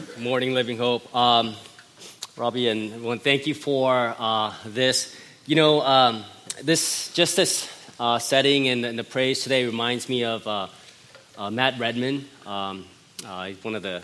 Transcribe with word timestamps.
Good 0.00 0.18
morning, 0.18 0.54
Living 0.54 0.78
Hope. 0.78 1.14
Um, 1.14 1.54
Robbie 2.34 2.68
and 2.68 2.90
everyone, 2.94 3.18
thank 3.18 3.46
you 3.46 3.52
for 3.52 4.14
uh, 4.18 4.54
this. 4.64 5.14
You 5.44 5.56
know, 5.56 5.82
um, 5.82 6.24
this 6.62 7.12
just 7.12 7.36
this 7.36 7.68
uh, 7.98 8.18
setting 8.18 8.68
and, 8.68 8.86
and, 8.86 8.98
the 8.98 9.04
praise 9.04 9.42
today 9.42 9.66
reminds 9.66 10.08
me 10.08 10.24
of 10.24 10.46
uh, 10.46 10.68
uh 11.36 11.50
Matt 11.50 11.78
Redman. 11.78 12.24
Um, 12.46 12.86
uh, 13.26 13.46
he's 13.46 13.62
one 13.62 13.74
of 13.74 13.82
the, 13.82 14.02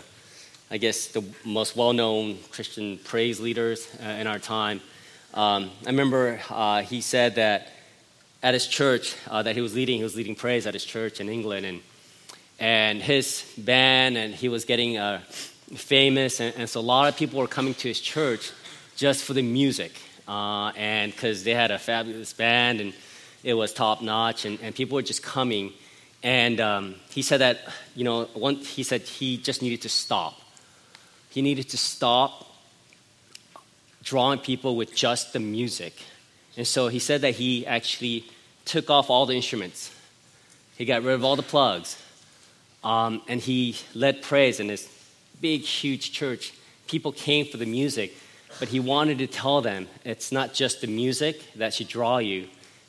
I 0.69 0.77
guess, 0.77 1.07
the 1.07 1.23
most 1.43 1.75
well-known 1.75 2.37
Christian 2.51 2.99
praise 2.99 3.39
leaders 3.39 3.87
uh, 3.99 4.07
in 4.07 4.27
our 4.27 4.39
time. 4.39 4.81
Um, 5.33 5.71
I 5.83 5.89
remember 5.89 6.35
he 6.83 7.01
said 7.01 7.35
that 7.35 7.69
at 8.43 8.53
his 8.53 8.67
church 8.67 9.15
that 9.31 9.55
he 9.55 9.61
was 9.61 9.73
leading, 9.73 9.97
he 9.97 10.03
was 10.03 10.15
leading 10.15 10.35
praise 10.35 10.67
at 10.67 10.75
his 10.75 10.85
church 10.85 11.19
in 11.19 11.27
England, 11.27 11.65
and 11.65 11.81
and 12.59 13.01
his 13.01 13.43
band, 13.57 14.15
and 14.15 14.35
he 14.35 14.47
was 14.47 14.65
getting 14.65 14.97
famous, 15.75 16.39
and, 16.39 16.53
and, 16.55 16.69
so 16.69 16.79
a 16.79 16.81
lot 16.81 17.09
of 17.09 17.17
people 17.17 17.39
were 17.39 17.47
coming 17.47 17.73
to 17.75 17.87
his 17.87 17.99
church 17.99 18.51
just 18.95 19.23
for 19.23 19.33
the 19.33 19.41
music, 19.41 19.93
uh, 20.27 20.71
and 20.75 21.11
because 21.11 21.43
they 21.43 21.53
had 21.53 21.71
a 21.71 21.79
fabulous 21.79 22.33
band 22.33 22.81
and 22.81 22.93
it 23.43 23.53
was 23.53 23.73
top 23.73 24.01
notch, 24.01 24.45
and, 24.45 24.59
and 24.61 24.73
people 24.73 24.95
were 24.95 25.01
just 25.01 25.23
coming. 25.23 25.73
And 26.23 26.59
um, 26.59 26.95
he 27.09 27.21
said 27.21 27.41
that, 27.41 27.59
you 27.95 28.03
know, 28.03 28.25
one, 28.33 28.55
he 28.55 28.83
said 28.83 29.01
he 29.01 29.37
just 29.37 29.61
needed 29.61 29.81
to 29.83 29.89
stop. 29.89 30.39
He 31.29 31.41
needed 31.41 31.69
to 31.69 31.77
stop 31.77 32.51
drawing 34.03 34.39
people 34.39 34.75
with 34.75 34.95
just 34.95 35.33
the 35.33 35.39
music. 35.39 35.93
And 36.55 36.65
so 36.65 36.87
he 36.87 36.99
said 36.99 37.21
that 37.21 37.35
he 37.35 37.67
actually 37.67 38.25
took 38.65 38.89
off 38.89 39.09
all 39.09 39.25
the 39.25 39.35
instruments. 39.35 39.93
He 40.77 40.85
got 40.85 41.03
rid 41.03 41.13
of 41.13 41.23
all 41.23 41.35
the 41.35 41.43
plugs 41.43 42.01
um, 42.83 43.21
and 43.27 43.41
he 43.41 43.75
led 43.93 44.21
praise 44.21 44.59
in 44.59 44.67
this 44.67 44.87
big, 45.41 45.61
huge 45.61 46.11
church. 46.11 46.53
People 46.87 47.11
came 47.11 47.45
for 47.45 47.57
the 47.57 47.65
music, 47.65 48.15
but 48.59 48.69
he 48.69 48.79
wanted 48.79 49.17
to 49.19 49.27
tell 49.27 49.61
them 49.61 49.87
it's 50.03 50.31
not 50.31 50.53
just 50.53 50.81
the 50.81 50.87
music 50.87 51.41
that 51.55 51.73
should 51.73 51.87
draw 51.87 52.17
you, 52.17 52.47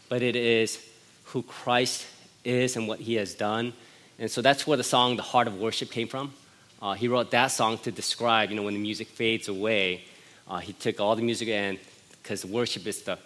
but 0.08 0.22
it 0.22 0.36
is 0.36 0.84
who 1.24 1.42
Christ 1.42 2.06
is 2.44 2.76
and 2.76 2.88
what 2.88 3.00
he 3.00 3.14
has 3.14 3.34
done. 3.34 3.72
And 4.18 4.30
so 4.30 4.42
that's 4.42 4.66
where 4.66 4.76
the 4.76 4.84
song, 4.84 5.16
The 5.16 5.22
Heart 5.22 5.46
of 5.46 5.58
Worship, 5.58 5.90
came 5.90 6.08
from. 6.08 6.32
Uh, 6.80 6.94
he 6.94 7.08
wrote 7.08 7.30
that 7.32 7.48
song 7.48 7.78
to 7.78 7.90
describe, 7.90 8.50
you 8.50 8.56
know, 8.56 8.62
when 8.62 8.74
the 8.74 8.80
music 8.80 9.08
fades 9.08 9.48
away, 9.48 10.04
uh, 10.48 10.58
he 10.58 10.72
took 10.72 11.00
all 11.00 11.14
the 11.16 11.22
music 11.22 11.48
and 11.48 11.78
because 12.22 12.44
worship 12.44 12.86
is 12.86 13.02
the, 13.02 13.18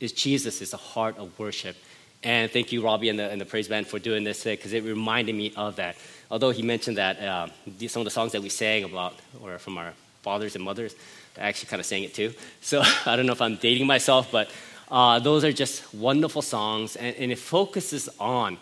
is 0.00 0.12
Jesus 0.12 0.60
is 0.60 0.72
the 0.72 0.76
heart 0.76 1.16
of 1.18 1.38
worship. 1.38 1.76
And 2.22 2.50
thank 2.50 2.72
you, 2.72 2.82
Robbie, 2.82 3.08
and 3.08 3.18
the, 3.18 3.30
and 3.30 3.40
the 3.40 3.46
praise 3.46 3.68
band 3.68 3.86
for 3.86 3.98
doing 3.98 4.24
this 4.24 4.44
because 4.44 4.72
it 4.72 4.84
reminded 4.84 5.34
me 5.34 5.52
of 5.56 5.76
that. 5.76 5.96
Although 6.30 6.50
he 6.50 6.62
mentioned 6.62 6.96
that 6.98 7.18
uh, 7.20 7.48
some 7.88 8.00
of 8.00 8.04
the 8.04 8.10
songs 8.10 8.32
that 8.32 8.42
we 8.42 8.48
sang 8.48 8.84
about 8.84 9.14
were 9.40 9.58
from 9.58 9.78
our 9.78 9.92
fathers 10.22 10.54
and 10.54 10.64
mothers, 10.64 10.94
I 11.36 11.42
actually 11.42 11.68
kind 11.70 11.80
of 11.80 11.86
sang 11.86 12.04
it 12.04 12.14
too. 12.14 12.32
So 12.60 12.82
I 13.06 13.16
don't 13.16 13.26
know 13.26 13.32
if 13.32 13.42
I'm 13.42 13.56
dating 13.56 13.86
myself, 13.86 14.30
but 14.30 14.50
uh, 14.90 15.18
those 15.18 15.44
are 15.44 15.52
just 15.52 15.94
wonderful 15.94 16.42
songs, 16.42 16.96
and, 16.96 17.14
and, 17.16 17.30
it 17.30 17.38
focuses 17.38 18.08
on 18.18 18.58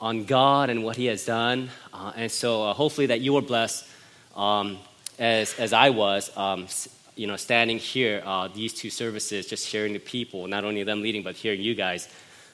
on 0.00 0.24
God 0.24 0.70
and 0.70 0.82
what 0.82 0.96
He 0.96 1.06
has 1.06 1.26
done. 1.26 1.70
Uh, 1.92 2.12
and 2.16 2.32
so 2.32 2.64
uh, 2.64 2.72
hopefully 2.72 3.06
that 3.06 3.20
you 3.20 3.34
were 3.34 3.42
blessed 3.42 3.86
um, 4.34 4.78
as 5.18 5.54
as 5.58 5.72
I 5.72 5.90
was. 5.90 6.34
Um, 6.36 6.66
you 7.14 7.26
know, 7.26 7.36
standing 7.36 7.78
here, 7.78 8.22
uh, 8.26 8.48
these 8.48 8.74
two 8.74 8.90
services, 8.90 9.46
just 9.46 9.66
sharing 9.66 9.94
the 9.94 9.98
people, 9.98 10.46
not 10.46 10.64
only 10.64 10.82
them 10.82 11.00
leading, 11.00 11.22
but 11.22 11.34
hearing 11.34 11.62
you 11.62 11.74
guys 11.74 12.08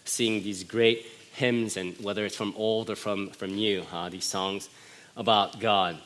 seeing 0.05 0.43
these 0.43 0.63
great 0.65 1.07
hymns, 1.33 1.77
and 1.77 1.97
whether 1.99 2.25
it's 2.25 2.37
from 2.37 2.55
old 2.57 2.91
or 2.91 2.97
from, 2.97 3.31
from 3.31 3.55
new, 3.55 3.85
uh, 3.93 4.09
these 4.09 4.25
songs 4.25 4.69
about 5.17 5.61
God. 5.61 5.99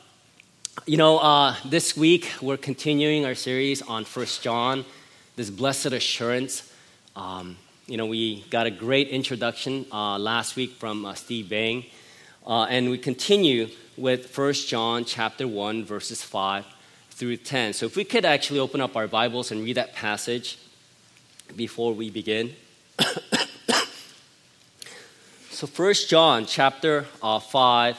You 0.85 0.97
know, 0.97 1.17
uh, 1.17 1.55
this 1.65 1.97
week 1.97 2.31
we're 2.41 2.57
continuing 2.57 3.25
our 3.25 3.35
series 3.35 3.81
on 3.81 4.05
First 4.05 4.41
John, 4.41 4.85
this 5.35 5.49
blessed 5.49 5.87
assurance. 5.87 6.71
Um, 7.15 7.57
you 7.87 7.97
know, 7.97 8.05
we 8.05 8.41
got 8.49 8.67
a 8.67 8.71
great 8.71 9.09
introduction 9.09 9.85
uh, 9.91 10.17
last 10.17 10.55
week 10.55 10.71
from 10.71 11.05
uh, 11.05 11.13
Steve 11.13 11.49
Bang, 11.49 11.85
uh, 12.45 12.63
and 12.63 12.89
we 12.89 12.97
continue 12.97 13.69
with 13.97 14.27
First 14.27 14.69
John 14.69 15.05
chapter 15.05 15.47
1, 15.47 15.85
verses 15.85 16.21
5 16.23 16.65
through 17.11 17.37
10. 17.37 17.73
So 17.73 17.85
if 17.85 17.95
we 17.95 18.03
could 18.03 18.25
actually 18.25 18.59
open 18.59 18.79
up 18.79 18.95
our 18.95 19.07
Bibles 19.07 19.51
and 19.51 19.63
read 19.63 19.77
that 19.77 19.93
passage 19.93 20.57
before 21.55 21.93
we 21.93 22.09
begin. 22.09 22.53
So 25.57 25.65
First 25.65 26.07
John 26.07 26.45
chapter 26.45 27.07
uh, 27.19 27.39
5, 27.39 27.97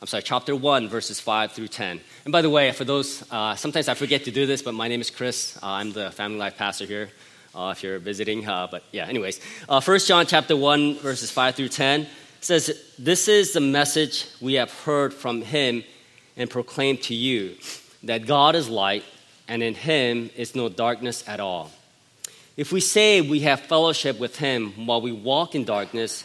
I'm 0.00 0.08
sorry, 0.08 0.24
chapter 0.24 0.56
1, 0.56 0.88
verses 0.88 1.20
5 1.20 1.52
through 1.52 1.68
10. 1.68 2.00
And 2.24 2.32
by 2.32 2.42
the 2.42 2.50
way, 2.50 2.72
for 2.72 2.82
those, 2.82 3.22
uh, 3.30 3.54
sometimes 3.54 3.86
I 3.86 3.94
forget 3.94 4.24
to 4.24 4.32
do 4.32 4.46
this, 4.46 4.62
but 4.62 4.74
my 4.74 4.88
name 4.88 5.00
is 5.00 5.08
Chris. 5.08 5.56
Uh, 5.62 5.66
I'm 5.66 5.92
the 5.92 6.10
family 6.10 6.38
life 6.38 6.56
pastor 6.56 6.86
here 6.86 7.10
uh, 7.54 7.72
if 7.76 7.84
you're 7.84 8.00
visiting. 8.00 8.48
Uh, 8.48 8.66
but 8.68 8.82
yeah, 8.90 9.06
anyways. 9.06 9.40
Uh, 9.68 9.78
First 9.78 10.08
John 10.08 10.26
chapter 10.26 10.56
1, 10.56 10.98
verses 10.98 11.30
5 11.30 11.54
through 11.54 11.68
10 11.68 12.08
says, 12.40 12.76
This 12.98 13.28
is 13.28 13.52
the 13.52 13.60
message 13.60 14.26
we 14.40 14.54
have 14.54 14.72
heard 14.80 15.14
from 15.14 15.42
him 15.42 15.84
and 16.36 16.50
proclaimed 16.50 17.02
to 17.02 17.14
you, 17.14 17.54
that 18.02 18.26
God 18.26 18.56
is 18.56 18.68
light, 18.68 19.04
and 19.46 19.62
in 19.62 19.76
him 19.76 20.30
is 20.36 20.56
no 20.56 20.68
darkness 20.68 21.22
at 21.28 21.38
all. 21.38 21.70
If 22.56 22.72
we 22.72 22.80
say 22.80 23.20
we 23.20 23.38
have 23.42 23.60
fellowship 23.60 24.18
with 24.18 24.36
him 24.36 24.84
while 24.84 25.00
we 25.00 25.12
walk 25.12 25.54
in 25.54 25.64
darkness, 25.64 26.24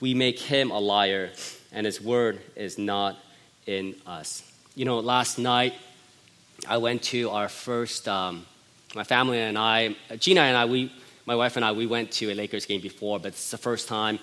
we 0.00 0.14
make 0.14 0.38
him 0.38 0.70
a 0.70 0.78
liar, 0.78 1.30
and 1.72 1.86
his 1.86 2.00
word 2.00 2.40
is 2.56 2.78
not 2.78 3.18
in 3.66 3.94
us. 4.06 4.42
You 4.74 4.84
know, 4.84 5.00
last 5.00 5.38
night 5.38 5.74
I 6.68 6.78
went 6.78 7.02
to 7.04 7.30
our 7.30 7.48
first, 7.48 8.08
um, 8.08 8.46
my 8.94 9.04
family 9.04 9.38
and 9.38 9.58
I, 9.58 9.94
Gina 10.18 10.40
and 10.40 10.56
I, 10.56 10.64
we, 10.64 10.92
my 11.26 11.34
wife 11.34 11.56
and 11.56 11.64
I, 11.64 11.72
we 11.72 11.86
went 11.86 12.12
to 12.12 12.32
a 12.32 12.34
Lakers 12.34 12.66
game 12.66 12.80
before, 12.80 13.18
but 13.18 13.28
it's 13.28 13.50
the 13.50 13.58
first 13.58 13.88
time 13.88 14.18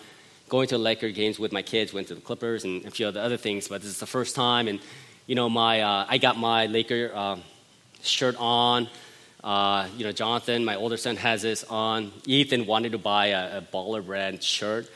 going 0.49 0.67
to 0.69 0.77
Lakers 0.77 1.13
games 1.13 1.39
with 1.39 1.51
my 1.51 1.61
kids. 1.61 1.93
Went 1.93 2.07
to 2.07 2.15
the 2.15 2.21
Clippers 2.21 2.63
and 2.63 2.85
a 2.85 2.91
few 2.91 3.07
other 3.07 3.21
other 3.21 3.37
things, 3.37 3.67
but 3.67 3.81
this 3.81 3.89
is 3.89 3.99
the 3.99 4.05
first 4.07 4.35
time. 4.35 4.67
And 4.67 4.79
you 5.25 5.35
know, 5.35 5.49
my 5.49 5.81
uh, 5.81 6.05
I 6.07 6.17
got 6.17 6.37
my 6.37 6.67
Laker 6.67 7.11
uh, 7.13 7.37
shirt 8.01 8.35
on. 8.39 8.87
Uh, 9.43 9.87
you 9.95 10.03
know, 10.03 10.11
Jonathan, 10.11 10.65
my 10.65 10.75
older 10.75 10.97
son, 10.97 11.15
has 11.17 11.41
this 11.43 11.63
on. 11.65 12.11
Ethan 12.25 12.65
wanted 12.65 12.93
to 12.93 12.97
buy 12.97 13.27
a, 13.27 13.59
a 13.59 13.61
baller 13.61 14.05
brand 14.05 14.43
shirt. 14.43 14.89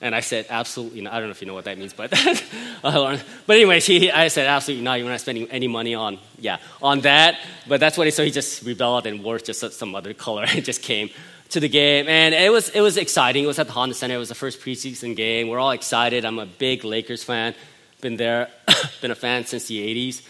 And 0.00 0.14
I 0.14 0.20
said, 0.20 0.46
absolutely 0.48 1.00
not. 1.00 1.12
I 1.12 1.18
don't 1.18 1.28
know 1.28 1.32
if 1.32 1.40
you 1.40 1.48
know 1.48 1.54
what 1.54 1.64
that 1.64 1.76
means, 1.76 1.92
but 1.92 2.10
but 2.82 3.20
anyways, 3.48 3.84
he, 3.84 4.10
I 4.12 4.28
said, 4.28 4.46
absolutely 4.46 4.84
not. 4.84 5.00
You're 5.00 5.08
not 5.08 5.20
spending 5.20 5.50
any 5.50 5.66
money 5.66 5.94
on 5.94 6.18
yeah 6.38 6.58
on 6.80 7.00
that. 7.00 7.38
But 7.66 7.80
that's 7.80 7.98
what 7.98 8.06
he 8.06 8.12
so 8.12 8.24
he 8.24 8.30
just 8.30 8.62
rebelled 8.64 9.06
and 9.06 9.24
wore 9.24 9.38
just 9.38 9.72
some 9.72 9.94
other 9.94 10.14
color 10.26 10.44
and 10.44 10.64
just 10.70 10.82
came 10.82 11.10
to 11.50 11.60
the 11.60 11.68
game. 11.68 12.06
And 12.06 12.32
it 12.32 12.52
was 12.52 12.68
it 12.68 12.80
was 12.80 12.96
exciting. 12.96 13.42
It 13.42 13.48
was 13.48 13.58
at 13.58 13.66
the 13.66 13.72
Honda 13.72 13.94
Center. 13.94 14.14
It 14.14 14.18
was 14.18 14.28
the 14.28 14.36
first 14.36 14.60
preseason 14.60 15.16
game. 15.16 15.48
We're 15.48 15.58
all 15.58 15.72
excited. 15.72 16.24
I'm 16.24 16.38
a 16.38 16.46
big 16.46 16.84
Lakers 16.84 17.24
fan. 17.24 17.54
Been 18.00 18.16
there, 18.16 18.48
been 19.00 19.10
a 19.10 19.16
fan 19.16 19.46
since 19.46 19.66
the 19.66 19.80
'80s. 19.80 20.22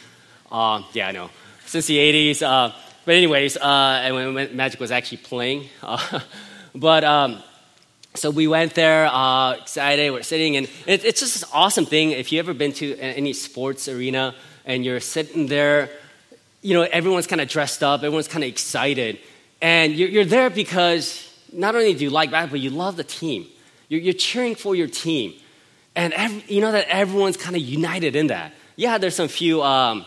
Uh, 0.50 0.82
yeah, 0.94 1.08
I 1.08 1.12
know, 1.12 1.28
since 1.66 1.86
the 1.86 1.98
'80s. 1.98 2.40
Uh, 2.40 2.74
but 3.04 3.14
anyways, 3.14 3.58
uh, 3.58 4.00
and 4.02 4.34
when 4.34 4.56
Magic 4.56 4.80
was 4.80 4.90
actually 4.90 5.18
playing, 5.18 5.68
uh, 5.82 6.20
but. 6.74 7.04
Um, 7.04 7.42
so 8.18 8.30
we 8.30 8.48
went 8.48 8.74
there, 8.74 9.06
uh, 9.06 9.52
excited. 9.52 10.10
We're 10.10 10.22
sitting, 10.22 10.56
and 10.56 10.68
it, 10.86 11.04
it's 11.04 11.20
just 11.20 11.34
this 11.34 11.44
awesome 11.52 11.86
thing. 11.86 12.10
If 12.10 12.32
you 12.32 12.40
ever 12.40 12.52
been 12.52 12.72
to 12.74 12.98
any 12.98 13.32
sports 13.32 13.88
arena 13.88 14.34
and 14.64 14.84
you're 14.84 15.00
sitting 15.00 15.46
there, 15.46 15.88
you 16.60 16.74
know 16.74 16.82
everyone's 16.82 17.26
kind 17.26 17.40
of 17.40 17.48
dressed 17.48 17.82
up, 17.82 18.02
everyone's 18.02 18.28
kind 18.28 18.42
of 18.42 18.48
excited, 18.50 19.18
and 19.62 19.94
you're, 19.94 20.08
you're, 20.08 20.24
there 20.24 20.50
because 20.50 21.32
not 21.52 21.76
only 21.76 21.94
do 21.94 22.04
you 22.04 22.10
like 22.10 22.30
basketball, 22.30 22.58
but 22.58 22.60
you 22.60 22.70
love 22.70 22.96
the 22.96 23.04
team. 23.04 23.46
You're, 23.88 24.00
you're 24.00 24.14
cheering 24.14 24.56
for 24.56 24.74
your 24.74 24.88
team, 24.88 25.34
and 25.94 26.12
every, 26.12 26.42
you 26.52 26.60
know 26.60 26.72
that 26.72 26.88
everyone's 26.88 27.36
kind 27.36 27.54
of 27.54 27.62
united 27.62 28.16
in 28.16 28.26
that. 28.28 28.52
Yeah, 28.74 28.98
there's 28.98 29.14
some 29.14 29.28
few 29.28 29.62
um, 29.62 30.04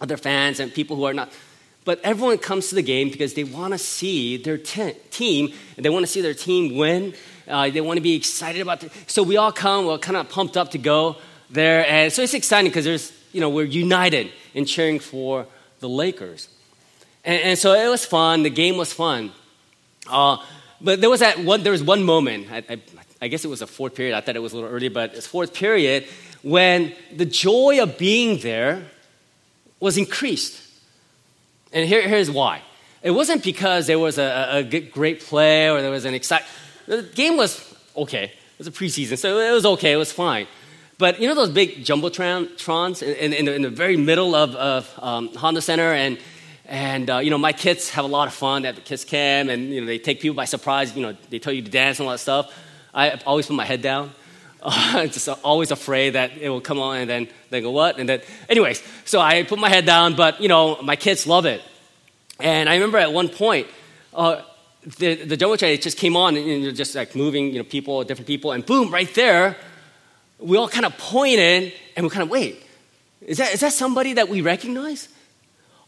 other 0.00 0.16
fans 0.16 0.60
and 0.60 0.72
people 0.72 0.96
who 0.96 1.04
are 1.04 1.14
not. 1.14 1.32
But 1.84 2.00
everyone 2.04 2.38
comes 2.38 2.68
to 2.68 2.74
the 2.74 2.82
game 2.82 3.10
because 3.10 3.34
they 3.34 3.44
want 3.44 3.72
to 3.72 3.78
see 3.78 4.36
their 4.36 4.58
te- 4.58 4.96
team, 5.10 5.52
and 5.76 5.84
they 5.84 5.88
want 5.90 6.04
to 6.04 6.12
see 6.12 6.20
their 6.20 6.34
team 6.34 6.76
win. 6.76 7.14
Uh, 7.50 7.70
they 7.70 7.80
want 7.80 7.96
to 7.96 8.02
be 8.02 8.14
excited 8.14 8.62
about 8.62 8.84
it. 8.84 8.92
So 9.06 9.22
we 9.22 9.36
all 9.36 9.52
come, 9.52 9.86
we're 9.86 9.98
kind 9.98 10.16
of 10.16 10.28
pumped 10.28 10.56
up 10.56 10.70
to 10.72 10.78
go 10.78 11.16
there. 11.50 11.86
And 11.86 12.12
so 12.12 12.22
it's 12.22 12.34
exciting 12.34 12.70
because 12.70 12.84
there's, 12.84 13.12
you 13.32 13.40
know, 13.40 13.50
we're 13.50 13.64
united 13.64 14.30
in 14.54 14.64
cheering 14.64 15.00
for 15.00 15.46
the 15.80 15.88
Lakers. 15.88 16.48
And, 17.24 17.42
and 17.42 17.58
so 17.58 17.74
it 17.74 17.88
was 17.88 18.04
fun. 18.04 18.42
The 18.42 18.50
game 18.50 18.76
was 18.76 18.92
fun. 18.92 19.32
Uh, 20.06 20.38
but 20.80 21.00
there 21.00 21.10
was 21.10 21.20
that 21.20 21.38
one. 21.38 21.62
There 21.62 21.72
was 21.72 21.82
one 21.82 22.02
moment. 22.04 22.50
I, 22.50 22.64
I, 22.68 22.80
I, 23.20 23.28
guess 23.28 23.44
it 23.44 23.48
was 23.48 23.60
a 23.60 23.66
fourth 23.66 23.94
period. 23.94 24.16
I 24.16 24.20
thought 24.20 24.36
it 24.36 24.40
was 24.40 24.52
a 24.52 24.56
little 24.56 24.70
early, 24.70 24.88
but 24.88 25.14
it's 25.14 25.26
fourth 25.26 25.52
period 25.52 26.06
when 26.42 26.94
the 27.14 27.26
joy 27.26 27.82
of 27.82 27.98
being 27.98 28.38
there 28.38 28.82
was 29.78 29.98
increased. 29.98 30.60
And 31.72 31.86
here, 31.86 32.06
here's 32.08 32.30
why. 32.30 32.62
It 33.02 33.10
wasn't 33.10 33.42
because 33.44 33.86
there 33.86 33.98
was 33.98 34.18
a, 34.18 34.48
a 34.52 34.62
great 34.62 35.20
play 35.20 35.70
or 35.70 35.80
there 35.80 35.90
was 35.90 36.04
an 36.04 36.14
exciting. 36.14 36.46
The 36.86 37.02
game 37.02 37.36
was 37.36 37.74
okay. 37.96 38.24
It 38.24 38.58
was 38.58 38.66
a 38.66 38.72
preseason, 38.72 39.18
so 39.18 39.38
it 39.38 39.52
was 39.52 39.64
okay. 39.64 39.92
It 39.92 39.96
was 39.96 40.12
fine. 40.12 40.46
But 40.98 41.20
you 41.20 41.28
know 41.28 41.34
those 41.34 41.50
big 41.50 41.84
jumbotrons 41.84 43.02
in, 43.02 43.32
in, 43.32 43.48
in 43.48 43.62
the 43.62 43.70
very 43.70 43.96
middle 43.96 44.34
of, 44.34 44.54
of 44.54 44.92
um, 44.98 45.34
Honda 45.34 45.62
Center, 45.62 45.92
and 45.92 46.18
and, 46.70 47.10
uh, 47.10 47.18
you 47.18 47.30
know, 47.30 47.38
my 47.38 47.52
kids 47.52 47.90
have 47.90 48.04
a 48.04 48.08
lot 48.08 48.28
of 48.28 48.32
fun 48.32 48.64
at 48.64 48.76
the 48.76 48.80
Kids 48.80 49.04
Cam, 49.04 49.50
and, 49.50 49.74
you 49.74 49.80
know, 49.80 49.88
they 49.88 49.98
take 49.98 50.20
people 50.20 50.36
by 50.36 50.44
surprise. 50.44 50.94
You 50.94 51.02
know, 51.02 51.16
they 51.28 51.40
tell 51.40 51.52
you 51.52 51.62
to 51.62 51.70
dance 51.70 51.98
and 51.98 52.06
all 52.06 52.12
that 52.12 52.20
stuff. 52.20 52.56
I 52.94 53.10
always 53.26 53.48
put 53.48 53.56
my 53.56 53.64
head 53.66 53.82
down. 53.82 54.12
Uh, 54.62 55.06
just 55.06 55.26
always 55.42 55.70
afraid 55.70 56.10
that 56.10 56.36
it 56.36 56.50
will 56.50 56.60
come 56.60 56.78
on 56.78 56.98
and 56.98 57.08
then 57.08 57.28
they 57.48 57.62
go, 57.62 57.70
what? 57.70 57.98
And 57.98 58.06
then, 58.06 58.20
anyways, 58.46 58.82
so 59.06 59.18
I 59.18 59.42
put 59.42 59.58
my 59.58 59.70
head 59.70 59.86
down, 59.86 60.16
but, 60.16 60.38
you 60.42 60.48
know, 60.48 60.82
my 60.82 60.96
kids 60.96 61.26
love 61.26 61.46
it. 61.46 61.62
And 62.38 62.68
I 62.68 62.74
remember 62.74 62.98
at 62.98 63.10
one 63.10 63.30
point, 63.30 63.68
uh, 64.12 64.42
the, 64.82 65.14
the 65.14 65.36
Jumbotron 65.36 65.80
just 65.80 65.98
came 65.98 66.16
on 66.16 66.36
and 66.36 66.46
you 66.46 66.72
just 66.72 66.94
like 66.94 67.14
moving, 67.14 67.52
you 67.52 67.58
know, 67.58 67.64
people, 67.64 68.02
different 68.04 68.26
people, 68.26 68.52
and 68.52 68.64
boom, 68.64 68.90
right 68.90 69.12
there, 69.14 69.56
we 70.38 70.56
all 70.56 70.68
kind 70.68 70.86
of 70.86 70.96
pointed 70.96 71.72
and 71.96 72.04
we 72.04 72.10
kind 72.10 72.22
of, 72.22 72.30
wait, 72.30 72.62
is 73.20 73.38
that, 73.38 73.52
is 73.52 73.60
that 73.60 73.72
somebody 73.72 74.14
that 74.14 74.28
we 74.28 74.40
recognize? 74.40 75.08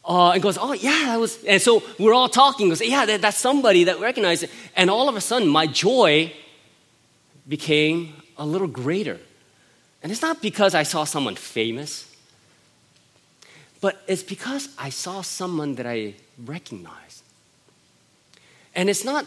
uh, 0.05 0.31
and 0.31 0.43
goes, 0.43 0.59
oh 0.59 0.73
yeah, 0.73 1.07
that 1.07 1.21
was. 1.21 1.43
And 1.45 1.61
so 1.61 1.83
we're 1.99 2.15
all 2.15 2.29
talking. 2.29 2.69
Goes, 2.69 2.81
yeah, 2.81 3.07
that, 3.07 3.21
that's 3.21 3.39
somebody 3.39 3.85
that 3.85 4.01
recognized 4.01 4.45
it. 4.45 4.51
And 4.77 4.91
all 4.91 5.09
of 5.09 5.17
a 5.17 5.21
sudden, 5.21 5.49
my 5.49 5.67
joy 5.67 6.33
became 7.49 8.15
a 8.37 8.45
little 8.45 8.67
greater. 8.67 9.19
And 10.03 10.11
it's 10.11 10.23
not 10.23 10.43
because 10.43 10.75
I 10.75 10.83
saw 10.83 11.05
someone 11.05 11.37
famous, 11.37 12.15
but 13.81 14.03
it's 14.09 14.23
because 14.23 14.69
I 14.77 14.91
saw 14.91 15.23
someone 15.23 15.77
that 15.77 15.87
I 15.87 16.15
recognized. 16.45 17.22
And 18.75 18.89
it's 18.89 19.05
not, 19.05 19.27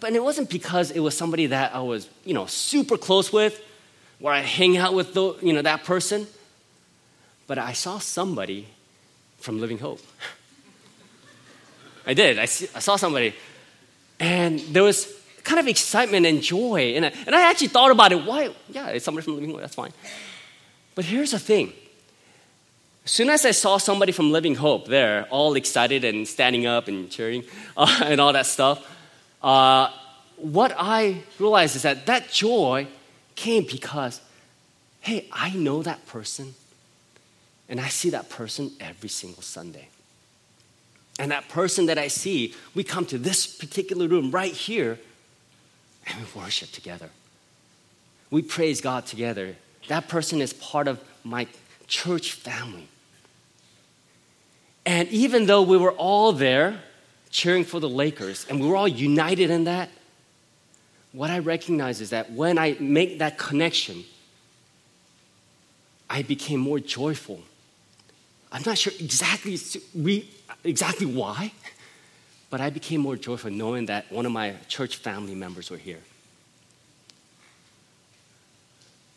but 0.00 0.12
it 0.12 0.22
wasn't 0.22 0.48
because 0.48 0.90
it 0.90 1.00
was 1.00 1.16
somebody 1.16 1.46
that 1.46 1.74
I 1.74 1.80
was, 1.80 2.08
you 2.24 2.32
know, 2.32 2.46
super 2.46 2.96
close 2.96 3.32
with, 3.32 3.62
where 4.18 4.32
I 4.32 4.40
hang 4.40 4.78
out 4.78 4.94
with, 4.94 5.12
the, 5.12 5.34
you 5.42 5.52
know, 5.52 5.62
that 5.62 5.84
person. 5.84 6.26
But 7.46 7.58
I 7.58 7.72
saw 7.74 7.98
somebody 7.98 8.66
from 9.38 9.60
Living 9.60 9.78
Hope. 9.78 10.00
I 12.06 12.14
did. 12.14 12.38
I, 12.38 12.46
see, 12.46 12.68
I 12.74 12.78
saw 12.78 12.96
somebody. 12.96 13.34
And 14.18 14.60
there 14.60 14.82
was 14.82 15.12
kind 15.44 15.60
of 15.60 15.68
excitement 15.68 16.24
and 16.24 16.42
joy. 16.42 16.94
And 16.96 17.04
I, 17.04 17.12
and 17.26 17.34
I 17.34 17.50
actually 17.50 17.68
thought 17.68 17.90
about 17.90 18.12
it. 18.12 18.24
Why? 18.24 18.50
Yeah, 18.70 18.88
it's 18.88 19.04
somebody 19.04 19.24
from 19.24 19.34
Living 19.34 19.50
Hope. 19.50 19.60
That's 19.60 19.74
fine. 19.74 19.92
But 20.94 21.04
here's 21.04 21.32
the 21.32 21.38
thing. 21.38 21.74
As 23.06 23.12
soon 23.12 23.30
as 23.30 23.46
I 23.46 23.52
saw 23.52 23.78
somebody 23.78 24.10
from 24.10 24.32
Living 24.32 24.56
Hope 24.56 24.88
there, 24.88 25.28
all 25.30 25.54
excited 25.54 26.02
and 26.02 26.26
standing 26.26 26.66
up 26.66 26.88
and 26.88 27.08
cheering 27.08 27.44
uh, 27.76 28.00
and 28.04 28.20
all 28.20 28.32
that 28.32 28.46
stuff, 28.46 28.84
uh, 29.44 29.90
what 30.36 30.74
I 30.76 31.22
realized 31.38 31.76
is 31.76 31.82
that 31.82 32.06
that 32.06 32.30
joy 32.30 32.88
came 33.36 33.64
because, 33.64 34.20
hey, 35.02 35.28
I 35.30 35.50
know 35.50 35.84
that 35.84 36.04
person 36.06 36.56
and 37.68 37.80
I 37.80 37.86
see 37.86 38.10
that 38.10 38.28
person 38.28 38.72
every 38.80 39.08
single 39.08 39.42
Sunday. 39.42 39.86
And 41.20 41.30
that 41.30 41.48
person 41.48 41.86
that 41.86 41.98
I 41.98 42.08
see, 42.08 42.56
we 42.74 42.82
come 42.82 43.06
to 43.06 43.18
this 43.18 43.46
particular 43.46 44.08
room 44.08 44.32
right 44.32 44.52
here 44.52 44.98
and 46.08 46.18
we 46.18 46.40
worship 46.40 46.72
together. 46.72 47.10
We 48.32 48.42
praise 48.42 48.80
God 48.80 49.06
together. 49.06 49.54
That 49.86 50.08
person 50.08 50.40
is 50.40 50.52
part 50.52 50.88
of 50.88 51.00
my 51.22 51.46
church 51.86 52.32
family. 52.32 52.88
And 54.86 55.08
even 55.08 55.44
though 55.44 55.62
we 55.62 55.76
were 55.76 55.92
all 55.92 56.32
there 56.32 56.80
cheering 57.30 57.64
for 57.64 57.80
the 57.80 57.88
Lakers 57.88 58.46
and 58.48 58.60
we 58.60 58.66
were 58.68 58.76
all 58.76 58.88
united 58.88 59.50
in 59.50 59.64
that, 59.64 59.90
what 61.12 61.28
I 61.28 61.40
recognize 61.40 62.00
is 62.00 62.10
that 62.10 62.32
when 62.32 62.56
I 62.56 62.76
make 62.80 63.18
that 63.18 63.36
connection, 63.36 64.04
I 66.08 66.22
became 66.22 66.60
more 66.60 66.80
joyful 66.80 67.42
I'm 68.56 68.62
not 68.64 68.78
sure 68.78 68.92
exactly, 68.98 69.58
exactly 70.64 71.06
why, 71.06 71.52
but 72.48 72.60
I 72.60 72.70
became 72.70 73.00
more 73.00 73.16
joyful 73.16 73.50
knowing 73.50 73.86
that 73.86 74.10
one 74.10 74.24
of 74.24 74.32
my 74.32 74.54
church 74.68 74.96
family 74.96 75.34
members 75.34 75.70
were 75.70 75.76
here. 75.76 76.00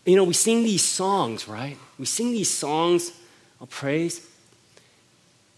You 0.06 0.16
know, 0.16 0.24
we 0.24 0.34
sing 0.34 0.64
these 0.64 0.84
songs, 0.84 1.48
right? 1.48 1.78
We 1.98 2.06
sing 2.06 2.32
these 2.32 2.50
songs 2.50 3.12
of 3.62 3.70
praise. 3.70 4.28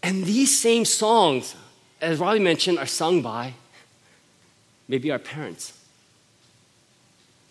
And 0.02 0.24
these 0.24 0.58
same 0.58 0.84
songs, 0.84 1.54
as 2.00 2.18
Robbie 2.18 2.40
mentioned, 2.40 2.78
are 2.78 2.86
sung 2.86 3.22
by 3.22 3.54
maybe 4.88 5.10
our 5.10 5.18
parents. 5.18 5.78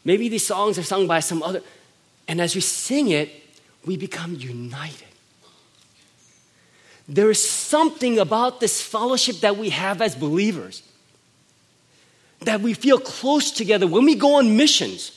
Maybe 0.04 0.30
these 0.30 0.46
songs 0.46 0.78
are 0.78 0.84
sung 0.84 1.08
by 1.08 1.20
some 1.20 1.44
other. 1.44 1.62
And 2.28 2.42
as 2.42 2.56
we 2.56 2.62
sing 2.62 3.10
it, 3.10 3.30
we 3.86 3.98
become 3.98 4.36
united 4.36 5.08
there 7.12 7.30
is 7.30 7.44
something 7.44 8.20
about 8.20 8.62
this 8.62 8.82
fellowship 8.82 9.42
that 9.42 9.58
we 9.58 9.70
have 9.70 10.02
as 10.02 10.16
believers 10.16 10.82
that 12.40 12.62
we 12.62 12.74
feel 12.74 12.98
close 12.98 13.52
together 13.52 13.86
when 13.86 14.06
we 14.06 14.16
go 14.16 14.36
on 14.36 14.56
missions. 14.56 15.12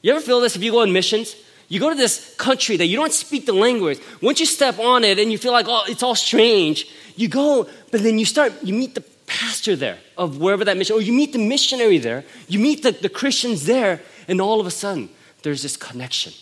You 0.00 0.12
ever 0.12 0.22
feel 0.22 0.40
this 0.40 0.56
if 0.56 0.62
you 0.62 0.72
go 0.72 0.80
on 0.80 0.92
missions? 0.92 1.36
You 1.68 1.78
go 1.78 1.90
to 1.90 1.94
this 1.94 2.34
country 2.36 2.76
that 2.78 2.86
you 2.86 2.96
don't 2.96 3.12
speak 3.12 3.44
the 3.44 3.52
language. 3.52 4.00
Once 4.22 4.40
you 4.40 4.46
step 4.46 4.78
on 4.78 5.04
it 5.04 5.18
and 5.18 5.30
you 5.30 5.36
feel 5.36 5.52
like, 5.52 5.66
oh, 5.68 5.84
it's 5.86 6.02
all 6.02 6.14
strange, 6.14 6.88
you 7.16 7.28
go, 7.28 7.68
but 7.90 8.02
then 8.02 8.18
you 8.18 8.24
start, 8.24 8.52
you 8.62 8.72
meet 8.72 8.94
the 8.94 9.04
pastor 9.26 9.76
there 9.76 9.98
of 10.16 10.38
wherever 10.40 10.64
that 10.64 10.76
mission, 10.78 10.96
or 10.96 11.02
you 11.02 11.12
meet 11.12 11.32
the 11.32 11.38
missionary 11.38 11.98
there, 11.98 12.24
you 12.48 12.58
meet 12.58 12.82
the, 12.82 12.92
the 12.92 13.10
Christians 13.10 13.66
there, 13.66 14.00
and 14.26 14.40
all 14.40 14.60
of 14.60 14.66
a 14.66 14.70
sudden, 14.70 15.10
there's 15.42 15.62
this 15.62 15.76
connection 15.76 16.32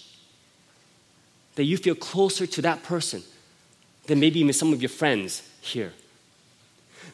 that 1.56 1.64
you 1.64 1.76
feel 1.76 1.96
closer 1.96 2.46
to 2.46 2.62
that 2.62 2.84
person 2.84 3.22
than 4.06 4.20
maybe 4.20 4.38
even 4.38 4.52
some 4.52 4.72
of 4.72 4.80
your 4.80 4.88
friends 4.88 5.42
here. 5.60 5.92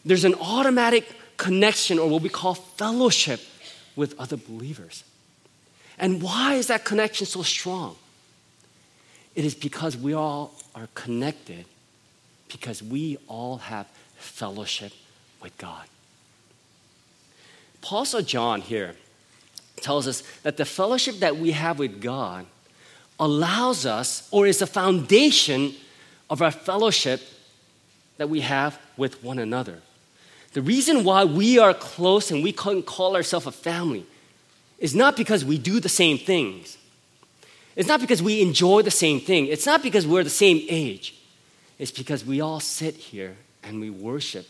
There's 0.04 0.24
an 0.24 0.34
automatic 0.34 1.08
connection, 1.38 1.98
or 1.98 2.10
what 2.10 2.22
we 2.22 2.28
call 2.28 2.54
fellowship, 2.54 3.40
with 3.96 4.18
other 4.18 4.36
believers. 4.36 5.04
And 5.98 6.22
why 6.22 6.54
is 6.54 6.66
that 6.66 6.84
connection 6.84 7.26
so 7.26 7.42
strong? 7.42 7.96
It 9.34 9.44
is 9.44 9.54
because 9.54 9.96
we 9.96 10.14
all 10.14 10.54
are 10.74 10.88
connected, 10.94 11.64
because 12.48 12.82
we 12.82 13.18
all 13.28 13.58
have 13.58 13.86
fellowship 14.16 14.92
with 15.42 15.56
God. 15.58 15.86
Apostle 17.82 18.22
John 18.22 18.60
here 18.60 18.94
tells 19.80 20.06
us 20.06 20.22
that 20.42 20.56
the 20.56 20.64
fellowship 20.64 21.18
that 21.18 21.36
we 21.36 21.52
have 21.52 21.78
with 21.78 22.00
God 22.00 22.46
allows 23.18 23.86
us, 23.86 24.28
or 24.30 24.46
is 24.46 24.58
the 24.58 24.66
foundation 24.66 25.74
of 26.30 26.42
our 26.42 26.50
fellowship 26.50 27.20
that 28.16 28.28
we 28.28 28.40
have 28.40 28.78
with 28.96 29.22
one 29.22 29.38
another. 29.38 29.80
The 30.52 30.62
reason 30.62 31.04
why 31.04 31.24
we 31.24 31.58
are 31.58 31.74
close 31.74 32.30
and 32.30 32.42
we 32.42 32.52
can 32.52 32.82
call 32.82 33.16
ourselves 33.16 33.46
a 33.46 33.52
family 33.52 34.06
is 34.78 34.94
not 34.94 35.16
because 35.16 35.44
we 35.44 35.58
do 35.58 35.80
the 35.80 35.88
same 35.88 36.18
things. 36.18 36.76
It's 37.74 37.88
not 37.88 38.00
because 38.00 38.22
we 38.22 38.42
enjoy 38.42 38.82
the 38.82 38.90
same 38.90 39.20
thing. 39.20 39.46
It's 39.46 39.66
not 39.66 39.82
because 39.82 40.06
we're 40.06 40.24
the 40.24 40.30
same 40.30 40.64
age. 40.68 41.16
It's 41.78 41.90
because 41.90 42.24
we 42.24 42.40
all 42.40 42.60
sit 42.60 42.94
here 42.94 43.36
and 43.62 43.80
we 43.80 43.90
worship 43.90 44.46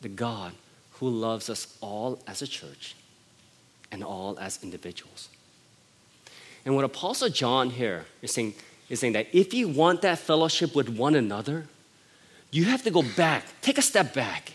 the 0.00 0.08
God 0.08 0.52
who 0.94 1.08
loves 1.08 1.48
us 1.48 1.76
all 1.80 2.20
as 2.26 2.42
a 2.42 2.46
church 2.46 2.94
and 3.90 4.04
all 4.04 4.38
as 4.38 4.62
individuals. 4.62 5.28
And 6.64 6.74
what 6.74 6.84
Apostle 6.84 7.30
John 7.30 7.70
here 7.70 8.04
is 8.20 8.32
saying, 8.32 8.54
is 8.88 9.00
saying 9.00 9.14
that 9.14 9.28
if 9.32 9.54
you 9.54 9.68
want 9.68 10.02
that 10.02 10.18
fellowship 10.18 10.74
with 10.74 10.88
one 10.88 11.14
another, 11.14 11.66
you 12.50 12.64
have 12.64 12.82
to 12.82 12.90
go 12.90 13.02
back, 13.16 13.44
take 13.62 13.78
a 13.78 13.82
step 13.82 14.12
back, 14.12 14.52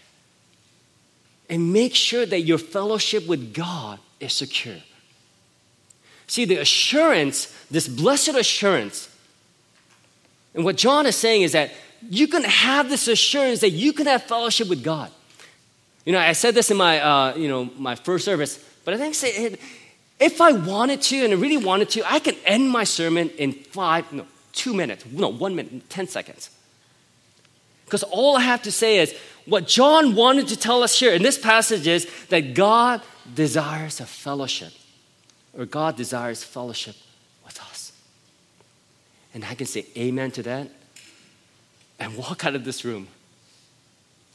and 1.50 1.74
make 1.74 1.96
sure 1.96 2.26
that 2.26 2.42
your 2.42 2.58
fellowship 2.58 3.28
with 3.28 3.54
God 3.54 4.00
is 4.20 4.34
secure. 4.34 4.82
See, 6.28 6.46
the 6.46 6.58
assurance, 6.58 7.54
this 7.70 7.88
blessed 7.88 8.30
assurance, 8.30 9.10
and 10.54 10.64
what 10.64 10.78
John 10.78 11.06
is 11.06 11.16
saying 11.16 11.42
is 11.42 11.52
that 11.52 11.72
you 12.10 12.28
can 12.28 12.44
have 12.44 12.90
this 12.90 13.08
assurance 13.08 13.60
that 13.60 13.72
you 13.72 13.94
can 13.94 14.08
have 14.08 14.24
fellowship 14.24 14.70
with 14.70 14.84
God. 14.84 15.12
You 16.06 16.14
know, 16.14 16.20
I 16.20 16.34
said 16.34 16.56
this 16.56 16.72
in 16.72 16.78
my, 16.78 17.00
uh, 17.00 17.36
you 17.36 17.48
know, 17.48 17.70
my 17.78 17.96
first 17.96 18.26
service, 18.26 18.64
but 18.86 18.94
I 18.94 18.98
think 18.98 19.60
if 20.20 20.40
I 20.40 20.52
wanted 20.54 21.02
to 21.04 21.18
and 21.26 21.34
I 21.34 21.36
really 21.36 21.58
wanted 21.58 21.90
to, 21.92 22.12
I 22.12 22.20
can 22.20 22.36
end 22.46 22.70
my 22.70 22.84
sermon 22.84 23.30
in 23.38 23.52
five, 23.52 24.12
no, 24.14 24.26
two 24.54 24.74
minutes, 24.74 25.06
no, 25.12 25.30
one 25.30 25.56
minute, 25.56 25.90
10 25.90 26.08
seconds. 26.08 26.50
Because 27.86 28.04
all 28.04 28.38
I 28.38 28.42
have 28.42 28.64
to 28.64 28.72
say 28.72 28.98
is 28.98 29.16
what 29.46 29.68
John 29.68 30.16
wanted 30.16 30.48
to 30.50 30.58
tell 30.58 30.84
us 30.84 30.98
here 30.98 31.14
in 31.14 31.22
this 31.22 31.38
passage 31.38 31.86
is 31.88 32.08
that 32.30 32.54
God 32.54 33.02
desires 33.34 34.00
a 34.00 34.06
fellowship, 34.06 34.74
or 35.58 35.66
God 35.66 35.96
desires 35.96 36.44
fellowship 36.44 36.96
with 37.46 37.60
us. 37.62 37.92
And 39.34 39.44
I 39.44 39.56
can 39.56 39.68
say 39.68 39.86
amen 39.98 40.32
to 40.32 40.44
that 40.44 40.70
and 42.00 42.16
walk 42.18 42.46
out 42.46 42.56
of 42.56 42.66
this 42.66 42.84
room. 42.84 43.08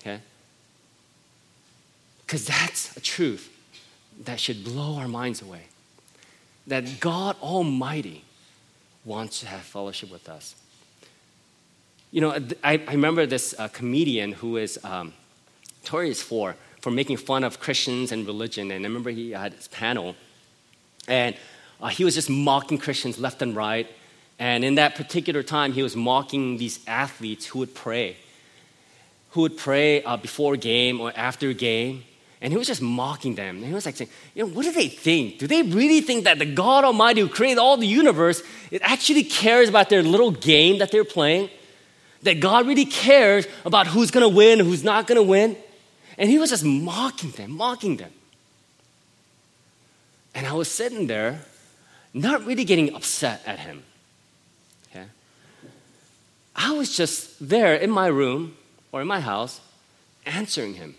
Okay? 0.01 0.21
Because 2.27 2.47
that's 2.47 2.97
a 2.97 3.01
truth 3.01 3.51
that 4.25 4.39
should 4.39 4.65
blow 4.65 4.97
our 4.97 5.09
minds 5.09 5.43
away. 5.43 5.63
That 6.67 7.01
God 7.01 7.37
Almighty 7.43 8.25
wants 9.05 9.41
to 9.41 9.47
have 9.47 9.63
fellowship 9.63 10.11
with 10.11 10.29
us. 10.29 10.55
You 12.13 12.21
know, 12.21 12.39
I, 12.63 12.83
I 12.87 12.93
remember 12.93 13.25
this 13.27 13.55
uh, 13.59 13.69
comedian 13.69 14.33
who 14.33 14.57
is 14.57 14.79
um, 14.85 15.13
notorious 15.83 16.23
for, 16.23 16.57
for 16.81 16.91
making 16.91 17.17
fun 17.19 17.45
of 17.45 17.61
Christians 17.61 18.13
and 18.13 18.27
religion. 18.27 18.71
And 18.71 18.85
I 18.85 18.89
remember 18.89 19.11
he 19.11 19.31
had 19.31 19.55
his 19.55 19.69
panel, 19.69 20.17
and 21.11 21.37
uh, 21.83 21.89
he 21.89 22.05
was 22.05 22.15
just 22.15 22.31
mocking 22.31 22.79
Christians 22.79 23.19
left 23.19 23.43
and 23.43 23.55
right. 23.57 23.89
And 24.39 24.65
in 24.65 24.77
that 24.77 24.95
particular 24.95 25.43
time, 25.43 25.73
he 25.73 25.83
was 25.83 25.97
mocking 25.97 26.57
these 26.57 26.81
athletes 26.87 27.47
who 27.47 27.59
would 27.59 27.75
pray, 27.75 28.17
who 29.31 29.43
would 29.43 29.59
pray 29.59 30.03
uh, 30.03 30.17
before 30.17 30.57
game 30.57 31.01
or 31.01 31.13
after 31.15 31.53
game. 31.53 32.05
And 32.41 32.51
he 32.53 32.57
was 32.57 32.67
just 32.67 32.81
mocking 32.81 33.35
them. 33.35 33.57
And 33.57 33.67
he 33.67 33.75
was 33.75 33.85
like 33.85 33.97
saying, 33.97 34.11
you 34.35 34.45
know, 34.45 34.51
what 34.51 34.65
do 34.65 34.73
they 34.73 34.89
think? 34.89 35.39
Do 35.39 35.47
they 35.47 35.61
really 35.61 36.01
think 36.01 36.25
that 36.25 36.39
the 36.39 36.47
God 36.47 36.85
Almighty 36.85 37.21
who 37.21 37.29
created 37.29 37.59
all 37.59 37.77
the 37.77 37.87
universe 37.87 38.43
it 38.71 38.81
actually 38.83 39.25
cares 39.25 39.69
about 39.69 39.91
their 39.91 40.03
little 40.03 40.31
game 40.31 40.79
that 40.79 40.91
they're 40.91 41.05
playing? 41.05 41.51
That 42.23 42.41
God 42.41 42.67
really 42.67 42.87
cares 42.87 43.47
about 43.67 43.89
who's 43.89 44.11
going 44.11 44.23
to 44.23 44.35
win, 44.35 44.59
who's 44.59 44.85
not 44.85 45.07
going 45.07 45.17
to 45.17 45.23
win? 45.23 45.57
And 46.17 46.31
he 46.31 46.39
was 46.39 46.51
just 46.51 46.65
mocking 46.65 47.31
them, 47.33 47.53
mocking 47.53 47.97
them. 47.97 48.13
And 50.35 50.47
I 50.47 50.53
was 50.53 50.71
sitting 50.71 51.07
there, 51.07 51.41
not 52.15 52.45
really 52.45 52.65
getting 52.65 52.95
upset 52.95 53.43
at 53.47 53.61
him. 53.61 53.83
Okay? 54.91 55.07
I 56.55 56.73
was 56.73 56.97
just 56.97 57.49
there 57.49 57.75
in 57.75 57.91
my 57.91 58.07
room 58.07 58.57
or 58.93 59.01
in 59.01 59.07
my 59.07 59.21
house 59.21 59.61
answering 60.27 60.75
him. 60.75 60.95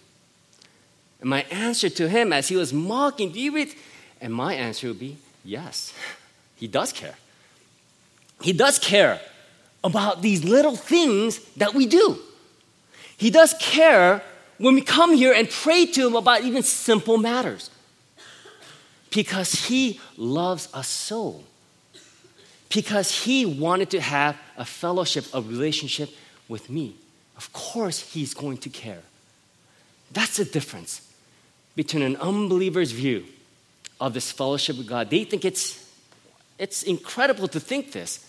And 1.19 1.29
my 1.29 1.43
answer 1.51 1.89
to 1.89 2.09
him 2.09 2.33
as 2.33 2.47
he 2.47 2.55
was 2.55 2.73
mocking, 2.73 3.31
do 3.31 3.39
you 3.39 3.53
read? 3.53 3.73
And 4.19 4.33
my 4.33 4.53
answer 4.53 4.87
would 4.87 4.99
be, 4.99 5.17
yes, 5.43 5.93
he 6.55 6.67
does 6.67 6.91
care. 6.91 7.15
He 8.41 8.53
does 8.53 8.79
care 8.79 9.21
about 9.83 10.21
these 10.21 10.43
little 10.43 10.75
things 10.75 11.39
that 11.55 11.73
we 11.73 11.85
do. 11.85 12.19
He 13.17 13.29
does 13.29 13.53
care 13.59 14.23
when 14.57 14.75
we 14.75 14.81
come 14.81 15.15
here 15.15 15.33
and 15.33 15.49
pray 15.49 15.85
to 15.85 16.07
him 16.07 16.15
about 16.15 16.41
even 16.41 16.63
simple 16.63 17.17
matters. 17.17 17.69
Because 19.11 19.53
he 19.53 19.99
loves 20.17 20.69
us 20.73 20.87
so. 20.87 21.43
Because 22.69 23.23
he 23.25 23.45
wanted 23.45 23.89
to 23.91 24.01
have 24.01 24.37
a 24.57 24.65
fellowship, 24.65 25.25
a 25.33 25.41
relationship 25.41 26.09
with 26.47 26.69
me. 26.69 26.95
Of 27.37 27.51
course, 27.53 27.99
he's 28.13 28.33
going 28.33 28.57
to 28.59 28.69
care. 28.69 29.01
That's 30.11 30.37
the 30.37 30.45
difference 30.45 31.07
between 31.75 32.03
an 32.03 32.15
unbeliever's 32.17 32.91
view 32.91 33.25
of 33.99 34.13
this 34.13 34.31
fellowship 34.31 34.77
with 34.77 34.87
God. 34.87 35.09
They 35.09 35.23
think 35.23 35.45
it's, 35.45 35.89
it's 36.57 36.83
incredible 36.83 37.47
to 37.49 37.59
think 37.59 37.91
this. 37.91 38.25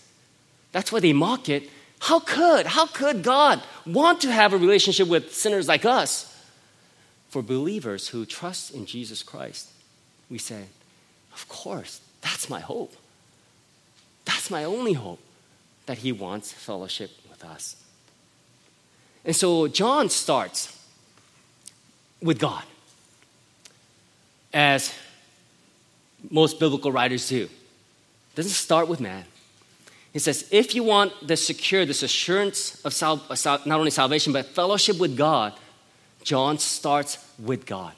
That's 0.71 0.91
why 0.91 0.99
they 0.99 1.13
mock 1.13 1.49
it. 1.49 1.69
How 1.99 2.19
could, 2.19 2.65
how 2.65 2.87
could 2.87 3.23
God 3.23 3.61
want 3.85 4.21
to 4.21 4.31
have 4.31 4.53
a 4.53 4.57
relationship 4.57 5.07
with 5.07 5.33
sinners 5.33 5.67
like 5.67 5.85
us? 5.85 6.29
For 7.29 7.41
believers 7.41 8.09
who 8.09 8.25
trust 8.25 8.73
in 8.73 8.85
Jesus 8.85 9.23
Christ, 9.23 9.69
we 10.33 10.39
say, 10.39 10.63
Of 11.31 11.47
course, 11.47 12.01
that's 12.21 12.49
my 12.49 12.59
hope. 12.59 12.95
That's 14.25 14.49
my 14.49 14.63
only 14.63 14.93
hope 14.93 15.19
that 15.85 15.99
He 15.99 16.11
wants 16.11 16.51
fellowship 16.51 17.11
with 17.29 17.45
us. 17.45 17.75
And 19.23 19.35
so 19.35 19.67
John 19.67 20.09
starts 20.09 20.75
with 22.19 22.39
God 22.39 22.63
as 24.51 24.93
most 26.31 26.59
biblical 26.59 26.91
writers 26.91 27.29
do. 27.29 27.47
Doesn't 28.33 28.53
start 28.53 28.87
with 28.87 28.99
man. 28.99 29.25
He 30.13 30.19
says, 30.19 30.47
if 30.49 30.73
you 30.73 30.83
want 30.83 31.11
this 31.27 31.45
secure, 31.45 31.85
this 31.85 32.01
assurance 32.01 32.83
of 32.83 32.93
sal- 32.93 33.21
not 33.27 33.79
only 33.79 33.91
salvation, 33.91 34.33
but 34.33 34.47
fellowship 34.47 34.97
with 34.99 35.15
God, 35.15 35.53
John 36.23 36.57
starts 36.57 37.23
with 37.37 37.67
God. 37.67 37.93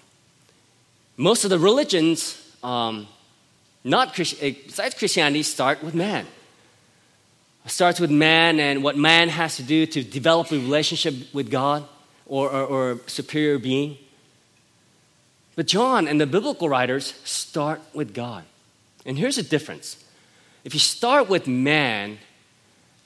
Most 1.18 1.44
of 1.44 1.50
the 1.50 1.60
religions, 1.60 2.42
um, 2.64 3.08
not 3.84 4.20
eh, 4.20 4.54
besides 4.66 4.96
Christianity, 4.96 5.44
start 5.44 5.84
with 5.84 5.96
man. 5.96 6.26
It 7.66 7.72
starts 7.72 8.00
with 8.00 8.12
man 8.12 8.60
and 8.60 8.84
what 8.84 8.98
man 8.98 9.30
has 9.30 9.56
to 9.58 9.64
do 9.64 9.86
to 9.88 10.04
develop 10.04 10.52
a 10.52 10.56
relationship 10.56 11.16
with 11.34 11.50
God 11.50 11.88
or, 12.26 12.50
or, 12.50 12.66
or 12.66 13.00
superior 13.08 13.58
being. 13.58 13.98
But 15.56 15.68
John 15.68 16.08
and 16.08 16.20
the 16.20 16.28
biblical 16.28 16.68
writers 16.70 17.14
start 17.24 17.82
with 17.94 18.14
God. 18.14 18.44
And 19.06 19.18
here's 19.18 19.38
the 19.38 19.44
difference. 19.44 20.04
If 20.64 20.74
you 20.74 20.80
start 20.80 21.30
with 21.30 21.48
man, 21.48 22.18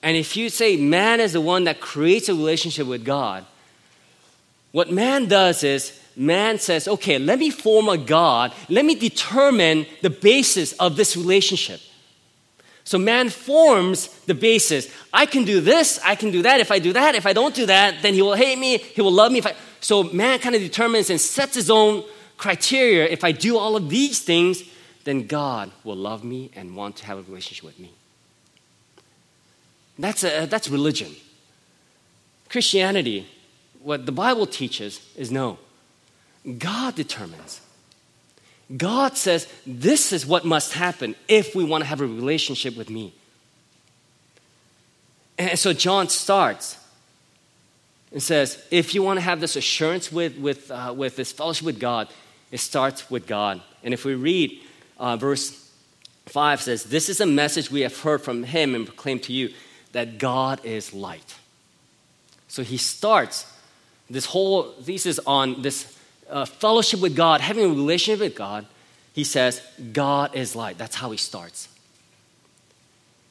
and 0.01 0.17
if 0.17 0.35
you 0.35 0.49
say 0.49 0.77
man 0.77 1.19
is 1.19 1.33
the 1.33 1.41
one 1.41 1.65
that 1.65 1.79
creates 1.79 2.27
a 2.27 2.33
relationship 2.33 2.87
with 2.87 3.05
God, 3.05 3.45
what 4.71 4.91
man 4.91 5.27
does 5.27 5.63
is 5.63 5.99
man 6.19 6.59
says, 6.59 6.87
okay, 6.87 7.17
let 7.17 7.39
me 7.39 7.49
form 7.49 7.87
a 7.87 7.97
God, 7.97 8.53
let 8.67 8.83
me 8.83 8.93
determine 8.93 9.85
the 10.01 10.09
basis 10.09 10.73
of 10.73 10.97
this 10.97 11.15
relationship. 11.15 11.79
So 12.83 12.97
man 12.97 13.29
forms 13.29 14.09
the 14.25 14.35
basis. 14.35 14.93
I 15.13 15.25
can 15.25 15.45
do 15.45 15.61
this, 15.61 15.99
I 16.03 16.15
can 16.15 16.31
do 16.31 16.41
that. 16.41 16.59
If 16.59 16.71
I 16.71 16.79
do 16.79 16.91
that, 16.93 17.15
if 17.15 17.25
I 17.25 17.33
don't 17.33 17.55
do 17.55 17.65
that, 17.67 18.01
then 18.01 18.13
he 18.13 18.21
will 18.21 18.33
hate 18.33 18.59
me, 18.59 18.79
he 18.79 19.01
will 19.01 19.13
love 19.13 19.31
me. 19.31 19.41
I... 19.43 19.55
So 19.79 20.03
man 20.03 20.39
kind 20.39 20.55
of 20.55 20.61
determines 20.61 21.09
and 21.09 21.21
sets 21.21 21.55
his 21.55 21.69
own 21.69 22.03
criteria. 22.37 23.05
If 23.05 23.23
I 23.23 23.31
do 23.31 23.57
all 23.57 23.77
of 23.77 23.89
these 23.89 24.19
things, 24.19 24.63
then 25.05 25.25
God 25.25 25.71
will 25.85 25.95
love 25.95 26.23
me 26.23 26.51
and 26.53 26.75
want 26.75 26.97
to 26.97 27.05
have 27.05 27.17
a 27.17 27.21
relationship 27.21 27.63
with 27.63 27.79
me. 27.79 27.93
That's, 29.97 30.23
a, 30.23 30.47
that's 30.47 30.69
religion. 30.69 31.15
Christianity, 32.49 33.27
what 33.81 34.05
the 34.05 34.11
Bible 34.11 34.45
teaches 34.45 34.99
is 35.15 35.31
no. 35.31 35.59
God 36.57 36.95
determines. 36.95 37.61
God 38.75 39.17
says, 39.17 39.47
this 39.65 40.13
is 40.13 40.25
what 40.25 40.45
must 40.45 40.73
happen 40.73 41.15
if 41.27 41.55
we 41.55 41.63
want 41.63 41.83
to 41.83 41.87
have 41.87 42.01
a 42.01 42.05
relationship 42.05 42.77
with 42.77 42.89
me. 42.89 43.13
And 45.37 45.57
so 45.57 45.73
John 45.73 46.09
starts 46.09 46.77
and 48.11 48.21
says, 48.21 48.63
if 48.69 48.93
you 48.93 49.01
want 49.01 49.17
to 49.17 49.21
have 49.21 49.39
this 49.39 49.55
assurance 49.55 50.11
with, 50.11 50.37
with, 50.37 50.69
uh, 50.69 50.93
with 50.95 51.15
this 51.15 51.31
fellowship 51.31 51.65
with 51.65 51.79
God, 51.79 52.09
it 52.51 52.59
starts 52.59 53.09
with 53.09 53.25
God. 53.25 53.61
And 53.83 53.93
if 53.93 54.05
we 54.05 54.15
read 54.15 54.59
uh, 54.97 55.17
verse 55.17 55.71
5 56.29 56.61
says, 56.61 56.83
This 56.85 57.09
is 57.09 57.21
a 57.21 57.25
message 57.25 57.71
we 57.71 57.81
have 57.81 57.99
heard 57.99 58.21
from 58.21 58.43
him 58.43 58.75
and 58.75 58.85
proclaimed 58.85 59.23
to 59.23 59.33
you 59.33 59.53
that 59.91 60.19
God 60.19 60.63
is 60.63 60.93
light. 60.93 61.35
So 62.47 62.63
he 62.63 62.77
starts 62.77 63.51
this 64.09 64.25
whole 64.25 64.63
thesis 64.71 65.19
on 65.25 65.61
this 65.61 65.98
uh, 66.29 66.45
fellowship 66.45 67.01
with 67.01 67.15
God, 67.15 67.41
having 67.41 67.65
a 67.65 67.67
relationship 67.67 68.21
with 68.21 68.35
God. 68.35 68.65
He 69.13 69.23
says, 69.23 69.61
God 69.91 70.35
is 70.35 70.55
light. 70.55 70.77
That's 70.77 70.95
how 70.95 71.11
he 71.11 71.17
starts. 71.17 71.67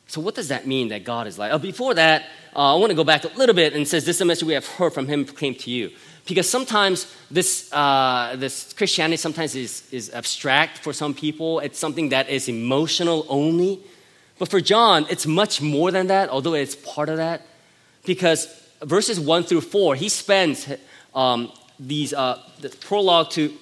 So, 0.08 0.20
what 0.20 0.34
does 0.34 0.48
that 0.48 0.66
mean 0.66 0.88
that 0.88 1.04
God 1.04 1.26
is 1.26 1.38
light? 1.38 1.50
Oh, 1.52 1.58
before 1.58 1.94
that, 1.94 2.22
uh, 2.56 2.74
I 2.74 2.78
want 2.78 2.90
to 2.90 2.96
go 2.96 3.04
back 3.04 3.24
a 3.24 3.28
little 3.38 3.54
bit 3.54 3.74
and 3.74 3.86
says, 3.86 4.04
This 4.04 4.16
is 4.16 4.22
a 4.22 4.24
message 4.24 4.46
we 4.46 4.54
have 4.54 4.66
heard 4.66 4.92
from 4.92 5.06
him 5.06 5.24
proclaimed 5.24 5.60
to 5.60 5.70
you 5.70 5.90
because 6.28 6.48
sometimes 6.48 7.12
this, 7.30 7.72
uh, 7.72 8.36
this 8.38 8.74
Christianity 8.74 9.16
sometimes 9.16 9.54
is, 9.54 9.88
is 9.90 10.10
abstract 10.12 10.78
for 10.78 10.92
some 10.92 11.14
people. 11.14 11.58
It's 11.60 11.78
something 11.78 12.10
that 12.10 12.28
is 12.28 12.48
emotional 12.48 13.24
only. 13.28 13.80
But 14.38 14.50
for 14.50 14.60
John, 14.60 15.06
it's 15.10 15.26
much 15.26 15.62
more 15.62 15.90
than 15.90 16.08
that, 16.08 16.28
although 16.28 16.54
it's 16.54 16.76
part 16.76 17.08
of 17.08 17.16
that. 17.16 17.42
Because 18.04 18.46
verses 18.82 19.18
1 19.18 19.44
through 19.44 19.62
4, 19.62 19.94
he 19.94 20.10
spends 20.10 20.70
um, 21.14 21.50
these, 21.78 22.12
uh, 22.12 22.40
the 22.60 22.68
prologue 22.68 23.30
to 23.30 23.56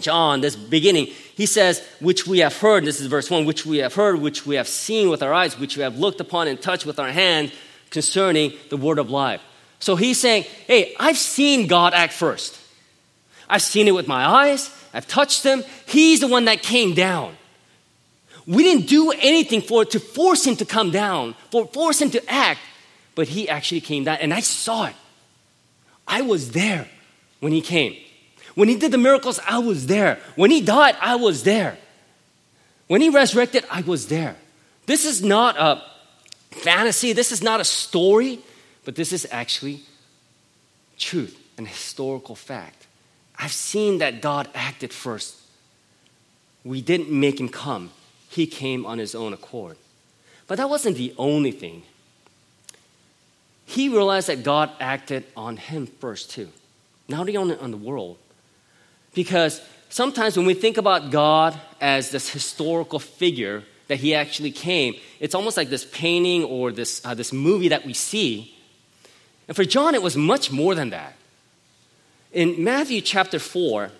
John, 0.00 0.40
this 0.40 0.56
beginning, 0.56 1.06
he 1.06 1.46
says, 1.46 1.86
which 2.00 2.26
we 2.26 2.38
have 2.38 2.56
heard, 2.56 2.84
this 2.84 3.00
is 3.00 3.06
verse 3.06 3.30
1, 3.30 3.44
which 3.44 3.66
we 3.66 3.78
have 3.78 3.94
heard, 3.94 4.20
which 4.20 4.46
we 4.46 4.56
have 4.56 4.68
seen 4.68 5.10
with 5.10 5.22
our 5.22 5.34
eyes, 5.34 5.58
which 5.58 5.76
we 5.76 5.82
have 5.82 5.98
looked 5.98 6.20
upon 6.20 6.48
and 6.48 6.60
touched 6.60 6.86
with 6.86 6.98
our 6.98 7.10
hand 7.10 7.52
concerning 7.90 8.52
the 8.70 8.76
word 8.76 8.98
of 8.98 9.10
life. 9.10 9.42
So 9.78 9.96
he's 9.96 10.18
saying, 10.18 10.44
hey, 10.66 10.94
I've 10.98 11.18
seen 11.18 11.66
God 11.66 11.92
act 11.92 12.14
first. 12.14 12.58
I've 13.48 13.62
seen 13.62 13.86
it 13.86 13.92
with 13.92 14.08
my 14.08 14.24
eyes, 14.24 14.70
I've 14.94 15.06
touched 15.06 15.42
him. 15.42 15.64
He's 15.86 16.20
the 16.20 16.28
one 16.28 16.46
that 16.46 16.62
came 16.62 16.94
down. 16.94 17.36
We 18.46 18.62
didn't 18.62 18.86
do 18.88 19.10
anything 19.12 19.60
for 19.60 19.82
it 19.82 19.90
to 19.90 20.00
force 20.00 20.46
him 20.46 20.56
to 20.56 20.64
come 20.64 20.90
down, 20.90 21.34
for 21.50 21.66
force 21.66 22.00
him 22.00 22.10
to 22.10 22.30
act, 22.30 22.60
but 23.14 23.28
he 23.28 23.48
actually 23.48 23.80
came 23.80 24.04
down, 24.04 24.18
and 24.20 24.32
I 24.32 24.40
saw 24.40 24.86
it. 24.86 24.94
I 26.06 26.22
was 26.22 26.52
there 26.52 26.88
when 27.42 27.52
he 27.52 27.60
came. 27.60 27.96
When 28.54 28.68
he 28.68 28.76
did 28.76 28.92
the 28.92 28.98
miracles, 28.98 29.40
I 29.44 29.58
was 29.58 29.88
there. 29.88 30.20
When 30.36 30.52
he 30.52 30.60
died, 30.60 30.96
I 31.00 31.16
was 31.16 31.42
there. 31.42 31.76
When 32.86 33.00
he 33.00 33.08
resurrected, 33.08 33.64
I 33.68 33.80
was 33.80 34.06
there. 34.06 34.36
This 34.86 35.04
is 35.04 35.24
not 35.24 35.56
a 35.58 35.82
fantasy, 36.52 37.12
this 37.12 37.32
is 37.32 37.42
not 37.42 37.60
a 37.60 37.64
story, 37.64 38.38
but 38.84 38.94
this 38.94 39.12
is 39.12 39.26
actually 39.32 39.80
truth 40.98 41.36
and 41.58 41.66
historical 41.66 42.36
fact. 42.36 42.86
I've 43.36 43.52
seen 43.52 43.98
that 43.98 44.22
God 44.22 44.48
acted 44.54 44.92
first. 44.92 45.36
We 46.62 46.80
didn't 46.80 47.10
make 47.10 47.40
him 47.40 47.48
come, 47.48 47.90
he 48.28 48.46
came 48.46 48.86
on 48.86 48.98
his 48.98 49.16
own 49.16 49.32
accord. 49.32 49.78
But 50.46 50.58
that 50.58 50.70
wasn't 50.70 50.96
the 50.96 51.12
only 51.18 51.50
thing. 51.50 51.82
He 53.66 53.88
realized 53.88 54.28
that 54.28 54.44
God 54.44 54.70
acted 54.78 55.24
on 55.36 55.56
him 55.56 55.88
first, 55.88 56.30
too, 56.30 56.50
not 57.08 57.20
only 57.20 57.36
on, 57.36 57.52
on 57.58 57.70
the 57.70 57.76
world. 57.76 58.18
Because 59.14 59.60
sometimes 59.88 60.36
when 60.36 60.46
we 60.46 60.54
think 60.54 60.76
about 60.76 61.10
God 61.10 61.58
as 61.80 62.10
this 62.10 62.30
historical 62.30 62.98
figure 62.98 63.64
that 63.88 63.96
he 63.96 64.14
actually 64.14 64.50
came, 64.50 64.94
it's 65.20 65.34
almost 65.34 65.56
like 65.56 65.68
this 65.68 65.84
painting 65.84 66.44
or 66.44 66.72
this, 66.72 67.04
uh, 67.04 67.14
this 67.14 67.32
movie 67.32 67.68
that 67.68 67.84
we 67.84 67.92
see. 67.92 68.54
And 69.48 69.56
for 69.56 69.64
John, 69.64 69.94
it 69.94 70.02
was 70.02 70.16
much 70.16 70.50
more 70.50 70.74
than 70.74 70.90
that. 70.90 71.14
In 72.32 72.64
Matthew 72.64 73.02
chapter 73.02 73.38
4, 73.38 73.90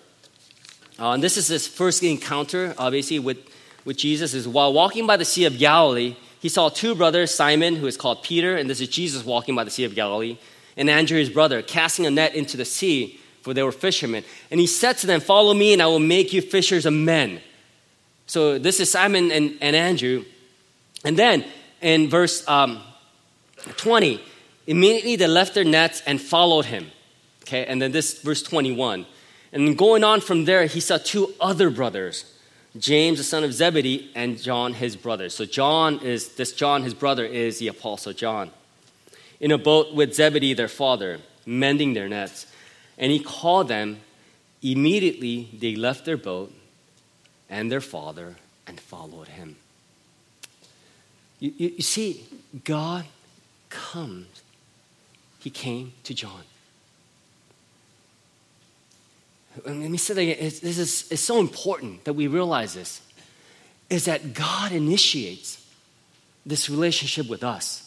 uh, 0.99 1.11
and 1.11 1.21
this 1.23 1.37
is 1.37 1.47
his 1.47 1.67
first 1.67 2.01
encounter, 2.01 2.73
obviously, 2.77 3.19
with, 3.19 3.37
with 3.85 3.97
Jesus, 3.97 4.33
is 4.33 4.47
while 4.47 4.73
walking 4.73 5.05
by 5.05 5.17
the 5.17 5.25
Sea 5.25 5.45
of 5.45 5.59
Galilee, 5.59 6.15
he 6.39 6.49
saw 6.49 6.69
two 6.69 6.95
brothers, 6.95 7.33
Simon, 7.33 7.75
who 7.75 7.87
is 7.87 7.95
called 7.95 8.23
Peter, 8.23 8.57
and 8.57 8.69
this 8.69 8.81
is 8.81 8.89
Jesus 8.89 9.23
walking 9.23 9.55
by 9.55 9.63
the 9.63 9.71
Sea 9.71 9.85
of 9.85 9.95
Galilee, 9.95 10.37
and 10.75 10.89
Andrew, 10.89 11.17
his 11.17 11.29
brother, 11.29 11.61
casting 11.61 12.05
a 12.05 12.11
net 12.11 12.35
into 12.35 12.57
the 12.57 12.65
sea, 12.65 13.19
for 13.41 13.53
they 13.53 13.63
were 13.63 13.71
fishermen. 13.71 14.23
And 14.49 14.59
he 14.59 14.67
said 14.67 14.97
to 14.99 15.07
them, 15.07 15.19
Follow 15.19 15.53
me, 15.53 15.73
and 15.73 15.81
I 15.81 15.87
will 15.87 15.99
make 15.99 16.33
you 16.33 16.41
fishers 16.41 16.85
of 16.85 16.93
men. 16.93 17.41
So 18.25 18.57
this 18.57 18.79
is 18.79 18.89
Simon 18.89 19.31
and, 19.31 19.57
and 19.61 19.75
Andrew. 19.75 20.25
And 21.03 21.17
then 21.17 21.45
in 21.81 22.09
verse 22.09 22.47
um, 22.47 22.81
20, 23.77 24.21
immediately 24.67 25.15
they 25.15 25.27
left 25.27 25.53
their 25.53 25.63
nets 25.63 26.01
and 26.05 26.19
followed 26.19 26.65
him. 26.65 26.91
Okay, 27.43 27.65
and 27.65 27.81
then 27.81 27.91
this 27.91 28.21
verse 28.21 28.41
21. 28.41 29.05
And 29.51 29.77
going 29.77 30.03
on 30.03 30.21
from 30.21 30.45
there, 30.45 30.65
he 30.65 30.79
saw 30.79 30.97
two 30.97 31.33
other 31.39 31.69
brothers, 31.69 32.25
James, 32.77 33.19
the 33.19 33.23
son 33.23 33.43
of 33.43 33.53
Zebedee, 33.53 34.09
and 34.15 34.41
John, 34.41 34.73
his 34.73 34.95
brother. 34.95 35.29
So 35.29 35.45
John 35.45 35.99
is 35.99 36.29
this 36.29 36.53
John, 36.53 36.83
his 36.83 36.93
brother, 36.93 37.25
is 37.25 37.59
the 37.59 37.67
apostle 37.67 38.13
John. 38.13 38.49
In 39.43 39.51
a 39.51 39.57
boat 39.57 39.93
with 39.93 40.15
Zebedee, 40.15 40.53
their 40.53 40.69
father, 40.69 41.19
mending 41.45 41.93
their 41.93 42.07
nets. 42.07 42.47
And 42.97 43.11
he 43.11 43.19
called 43.19 43.67
them. 43.67 43.99
Immediately 44.61 45.49
they 45.59 45.75
left 45.75 46.05
their 46.05 46.15
boat 46.15 46.53
and 47.49 47.69
their 47.69 47.81
father 47.81 48.37
and 48.65 48.79
followed 48.79 49.27
him. 49.27 49.57
You, 51.41 51.53
you, 51.57 51.69
you 51.75 51.81
see, 51.81 52.23
God 52.63 53.03
comes. 53.69 54.27
He 55.39 55.49
came 55.49 55.91
to 56.05 56.13
John. 56.13 56.43
let 59.65 59.75
me 59.75 59.97
say 59.97 60.13
that 60.13 60.21
again. 60.21 60.37
It's, 60.39 60.61
this 60.61 60.77
is, 60.77 61.11
it's 61.11 61.21
so 61.21 61.41
important 61.41 62.05
that 62.05 62.13
we 62.13 62.27
realize 62.27 62.73
this 62.75 63.01
is 63.89 64.05
that 64.05 64.33
God 64.33 64.71
initiates 64.71 65.61
this 66.45 66.69
relationship 66.69 67.27
with 67.27 67.43
us. 67.43 67.82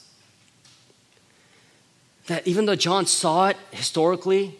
That 2.26 2.46
even 2.46 2.66
though 2.66 2.76
John 2.76 3.06
saw 3.06 3.48
it 3.48 3.56
historically, 3.70 4.56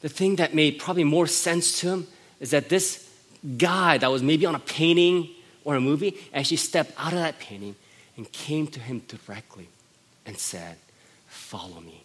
the 0.00 0.08
thing 0.08 0.36
that 0.36 0.54
made 0.54 0.78
probably 0.78 1.04
more 1.04 1.26
sense 1.26 1.80
to 1.80 1.88
him 1.88 2.06
is 2.40 2.50
that 2.50 2.68
this 2.68 3.10
guy 3.58 3.98
that 3.98 4.10
was 4.10 4.22
maybe 4.22 4.46
on 4.46 4.54
a 4.54 4.58
painting 4.58 5.28
or 5.64 5.76
a 5.76 5.80
movie 5.80 6.16
actually 6.32 6.58
stepped 6.58 6.92
out 6.98 7.12
of 7.12 7.18
that 7.18 7.38
painting 7.38 7.74
and 8.16 8.30
came 8.32 8.66
to 8.68 8.80
him 8.80 9.02
directly 9.08 9.68
and 10.26 10.38
said, 10.38 10.76
Follow 11.26 11.80
me. 11.80 12.04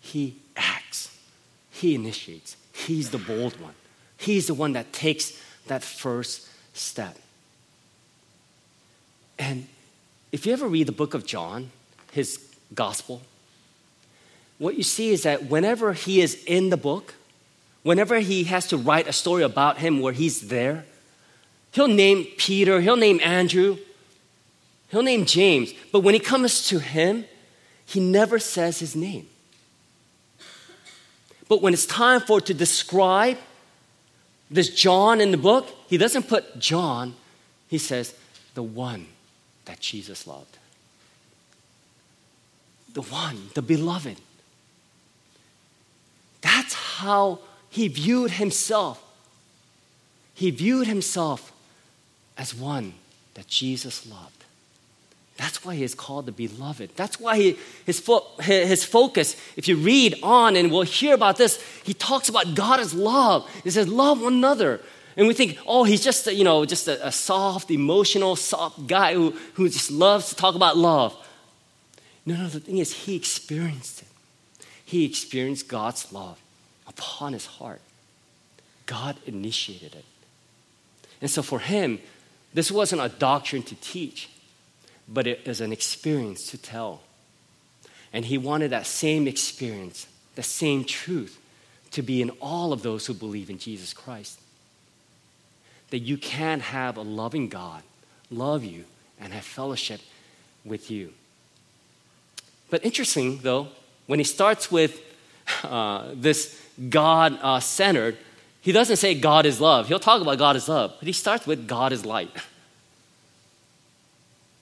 He 0.00 0.36
acts, 0.56 1.16
he 1.70 1.94
initiates, 1.94 2.56
he's 2.72 3.10
the 3.10 3.18
bold 3.18 3.60
one. 3.60 3.74
He's 4.16 4.46
the 4.46 4.54
one 4.54 4.72
that 4.72 4.92
takes 4.92 5.38
that 5.66 5.82
first 5.82 6.48
step. 6.74 7.18
And 9.38 9.66
if 10.32 10.46
you 10.46 10.52
ever 10.54 10.66
read 10.66 10.88
the 10.88 10.92
book 10.92 11.12
of 11.12 11.26
John, 11.26 11.70
his 12.10 12.40
gospel, 12.74 13.20
what 14.58 14.76
you 14.76 14.82
see 14.82 15.10
is 15.10 15.24
that 15.24 15.44
whenever 15.44 15.92
he 15.92 16.22
is 16.22 16.42
in 16.46 16.70
the 16.70 16.76
book, 16.78 17.14
whenever 17.82 18.18
he 18.18 18.44
has 18.44 18.66
to 18.68 18.78
write 18.78 19.06
a 19.06 19.12
story 19.12 19.42
about 19.42 19.78
him 19.78 20.00
where 20.00 20.14
he's 20.14 20.48
there, 20.48 20.86
he'll 21.72 21.88
name 21.88 22.26
Peter, 22.38 22.80
he'll 22.80 22.96
name 22.96 23.20
Andrew, 23.22 23.76
he'll 24.90 25.02
name 25.02 25.26
James. 25.26 25.74
But 25.92 26.00
when 26.00 26.14
he 26.14 26.20
comes 26.20 26.66
to 26.68 26.78
him, 26.78 27.26
he 27.84 28.00
never 28.00 28.38
says 28.38 28.78
his 28.78 28.96
name. 28.96 29.26
But 31.46 31.60
when 31.60 31.74
it's 31.74 31.84
time 31.84 32.20
for 32.22 32.40
to 32.40 32.54
describe 32.54 33.36
this 34.50 34.70
John 34.70 35.20
in 35.20 35.30
the 35.30 35.36
book, 35.36 35.68
he 35.88 35.98
doesn't 35.98 36.28
put 36.28 36.58
John, 36.58 37.14
he 37.68 37.76
says, 37.76 38.14
the 38.54 38.62
one 38.62 39.08
that 39.64 39.80
Jesus 39.80 40.26
loved. 40.26 40.58
The 42.94 43.02
one, 43.02 43.48
the 43.54 43.62
beloved. 43.62 44.18
That's 46.42 46.74
how 46.74 47.38
he 47.70 47.88
viewed 47.88 48.32
himself. 48.32 49.02
He 50.34 50.50
viewed 50.50 50.86
himself 50.86 51.52
as 52.36 52.54
one 52.54 52.94
that 53.34 53.46
Jesus 53.46 54.06
loved. 54.06 54.44
That's 55.36 55.64
why 55.64 55.74
he 55.74 55.82
is 55.82 55.94
called 55.94 56.26
the 56.26 56.32
beloved. 56.32 56.90
That's 56.94 57.18
why 57.18 57.36
he, 57.36 57.58
his, 57.86 57.98
fo- 57.98 58.26
his 58.40 58.84
focus, 58.84 59.36
if 59.56 59.66
you 59.66 59.76
read 59.76 60.18
on 60.22 60.56
and 60.56 60.70
we'll 60.70 60.82
hear 60.82 61.14
about 61.14 61.36
this, 61.36 61.62
he 61.82 61.94
talks 61.94 62.28
about 62.28 62.54
God 62.54 62.78
as 62.78 62.92
love. 62.92 63.48
He 63.64 63.70
says, 63.70 63.88
love 63.88 64.20
one 64.20 64.34
another. 64.34 64.80
And 65.16 65.28
we 65.28 65.34
think, 65.34 65.58
oh, 65.66 65.84
he's 65.84 66.02
just, 66.02 66.26
a, 66.26 66.34
you 66.34 66.44
know, 66.44 66.64
just 66.64 66.88
a, 66.88 67.06
a 67.06 67.12
soft, 67.12 67.70
emotional, 67.70 68.36
soft 68.36 68.86
guy 68.86 69.14
who, 69.14 69.30
who 69.54 69.68
just 69.68 69.90
loves 69.90 70.30
to 70.30 70.36
talk 70.36 70.54
about 70.54 70.76
love. 70.76 71.14
No, 72.24 72.36
no, 72.36 72.48
the 72.48 72.60
thing 72.60 72.78
is, 72.78 72.92
he 72.92 73.16
experienced 73.16 74.02
it. 74.02 74.08
He 74.84 75.04
experienced 75.04 75.68
God's 75.68 76.12
love 76.12 76.38
upon 76.86 77.32
his 77.32 77.46
heart. 77.46 77.80
God 78.86 79.16
initiated 79.26 79.94
it. 79.94 80.04
And 81.20 81.30
so 81.30 81.42
for 81.42 81.60
him, 81.60 81.98
this 82.52 82.70
wasn't 82.70 83.02
a 83.02 83.08
doctrine 83.08 83.62
to 83.64 83.74
teach, 83.76 84.28
but 85.08 85.26
it 85.26 85.46
was 85.46 85.60
an 85.60 85.72
experience 85.72 86.50
to 86.50 86.58
tell. 86.58 87.00
And 88.12 88.24
he 88.24 88.36
wanted 88.38 88.70
that 88.70 88.86
same 88.86 89.26
experience, 89.26 90.06
the 90.34 90.42
same 90.42 90.84
truth, 90.84 91.40
to 91.92 92.02
be 92.02 92.20
in 92.20 92.30
all 92.40 92.72
of 92.72 92.82
those 92.82 93.06
who 93.06 93.14
believe 93.14 93.50
in 93.50 93.58
Jesus 93.58 93.94
Christ. 93.94 94.38
That 95.92 96.00
you 96.00 96.16
can 96.16 96.60
have 96.60 96.96
a 96.96 97.02
loving 97.02 97.48
God 97.48 97.82
love 98.30 98.64
you 98.64 98.84
and 99.20 99.32
have 99.32 99.44
fellowship 99.44 100.00
with 100.64 100.90
you. 100.90 101.12
But 102.70 102.84
interesting, 102.84 103.38
though, 103.42 103.68
when 104.06 104.18
he 104.18 104.24
starts 104.24 104.70
with 104.72 105.00
uh, 105.62 106.08
this 106.14 106.58
God 106.88 107.38
uh, 107.42 107.60
centered, 107.60 108.16
he 108.62 108.72
doesn't 108.72 108.96
say 108.96 109.14
God 109.14 109.44
is 109.44 109.60
love. 109.60 109.88
He'll 109.88 110.00
talk 110.00 110.22
about 110.22 110.38
God 110.38 110.56
is 110.56 110.68
love, 110.68 110.94
but 110.98 111.06
he 111.06 111.12
starts 111.12 111.46
with 111.46 111.68
God 111.68 111.92
is 111.92 112.06
light. 112.06 112.30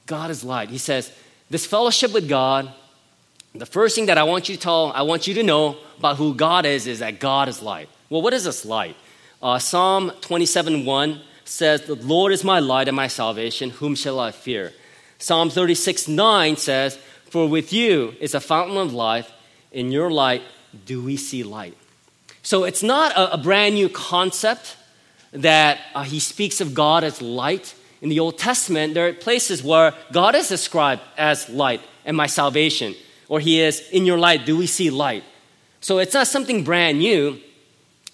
God 0.06 0.30
is 0.30 0.42
light. 0.42 0.70
He 0.70 0.78
says, 0.78 1.12
This 1.48 1.66
fellowship 1.66 2.12
with 2.12 2.28
God, 2.28 2.72
the 3.54 3.66
first 3.66 3.94
thing 3.94 4.06
that 4.06 4.18
I 4.18 4.24
want 4.24 4.48
you 4.48 4.56
to 4.56 4.60
tell, 4.60 4.90
I 4.92 5.02
want 5.02 5.28
you 5.28 5.34
to 5.34 5.42
know 5.44 5.76
about 5.98 6.16
who 6.16 6.34
God 6.34 6.66
is, 6.66 6.88
is 6.88 6.98
that 6.98 7.20
God 7.20 7.48
is 7.48 7.62
light. 7.62 7.88
Well, 8.08 8.22
what 8.22 8.32
is 8.32 8.44
this 8.44 8.64
light? 8.64 8.96
Uh, 9.42 9.58
Psalm 9.58 10.12
27 10.20 10.84
1 10.84 11.20
says, 11.44 11.82
The 11.82 11.94
Lord 11.94 12.32
is 12.32 12.44
my 12.44 12.58
light 12.58 12.88
and 12.88 12.96
my 12.96 13.06
salvation. 13.06 13.70
Whom 13.70 13.94
shall 13.94 14.20
I 14.20 14.32
fear? 14.32 14.72
Psalm 15.18 15.48
36 15.48 16.08
9 16.08 16.56
says, 16.56 16.98
For 17.30 17.48
with 17.48 17.72
you 17.72 18.14
is 18.20 18.34
a 18.34 18.40
fountain 18.40 18.76
of 18.76 18.92
life. 18.92 19.32
In 19.72 19.92
your 19.92 20.10
light 20.10 20.42
do 20.84 21.02
we 21.02 21.16
see 21.16 21.42
light. 21.42 21.76
So 22.42 22.64
it's 22.64 22.82
not 22.82 23.12
a, 23.12 23.34
a 23.34 23.38
brand 23.38 23.76
new 23.76 23.88
concept 23.88 24.76
that 25.32 25.78
uh, 25.94 26.02
he 26.02 26.20
speaks 26.20 26.60
of 26.60 26.74
God 26.74 27.04
as 27.04 27.22
light. 27.22 27.74
In 28.02 28.08
the 28.08 28.20
Old 28.20 28.38
Testament, 28.38 28.94
there 28.94 29.08
are 29.08 29.12
places 29.12 29.62
where 29.62 29.94
God 30.10 30.34
is 30.34 30.48
described 30.48 31.02
as 31.16 31.48
light 31.48 31.80
and 32.04 32.16
my 32.16 32.26
salvation, 32.26 32.94
or 33.28 33.40
he 33.40 33.60
is 33.60 33.88
in 33.90 34.06
your 34.06 34.18
light, 34.18 34.46
do 34.46 34.56
we 34.56 34.66
see 34.66 34.90
light? 34.90 35.22
So 35.80 35.98
it's 35.98 36.14
not 36.14 36.26
something 36.26 36.64
brand 36.64 36.98
new, 36.98 37.38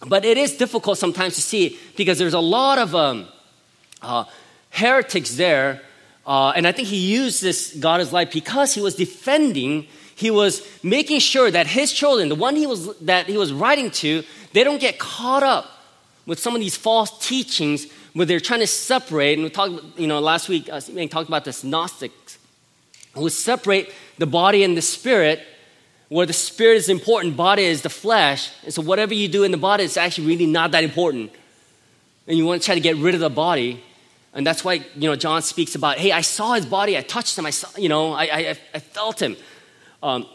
but 0.05 0.25
it 0.25 0.37
is 0.37 0.57
difficult 0.57 0.99
sometimes 0.99 1.35
to 1.37 1.41
see 1.41 1.79
because 1.97 2.19
there's 2.19 2.35
a 2.35 2.41
lot 2.41 2.79
of 2.79 2.95
um, 2.95 3.27
uh, 4.03 4.25
heretics 4.71 5.37
there 5.37 5.81
Uh, 6.27 6.51
and 6.57 6.67
I 6.67 6.73
think 6.73 6.89
he 6.89 6.97
used 6.97 7.41
this 7.41 7.73
God 7.79 8.01
is 8.01 8.13
light 8.13 8.33
because 8.33 8.75
he 8.75 8.83
was 8.83 8.97
defending, 8.97 9.87
he 10.17 10.31
was 10.31 10.67
making 10.83 11.21
sure 11.21 11.51
that 11.53 11.69
his 11.69 11.93
children, 11.93 12.29
the 12.29 12.35
one 12.35 12.57
he 12.57 12.67
was, 12.67 12.97
that 12.99 13.27
he 13.27 13.39
was 13.39 13.53
writing 13.53 13.93
to, 14.03 14.25
they 14.53 14.65
don't 14.65 14.81
get 14.81 14.99
caught 14.99 15.45
up 15.45 15.67
with 16.27 16.41
some 16.41 16.55
of 16.57 16.61
these 16.61 16.77
false 16.77 17.17
teachings 17.25 17.87
where 18.15 18.27
they're 18.27 18.41
trying 18.41 18.61
to 18.61 18.67
separate. 18.67 19.35
And 19.39 19.45
we 19.45 19.51
talked, 19.51 19.75
you 19.97 20.09
know, 20.09 20.19
last 20.19 20.49
week, 20.49 20.69
uh, 20.69 20.81
we 20.93 21.07
talked 21.07 21.29
about 21.29 21.45
this 21.45 21.63
Gnostics 21.63 22.39
who 23.15 23.31
separate 23.31 23.93
the 24.19 24.27
body 24.27 24.65
and 24.65 24.77
the 24.77 24.83
spirit, 24.83 25.47
where 26.09 26.27
the 26.27 26.33
spirit 26.33 26.77
is 26.77 26.88
important, 26.88 27.37
body 27.37 27.64
is 27.64 27.83
the 27.83 27.88
flesh. 27.88 28.51
And 28.64 28.73
so 28.73 28.83
whatever 28.83 29.14
you 29.14 29.29
do 29.29 29.42
in 29.45 29.51
the 29.51 29.57
body 29.57 29.85
is 29.85 29.97
actually 29.97 30.29
really 30.29 30.47
not 30.47 30.71
that 30.71 30.85
important. 30.85 31.33
And 32.27 32.37
you 32.37 32.47
want 32.47 32.62
to 32.62 32.66
try 32.66 32.75
to 32.75 32.81
get 32.81 32.97
rid 32.97 33.14
of 33.14 33.21
the 33.21 33.31
body. 33.31 33.83
And 34.33 34.47
that's 34.47 34.64
why, 34.64 34.75
you 34.95 35.09
know, 35.09 35.16
John 35.16 35.42
speaks 35.42 35.75
about, 35.75 35.99
hey, 35.99 36.12
I 36.12 36.21
saw 36.21 36.55
his 36.55 36.66
body, 36.66 36.97
I 36.97 37.01
touched 37.01 37.38
him, 37.38 37.47
I 37.47 37.51
saw, 37.51 37.69
you 37.79 37.88
know, 37.88 38.12
I, 38.12 38.25
I, 38.25 38.59
I 38.75 38.79
felt 38.79 39.21
him. 39.21 39.37
Um, 40.03 40.27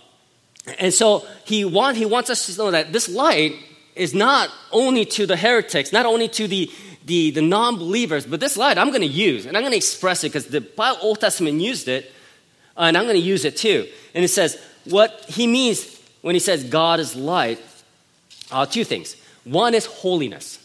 and 0.79 0.93
so 0.93 1.25
he, 1.45 1.65
want, 1.65 1.97
he 1.97 2.05
wants 2.05 2.29
us 2.29 2.47
to 2.47 2.57
know 2.57 2.71
that 2.71 2.91
this 2.91 3.07
light 3.07 3.53
is 3.95 4.13
not 4.13 4.49
only 4.71 5.05
to 5.05 5.25
the 5.25 5.38
heretics, 5.38 5.93
not 5.93 6.05
only 6.05 6.27
to 6.29 6.47
the, 6.47 6.71
the, 7.05 7.31
the 7.31 7.41
non 7.41 7.77
believers, 7.77 8.25
but 8.25 8.39
this 8.39 8.57
light 8.57 8.77
I'm 8.77 8.89
going 8.89 9.01
to 9.01 9.07
use, 9.07 9.45
and 9.45 9.55
I'm 9.55 9.63
going 9.63 9.71
to 9.71 9.77
express 9.77 10.23
it 10.23 10.29
because 10.29 10.47
the 10.47 10.62
Bible 10.62 10.99
Old 11.01 11.19
Testament 11.19 11.62
used 11.62 11.88
it, 11.88 12.12
and 12.77 12.97
I'm 12.97 13.03
going 13.03 13.15
to 13.15 13.21
use 13.21 13.45
it 13.45 13.57
too. 13.57 13.88
And 14.13 14.23
it 14.23 14.29
says, 14.29 14.62
what 14.85 15.25
he 15.27 15.47
means 15.47 15.99
when 16.21 16.35
he 16.35 16.39
says 16.39 16.63
God 16.63 16.99
is 16.99 17.15
light, 17.15 17.59
uh, 18.51 18.65
two 18.65 18.83
things. 18.83 19.15
One 19.43 19.73
is 19.73 19.85
holiness 19.85 20.61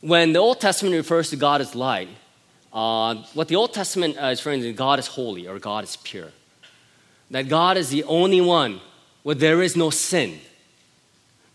when 0.00 0.32
the 0.32 0.38
Old 0.38 0.60
Testament 0.60 0.94
refers 0.94 1.30
to 1.30 1.36
God 1.36 1.60
as 1.60 1.74
light, 1.74 2.08
uh, 2.72 3.16
what 3.34 3.48
the 3.48 3.56
Old 3.56 3.72
Testament 3.72 4.16
uh, 4.20 4.26
is 4.26 4.40
referring 4.40 4.62
to, 4.62 4.72
God 4.72 4.98
is 4.98 5.06
holy 5.06 5.46
or 5.48 5.58
God 5.58 5.84
is 5.84 5.96
pure. 5.96 6.28
That 7.30 7.48
God 7.48 7.76
is 7.76 7.90
the 7.90 8.04
only 8.04 8.40
one 8.40 8.80
where 9.22 9.34
there 9.34 9.62
is 9.62 9.76
no 9.76 9.90
sin. 9.90 10.38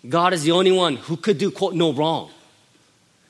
God 0.08 0.34
is 0.34 0.44
the 0.44 0.52
only 0.52 0.72
one 0.72 0.98
who 0.98 1.16
could 1.16 1.38
do, 1.38 1.50
quote, 1.50 1.74
no 1.74 1.94
wrong. 1.94 2.30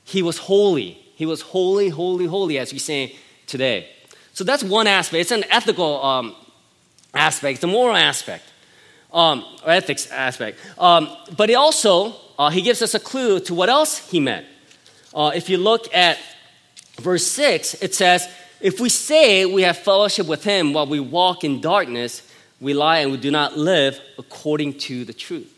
He 0.04 0.22
was 0.22 0.40
holy. 0.40 0.98
He 1.16 1.26
was 1.26 1.42
holy, 1.42 1.90
holy, 1.90 2.26
holy, 2.26 2.58
as 2.58 2.74
we 2.74 2.80
say 2.80 3.16
today. 3.46 3.90
So 4.34 4.44
that's 4.44 4.64
one 4.64 4.88
aspect. 4.88 5.22
It's 5.22 5.32
an 5.32 5.46
ethical 5.52 6.04
um, 6.04 6.36
aspect, 7.14 7.62
the 7.62 7.68
moral 7.68 7.96
aspect, 7.96 8.44
um, 9.12 9.46
or 9.66 9.72
ethics 9.72 10.10
aspect. 10.12 10.60
Um, 10.78 11.10
but 11.38 11.50
he 11.50 11.56
also, 11.56 12.16
uh, 12.38 12.50
he 12.50 12.62
gives 12.62 12.82
us 12.82 12.96
a 12.96 13.00
clue 13.00 13.40
to 13.42 13.54
what 13.54 13.70
else 13.70 14.10
he 14.10 14.20
meant. 14.20 14.46
Uh, 15.14 15.32
if 15.36 15.50
you 15.50 15.58
look 15.58 15.94
at 15.94 16.18
verse 17.00 17.26
6, 17.28 17.76
it 17.76 17.94
says, 17.94 18.28
If 18.60 18.80
we 18.80 18.90
say 18.90 19.46
we 19.46 19.62
have 19.62 19.78
fellowship 19.78 20.28
with 20.28 20.44
him 20.44 20.74
while 20.74 20.88
we 20.88 21.00
walk 21.00 21.44
in 21.44 21.62
darkness, 21.62 22.28
we 22.60 22.74
lie 22.74 23.00
and 23.00 23.12
we 23.12 23.18
do 23.18 23.30
not 23.30 23.58
live 23.58 24.00
according 24.18 24.80
to 24.80 25.06
the 25.06 25.14
truth. 25.14 25.54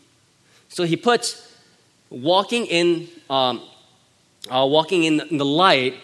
So 0.68 0.84
he 0.84 0.96
puts 0.96 1.54
walking 2.10 2.66
in, 2.66 3.08
um, 3.30 3.62
uh, 4.50 4.66
walking 4.68 5.04
in 5.04 5.38
the 5.38 5.44
light 5.44 5.94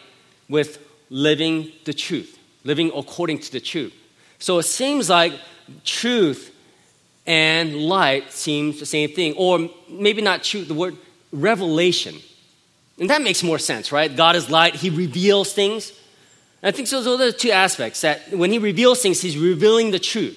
with 0.48 0.78
living 1.10 1.72
the 1.84 1.92
truth, 1.92 2.38
living 2.64 2.90
according 2.94 3.40
to 3.40 3.52
the 3.52 3.60
truth. 3.60 3.92
So 4.42 4.58
it 4.58 4.64
seems 4.64 5.08
like 5.08 5.38
truth 5.84 6.52
and 7.28 7.76
light 7.76 8.32
seems 8.32 8.80
the 8.80 8.86
same 8.86 9.10
thing, 9.10 9.34
or 9.36 9.70
maybe 9.88 10.20
not 10.20 10.42
truth, 10.42 10.66
the 10.66 10.74
word 10.74 10.96
revelation. 11.30 12.16
And 12.98 13.08
that 13.08 13.22
makes 13.22 13.44
more 13.44 13.60
sense, 13.60 13.92
right? 13.92 14.14
God 14.14 14.34
is 14.34 14.50
light, 14.50 14.74
He 14.74 14.90
reveals 14.90 15.52
things. 15.52 15.92
I 16.60 16.72
think 16.72 16.88
so, 16.88 17.00
those 17.00 17.20
are 17.20 17.26
the 17.26 17.32
two 17.32 17.52
aspects 17.52 18.00
that 18.00 18.32
when 18.32 18.50
He 18.50 18.58
reveals 18.58 19.00
things, 19.00 19.20
He's 19.20 19.38
revealing 19.38 19.92
the 19.92 20.00
truth. 20.00 20.36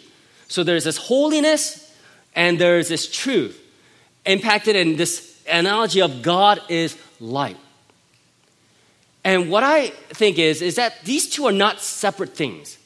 So 0.49 0.63
there's 0.63 0.83
this 0.83 0.97
holiness 0.97 1.91
and 2.35 2.59
there's 2.59 2.89
this 2.89 3.09
truth 3.09 3.59
impacted 4.27 4.75
in 4.75 4.97
this 4.97 5.41
analogy 5.49 6.03
of 6.03 6.21
God 6.21 6.61
is 6.69 6.95
light. 7.19 7.57
And 9.23 9.49
what 9.49 9.63
I 9.63 9.87
think 10.09 10.37
is, 10.37 10.61
is 10.61 10.75
that 10.75 11.03
these 11.03 11.27
two 11.27 11.47
are 11.47 11.51
not 11.51 11.81
separate 11.81 12.35
things. 12.35 12.77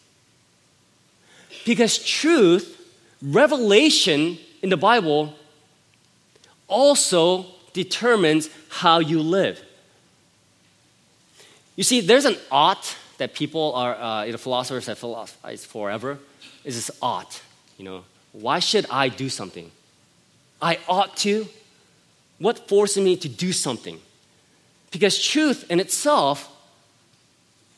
Because 1.66 1.98
truth, 2.04 2.80
revelation 3.22 4.38
in 4.62 4.70
the 4.70 4.78
Bible, 4.78 5.34
also 6.68 7.46
determines 7.74 8.50
how 8.70 9.00
you 9.00 9.22
live. 9.22 9.62
You 11.76 11.84
see, 11.84 12.02
there's 12.02 12.26
an 12.26 12.38
ought 12.52 12.96
that 13.18 13.34
people 13.34 13.74
are, 13.74 13.96
uh, 13.96 14.24
you 14.24 14.32
know, 14.32 14.38
philosophers 14.38 14.88
have 14.88 14.98
philosophized 14.98 15.66
forever. 15.66 16.20
Is 16.64 16.76
this 16.76 16.92
ought? 17.02 17.42
You 17.78 17.86
know, 17.86 18.04
why 18.34 18.60
should 18.60 18.86
I 18.90 19.10
do 19.10 19.30
something? 19.30 19.72
I 20.62 20.80
ought 20.88 21.16
to. 21.18 21.48
What 22.38 22.68
forces 22.68 23.04
me 23.04 23.16
to 23.18 23.30
do 23.30 23.52
something? 23.52 24.00
Because 24.92 25.22
truth 25.22 25.70
in 25.70 25.80
itself 25.80 26.50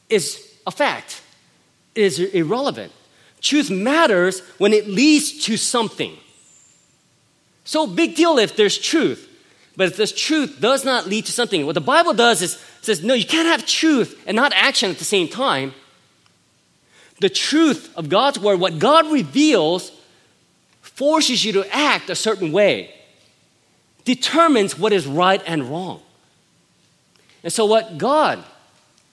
is 0.10 0.48
a 0.65 0.72
fact. 0.72 1.22
It 1.96 2.04
is 2.04 2.20
irrelevant. 2.20 2.91
Truth 3.41 3.69
matters 3.69 4.41
when 4.58 4.71
it 4.71 4.88
leads 4.88 5.45
to 5.45 5.58
something. 5.58 6.15
So 7.63 7.88
big 7.88 8.15
deal 8.15 8.38
if 8.38 8.56
there's 8.56 8.77
truth. 8.77 9.27
But 9.75 9.88
if 9.88 9.97
this 9.97 10.12
truth 10.12 10.60
does 10.60 10.86
not 10.86 11.08
lead 11.08 11.25
to 11.25 11.32
something, 11.32 11.65
what 11.65 11.73
the 11.73 11.82
Bible 11.82 12.13
does 12.13 12.41
is 12.41 12.63
says, 12.82 13.04
no, 13.04 13.13
you 13.13 13.25
can't 13.25 13.47
have 13.47 13.65
truth 13.65 14.21
and 14.25 14.36
not 14.36 14.54
action 14.54 14.89
at 14.89 14.97
the 14.97 15.06
same 15.06 15.27
time. 15.27 15.73
The 17.19 17.30
truth 17.30 17.95
of 17.95 18.10
God's 18.10 18.39
word, 18.39 18.60
what 18.60 18.80
God 18.80 19.12
reveals, 19.12 19.91
forces 20.82 21.45
you 21.45 21.54
to 21.54 21.75
act 21.75 22.10
a 22.10 22.15
certain 22.15 22.51
way, 22.51 22.93
determines 24.04 24.77
what 24.77 24.91
is 24.91 25.06
right 25.06 25.41
and 25.45 25.63
wrong. 25.65 26.01
And 27.43 27.54
so, 27.54 27.65
what 27.65 27.97
God, 27.97 28.43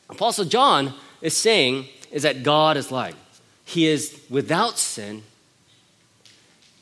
Apostle 0.09 0.47
John, 0.47 0.95
is 1.21 1.37
saying 1.37 1.87
is 2.11 2.23
that 2.23 2.43
God 2.43 2.77
is 2.77 2.91
like, 2.91 3.15
He 3.69 3.87
is 3.87 4.19
without 4.31 4.79
sin, 4.79 5.23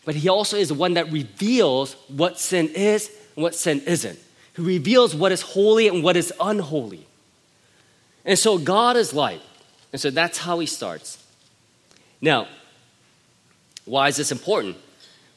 but 0.04 0.14
He 0.14 0.28
also 0.28 0.56
is 0.56 0.68
the 0.68 0.74
one 0.74 0.94
that 0.94 1.10
reveals 1.10 1.94
what 2.06 2.38
sin 2.38 2.68
is 2.68 3.10
and 3.34 3.42
what 3.42 3.56
sin 3.56 3.80
isn't, 3.80 4.16
He 4.54 4.62
reveals 4.62 5.12
what 5.12 5.32
is 5.32 5.42
holy 5.42 5.88
and 5.88 6.04
what 6.04 6.16
is 6.16 6.32
unholy. 6.40 7.04
And 8.24 8.38
so 8.38 8.56
God 8.56 8.96
is 8.96 9.12
light. 9.12 9.42
And 9.92 10.00
so 10.00 10.10
that's 10.10 10.38
how 10.38 10.60
he 10.60 10.66
starts. 10.66 11.18
Now, 12.20 12.46
why 13.84 14.06
is 14.08 14.16
this 14.16 14.30
important? 14.30 14.76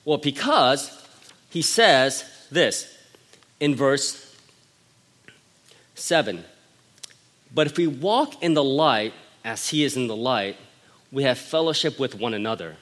Well, 0.05 0.17
because 0.17 1.05
he 1.49 1.61
says 1.61 2.23
this 2.51 2.95
in 3.59 3.75
verse 3.75 4.35
7 5.95 6.43
But 7.53 7.67
if 7.67 7.77
we 7.77 7.87
walk 7.87 8.41
in 8.43 8.53
the 8.53 8.63
light 8.63 9.13
as 9.43 9.69
he 9.69 9.83
is 9.83 9.95
in 9.95 10.07
the 10.07 10.15
light, 10.15 10.57
we 11.11 11.23
have 11.23 11.37
fellowship 11.37 11.99
with 11.99 12.15
one 12.15 12.33
another, 12.33 12.77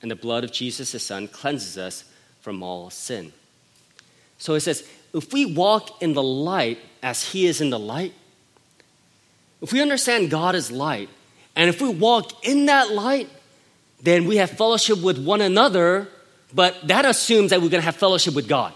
and 0.00 0.10
the 0.10 0.16
blood 0.16 0.44
of 0.44 0.52
Jesus, 0.52 0.92
his 0.92 1.02
son, 1.04 1.28
cleanses 1.28 1.76
us 1.76 2.04
from 2.40 2.62
all 2.62 2.90
sin. 2.90 3.32
So 4.38 4.54
it 4.54 4.60
says, 4.60 4.88
if 5.12 5.32
we 5.32 5.46
walk 5.46 6.02
in 6.02 6.14
the 6.14 6.22
light 6.22 6.78
as 7.02 7.32
He 7.32 7.46
is 7.46 7.60
in 7.60 7.70
the 7.70 7.78
light, 7.78 8.12
if 9.60 9.72
we 9.72 9.82
understand 9.82 10.30
God 10.30 10.54
is 10.54 10.70
light, 10.70 11.08
and 11.56 11.68
if 11.68 11.80
we 11.80 11.88
walk 11.88 12.44
in 12.46 12.66
that 12.66 12.92
light, 12.92 13.28
then 14.02 14.26
we 14.26 14.36
have 14.36 14.50
fellowship 14.50 15.02
with 15.02 15.18
one 15.18 15.40
another, 15.40 16.08
but 16.54 16.86
that 16.86 17.04
assumes 17.04 17.50
that 17.50 17.60
we're 17.60 17.70
to 17.70 17.80
have 17.80 17.96
fellowship 17.96 18.34
with 18.34 18.46
God. 18.46 18.72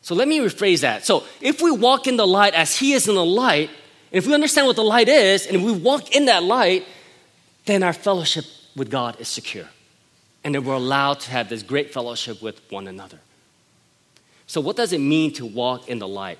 So 0.00 0.14
let 0.14 0.26
me 0.26 0.38
rephrase 0.38 0.80
that. 0.80 1.04
So 1.04 1.24
if 1.40 1.60
we 1.60 1.70
walk 1.70 2.06
in 2.06 2.16
the 2.16 2.26
light 2.26 2.54
as 2.54 2.76
He 2.76 2.94
is 2.94 3.08
in 3.08 3.14
the 3.14 3.24
light, 3.24 3.68
and 4.10 4.18
if 4.18 4.26
we 4.26 4.32
understand 4.32 4.66
what 4.66 4.76
the 4.76 4.84
light 4.84 5.08
is, 5.08 5.46
and 5.46 5.56
if 5.56 5.62
we 5.62 5.72
walk 5.72 6.14
in 6.16 6.26
that 6.26 6.42
light, 6.42 6.86
then 7.64 7.82
our 7.82 7.92
fellowship 7.92 8.44
with 8.76 8.90
God 8.90 9.20
is 9.20 9.28
secure. 9.28 9.68
And 10.44 10.54
then 10.54 10.64
we're 10.64 10.74
allowed 10.74 11.20
to 11.20 11.30
have 11.30 11.48
this 11.48 11.62
great 11.62 11.92
fellowship 11.92 12.42
with 12.42 12.60
one 12.70 12.88
another. 12.88 13.20
So, 14.46 14.60
what 14.60 14.76
does 14.76 14.92
it 14.92 14.98
mean 14.98 15.32
to 15.34 15.46
walk 15.46 15.88
in 15.88 15.98
the 15.98 16.08
light? 16.08 16.38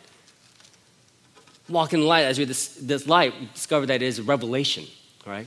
Walk 1.68 1.92
in 1.92 2.00
the 2.00 2.06
light, 2.06 2.24
as 2.24 2.38
we 2.38 2.44
this, 2.44 2.74
this 2.74 3.06
light, 3.06 3.32
we 3.38 3.46
discover 3.54 3.86
that 3.86 3.96
it 3.96 4.02
is 4.02 4.20
revelation, 4.20 4.84
right? 5.24 5.46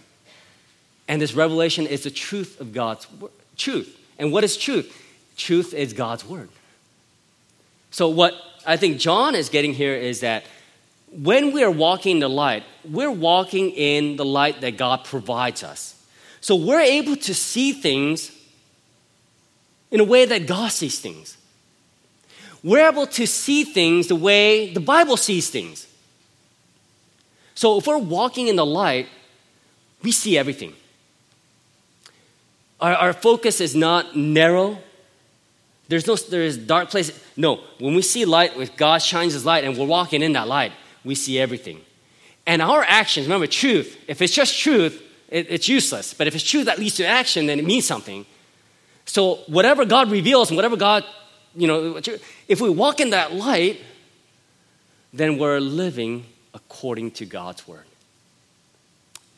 And 1.07 1.21
this 1.21 1.33
revelation 1.33 1.85
is 1.85 2.03
the 2.03 2.09
truth 2.09 2.59
of 2.61 2.73
God's 2.73 3.11
word, 3.11 3.31
truth. 3.57 3.99
And 4.17 4.31
what 4.31 4.43
is 4.43 4.57
truth? 4.57 5.01
Truth 5.35 5.73
is 5.73 5.93
God's 5.93 6.25
word. 6.25 6.49
So, 7.91 8.07
what 8.07 8.33
I 8.65 8.77
think 8.77 8.99
John 8.99 9.35
is 9.35 9.49
getting 9.49 9.73
here 9.73 9.93
is 9.93 10.21
that 10.21 10.45
when 11.17 11.51
we 11.51 11.63
are 11.63 11.71
walking 11.71 12.17
in 12.17 12.19
the 12.19 12.29
light, 12.29 12.63
we're 12.83 13.11
walking 13.11 13.71
in 13.71 14.15
the 14.15 14.25
light 14.25 14.61
that 14.61 14.77
God 14.77 15.03
provides 15.05 15.63
us. 15.63 15.93
So, 16.41 16.55
we're 16.55 16.81
able 16.81 17.15
to 17.15 17.33
see 17.33 17.73
things 17.73 18.31
in 19.91 19.99
a 19.99 20.03
way 20.03 20.25
that 20.25 20.45
God 20.45 20.71
sees 20.71 20.99
things 20.99 21.37
we're 22.65 22.89
able 22.89 23.05
to 23.05 23.27
see 23.27 23.63
things 23.63 24.07
the 24.07 24.15
way 24.15 24.73
the 24.73 24.79
Bible 24.79 25.17
sees 25.17 25.51
things. 25.51 25.85
So 27.53 27.77
if 27.77 27.85
we're 27.85 27.99
walking 27.99 28.47
in 28.47 28.55
the 28.55 28.65
light, 28.65 29.07
we 30.01 30.11
see 30.11 30.35
everything. 30.35 30.73
Our, 32.81 32.93
our 32.93 33.13
focus 33.13 33.61
is 33.61 33.75
not 33.75 34.15
narrow. 34.15 34.79
There's 35.89 36.07
no 36.07 36.15
there's 36.15 36.57
dark 36.57 36.89
place. 36.89 37.11
No, 37.37 37.59
when 37.79 37.93
we 37.93 38.01
see 38.01 38.25
light, 38.25 38.57
when 38.57 38.67
God 38.75 38.97
shines 38.97 39.33
His 39.33 39.45
light 39.45 39.63
and 39.63 39.77
we're 39.77 39.85
walking 39.85 40.23
in 40.23 40.33
that 40.33 40.47
light, 40.47 40.71
we 41.05 41.15
see 41.15 41.39
everything. 41.39 41.81
And 42.45 42.61
our 42.61 42.83
actions, 42.83 43.27
remember, 43.27 43.47
truth. 43.47 43.97
If 44.07 44.21
it's 44.21 44.33
just 44.33 44.59
truth, 44.59 45.01
it, 45.29 45.47
it's 45.49 45.67
useless. 45.67 46.13
But 46.13 46.27
if 46.27 46.35
it's 46.35 46.43
truth 46.43 46.65
that 46.65 46.79
leads 46.79 46.95
to 46.95 47.05
action, 47.05 47.45
then 47.45 47.59
it 47.59 47.65
means 47.65 47.85
something. 47.85 48.25
So 49.05 49.35
whatever 49.47 49.85
God 49.85 50.11
reveals 50.11 50.49
and 50.49 50.57
whatever 50.57 50.75
God, 50.75 51.05
you 51.55 51.67
know, 51.67 51.99
if 52.47 52.59
we 52.59 52.69
walk 52.69 52.99
in 52.99 53.11
that 53.11 53.33
light, 53.33 53.79
then 55.13 55.37
we're 55.37 55.59
living 55.59 56.25
according 56.53 57.11
to 57.11 57.25
God's 57.25 57.67
word. 57.67 57.85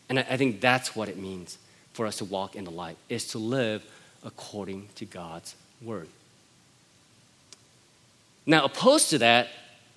And 0.09 0.19
I 0.19 0.37
think 0.37 0.61
that's 0.61 0.95
what 0.95 1.09
it 1.09 1.17
means 1.17 1.57
for 1.93 2.05
us 2.05 2.17
to 2.17 2.25
walk 2.25 2.55
in 2.55 2.63
the 2.63 2.71
light, 2.71 2.97
is 3.09 3.27
to 3.29 3.37
live 3.37 3.85
according 4.23 4.87
to 4.95 5.05
God's 5.05 5.55
word. 5.81 6.07
Now, 8.45 8.63
opposed 8.63 9.09
to 9.09 9.17
that 9.17 9.49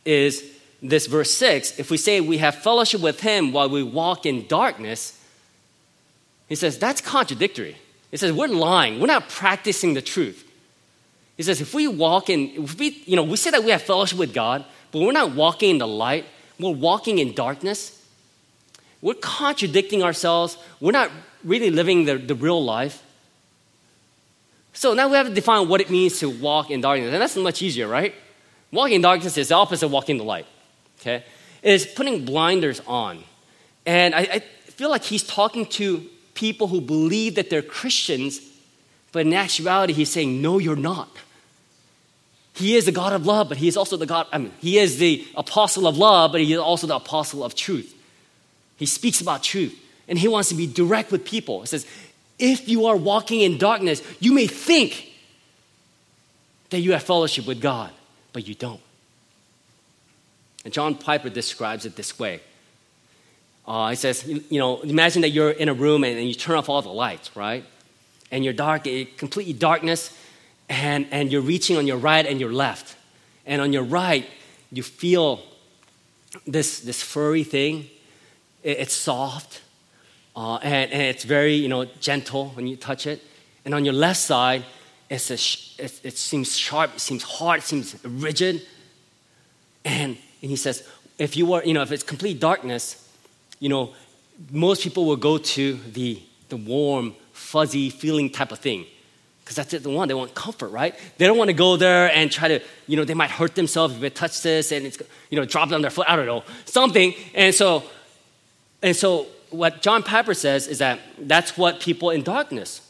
is 0.04 0.59
this 0.82 1.06
verse 1.06 1.30
6. 1.32 1.78
If 1.78 1.90
we 1.90 1.96
say 1.96 2.20
we 2.20 2.38
have 2.38 2.54
fellowship 2.56 3.00
with 3.00 3.20
him 3.20 3.52
while 3.52 3.68
we 3.68 3.82
walk 3.82 4.26
in 4.26 4.46
darkness, 4.46 5.18
he 6.48 6.54
says 6.54 6.78
that's 6.78 7.00
contradictory. 7.00 7.76
He 8.10 8.16
says 8.16 8.32
we're 8.32 8.48
lying. 8.48 9.00
We're 9.00 9.06
not 9.06 9.28
practicing 9.28 9.94
the 9.94 10.02
truth. 10.02 10.46
He 11.36 11.42
says 11.42 11.60
if 11.60 11.74
we 11.74 11.86
walk 11.88 12.28
in, 12.28 12.64
if 12.64 12.78
we, 12.78 13.02
you 13.06 13.16
know, 13.16 13.22
we 13.22 13.36
say 13.36 13.50
that 13.50 13.64
we 13.64 13.70
have 13.70 13.82
fellowship 13.82 14.18
with 14.18 14.34
God, 14.34 14.64
but 14.92 15.00
we're 15.00 15.12
not 15.12 15.34
walking 15.34 15.70
in 15.70 15.78
the 15.78 15.88
light, 15.88 16.26
we're 16.58 16.70
walking 16.70 17.18
in 17.18 17.34
darkness. 17.34 17.96
We're 19.02 19.14
contradicting 19.14 20.02
ourselves. 20.02 20.58
We're 20.80 20.92
not 20.92 21.10
really 21.42 21.70
living 21.70 22.04
the, 22.04 22.16
the 22.16 22.34
real 22.34 22.62
life. 22.62 23.02
So 24.72 24.94
now 24.94 25.08
we 25.08 25.16
have 25.16 25.28
to 25.28 25.34
define 25.34 25.68
what 25.68 25.80
it 25.80 25.90
means 25.90 26.18
to 26.20 26.28
walk 26.28 26.70
in 26.70 26.80
darkness. 26.80 27.12
And 27.12 27.20
that's 27.20 27.36
much 27.36 27.62
easier, 27.62 27.88
right? 27.88 28.14
Walking 28.72 28.96
in 28.96 29.02
darkness 29.02 29.36
is 29.36 29.48
the 29.48 29.54
opposite 29.54 29.86
of 29.86 29.92
walking 29.92 30.14
in 30.14 30.18
the 30.18 30.24
light. 30.24 30.46
Okay? 31.00 31.24
Is 31.62 31.86
putting 31.86 32.24
blinders 32.24 32.80
on. 32.86 33.22
And 33.86 34.14
I, 34.14 34.20
I 34.20 34.38
feel 34.40 34.90
like 34.90 35.04
he's 35.04 35.22
talking 35.22 35.66
to 35.66 36.06
people 36.34 36.68
who 36.68 36.80
believe 36.80 37.34
that 37.34 37.50
they're 37.50 37.62
Christians, 37.62 38.40
but 39.12 39.26
in 39.26 39.34
actuality, 39.34 39.92
he's 39.92 40.10
saying, 40.10 40.40
No, 40.40 40.58
you're 40.58 40.76
not. 40.76 41.08
He 42.54 42.76
is 42.76 42.84
the 42.84 42.92
God 42.92 43.12
of 43.12 43.26
love, 43.26 43.48
but 43.48 43.58
he 43.58 43.68
is 43.68 43.76
also 43.76 43.96
the 43.96 44.06
God, 44.06 44.26
I 44.32 44.38
mean, 44.38 44.52
he 44.60 44.78
is 44.78 44.98
the 44.98 45.26
apostle 45.34 45.86
of 45.86 45.96
love, 45.96 46.32
but 46.32 46.40
he 46.40 46.52
is 46.52 46.58
also 46.58 46.86
the 46.86 46.96
apostle 46.96 47.42
of 47.44 47.54
truth. 47.54 47.94
He 48.76 48.86
speaks 48.86 49.20
about 49.20 49.42
truth, 49.42 49.78
and 50.08 50.18
he 50.18 50.28
wants 50.28 50.48
to 50.50 50.54
be 50.54 50.66
direct 50.66 51.12
with 51.12 51.24
people. 51.24 51.60
He 51.60 51.66
says, 51.66 51.86
If 52.38 52.68
you 52.68 52.86
are 52.86 52.96
walking 52.96 53.40
in 53.40 53.58
darkness, 53.58 54.02
you 54.18 54.32
may 54.32 54.46
think 54.46 55.12
that 56.70 56.80
you 56.80 56.92
have 56.92 57.02
fellowship 57.02 57.46
with 57.46 57.60
God, 57.60 57.90
but 58.32 58.46
you 58.46 58.54
don't. 58.54 58.80
And 60.64 60.72
John 60.74 60.94
Piper 60.94 61.30
describes 61.30 61.86
it 61.86 61.96
this 61.96 62.18
way. 62.18 62.40
Uh, 63.66 63.90
he 63.90 63.96
says, 63.96 64.26
you 64.26 64.58
know, 64.58 64.80
imagine 64.80 65.22
that 65.22 65.30
you're 65.30 65.50
in 65.50 65.68
a 65.68 65.74
room 65.74 66.04
and, 66.04 66.18
and 66.18 66.26
you 66.26 66.34
turn 66.34 66.56
off 66.56 66.68
all 66.68 66.82
the 66.82 66.88
lights, 66.88 67.34
right? 67.36 67.64
And 68.30 68.44
you're 68.44 68.52
dark, 68.52 68.84
completely 69.16 69.52
darkness, 69.52 70.16
and, 70.68 71.06
and 71.10 71.30
you're 71.30 71.40
reaching 71.40 71.76
on 71.76 71.86
your 71.86 71.96
right 71.96 72.26
and 72.26 72.40
your 72.40 72.52
left. 72.52 72.96
And 73.46 73.60
on 73.60 73.72
your 73.72 73.82
right, 73.82 74.28
you 74.72 74.82
feel 74.82 75.40
this, 76.46 76.80
this 76.80 77.02
furry 77.02 77.44
thing. 77.44 77.86
It, 78.62 78.78
it's 78.80 78.94
soft, 78.94 79.62
uh, 80.36 80.56
and, 80.56 80.92
and 80.92 81.02
it's 81.02 81.24
very, 81.24 81.54
you 81.54 81.68
know, 81.68 81.84
gentle 82.00 82.50
when 82.50 82.66
you 82.66 82.76
touch 82.76 83.06
it. 83.06 83.22
And 83.64 83.74
on 83.74 83.84
your 83.84 83.94
left 83.94 84.20
side, 84.20 84.64
it's 85.08 85.30
a, 85.30 85.82
it, 85.82 86.00
it 86.04 86.18
seems 86.18 86.56
sharp, 86.56 86.94
it 86.94 87.00
seems 87.00 87.22
hard, 87.22 87.60
it 87.60 87.64
seems 87.64 87.96
rigid. 88.04 88.62
And, 89.84 90.16
and 90.42 90.50
he 90.50 90.56
says, 90.56 90.86
if 91.18 91.36
you 91.36 91.46
were, 91.46 91.62
you 91.62 91.74
know, 91.74 91.82
if 91.82 91.92
it's 91.92 92.02
complete 92.02 92.40
darkness, 92.40 93.08
you 93.58 93.68
know, 93.68 93.92
most 94.50 94.82
people 94.82 95.04
will 95.04 95.16
go 95.16 95.36
to 95.36 95.74
the, 95.92 96.20
the 96.48 96.56
warm, 96.56 97.14
fuzzy 97.32 97.90
feeling 97.90 98.30
type 98.30 98.52
of 98.52 98.58
thing. 98.58 98.86
Because 99.40 99.56
that's 99.56 99.82
the 99.82 99.90
one 99.90 100.06
they 100.06 100.14
want 100.14 100.32
comfort 100.34 100.68
right? 100.68 100.94
They 101.18 101.26
don't 101.26 101.36
want 101.36 101.48
to 101.48 101.54
go 101.54 101.76
there 101.76 102.08
and 102.14 102.30
try 102.30 102.46
to 102.46 102.60
you 102.86 102.96
know 102.96 103.04
they 103.04 103.14
might 103.14 103.30
hurt 103.30 103.56
themselves 103.56 103.94
if 103.94 104.00
they 104.00 104.10
touch 104.10 104.42
this 104.42 104.70
and 104.70 104.86
it's 104.86 105.02
you 105.28 105.36
know 105.36 105.44
drop 105.44 105.72
on 105.72 105.82
their 105.82 105.90
foot 105.90 106.06
i 106.08 106.14
don't 106.14 106.26
know 106.26 106.44
something. 106.66 107.14
And 107.34 107.52
so 107.52 107.82
and 108.80 108.94
so 108.94 109.26
what 109.50 109.82
john 109.82 110.04
piper 110.04 110.34
says 110.34 110.68
is 110.68 110.78
that 110.78 111.00
that's 111.18 111.58
what 111.58 111.80
people 111.80 112.10
in 112.10 112.22
darkness 112.22 112.80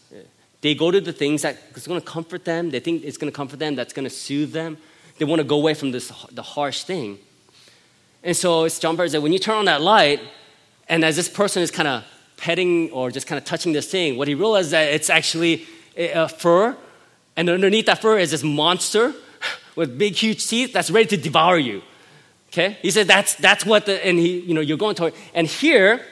they 0.61 0.75
go 0.75 0.91
to 0.91 1.01
the 1.01 1.15
things 1.15 1.41
that 1.41 1.57
is 1.75 1.87
going 1.87 1.99
to 1.99 2.07
comfort 2.07 2.45
them 2.45 2.69
they 2.69 2.81
think 2.81 3.05
it's 3.05 3.17
going 3.17 3.33
to 3.33 3.35
comfort 3.35 3.59
them 3.59 3.75
that's 3.75 3.95
going 3.95 4.05
to 4.05 4.15
soothe 4.15 4.53
them. 4.53 4.77
They 5.17 5.25
want 5.25 5.41
to 5.41 5.45
go 5.45 5.57
away 5.57 5.73
from 5.73 5.93
this 5.93 6.13
the 6.31 6.43
harsh 6.43 6.83
thing 6.85 7.19
and 8.23 8.37
so 8.37 8.65
it's 8.65 8.79
john 8.79 8.97
piper 8.97 9.09
said 9.09 9.23
when 9.23 9.33
you 9.33 9.39
turn 9.39 9.57
on 9.57 9.65
that 9.65 9.81
light 9.81 10.21
and 10.89 11.05
as 11.05 11.17
this 11.17 11.29
person 11.29 11.63
is 11.63 11.71
kind 11.71 11.89
of 11.89 12.05
petting 12.37 12.91
or 12.91 13.11
just 13.11 13.27
kind 13.27 13.39
of 13.39 13.45
touching 13.45 13.73
this 13.73 13.91
thing 13.91 14.17
what 14.17 14.29
he 14.29 14.35
realizes 14.35 14.71
that 14.71 14.93
it's 14.93 15.11
actually 15.11 15.67
a 15.97 16.29
fur, 16.29 16.77
and 17.37 17.49
underneath 17.49 17.87
that 17.87 18.01
fur 18.01 18.19
is 18.19 18.31
this 18.31 18.43
monster 18.43 19.15
with 19.77 19.99
big, 19.99 20.15
huge 20.15 20.47
teeth 20.47 20.73
that's 20.73 20.91
ready 20.91 21.07
to 21.09 21.17
devour 21.17 21.59
you. 21.59 21.83
Okay? 22.49 22.79
He 22.83 22.91
said 22.91 23.07
that's, 23.07 23.35
that's 23.37 23.65
what 23.65 23.87
the, 23.87 24.05
and 24.05 24.19
he, 24.19 24.41
you 24.41 24.55
know, 24.55 24.61
you're 24.61 24.79
going 24.79 24.97
toward. 24.97 25.15
And 25.35 25.47
here, 25.47 26.05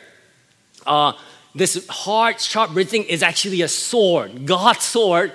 uh, 0.87 1.13
this 1.55 1.87
hard, 1.89 2.41
sharp 2.41 2.71
thing 2.71 3.05
is 3.05 3.23
actually 3.23 3.63
a 3.63 3.69
sword, 3.69 4.47
God's 4.47 4.85
sword, 4.85 5.33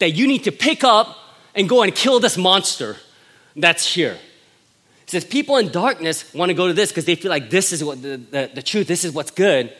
that 0.00 0.10
you 0.10 0.26
need 0.26 0.44
to 0.44 0.52
pick 0.52 0.84
up 0.84 1.16
and 1.54 1.68
go 1.68 1.82
and 1.82 1.94
kill 1.94 2.20
this 2.20 2.36
monster 2.36 2.96
that's 3.56 3.94
here. 3.94 4.18
He 5.04 5.10
says 5.10 5.24
people 5.24 5.56
in 5.58 5.70
darkness 5.70 6.32
want 6.32 6.50
to 6.50 6.54
go 6.54 6.66
to 6.66 6.72
this 6.72 6.90
because 6.90 7.04
they 7.04 7.14
feel 7.14 7.30
like 7.30 7.50
this 7.50 7.72
is 7.72 7.84
what 7.84 8.00
the, 8.00 8.16
the, 8.16 8.50
the, 8.54 8.62
truth, 8.62 8.86
this 8.86 9.04
is 9.04 9.12
what's 9.12 9.30
good. 9.30 9.72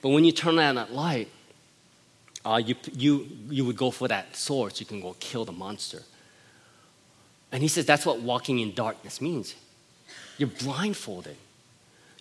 But 0.00 0.10
when 0.10 0.24
you 0.24 0.32
turn 0.32 0.58
on 0.58 0.76
that 0.76 0.92
light, 0.92 1.28
uh, 2.44 2.56
you, 2.64 2.74
you, 2.94 3.28
you 3.50 3.64
would 3.64 3.76
go 3.76 3.90
for 3.90 4.08
that 4.08 4.36
sword 4.36 4.76
so 4.76 4.80
you 4.80 4.86
can 4.86 5.00
go 5.00 5.14
kill 5.20 5.44
the 5.44 5.52
monster. 5.52 6.02
And 7.52 7.62
he 7.62 7.68
says 7.68 7.84
that's 7.84 8.06
what 8.06 8.20
walking 8.20 8.58
in 8.58 8.74
darkness 8.74 9.20
means. 9.20 9.54
You're 10.38 10.48
blindfolded. 10.48 11.36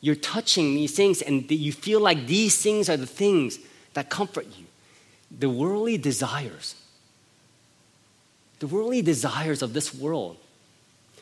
You're 0.02 0.16
touching 0.16 0.76
these 0.76 0.96
things, 0.96 1.22
and 1.22 1.50
you 1.50 1.72
feel 1.72 2.00
like 2.00 2.28
these 2.28 2.62
things 2.62 2.90
are 2.90 2.98
the 2.98 3.08
things 3.08 3.60
that 3.94 4.10
comfort 4.10 4.46
you. 4.58 4.66
The 5.32 5.50
worldly 5.50 5.98
desires, 5.98 6.76
the 8.60 8.68
worldly 8.68 9.02
desires 9.02 9.62
of 9.62 9.74
this 9.74 9.94
world, 9.94 10.38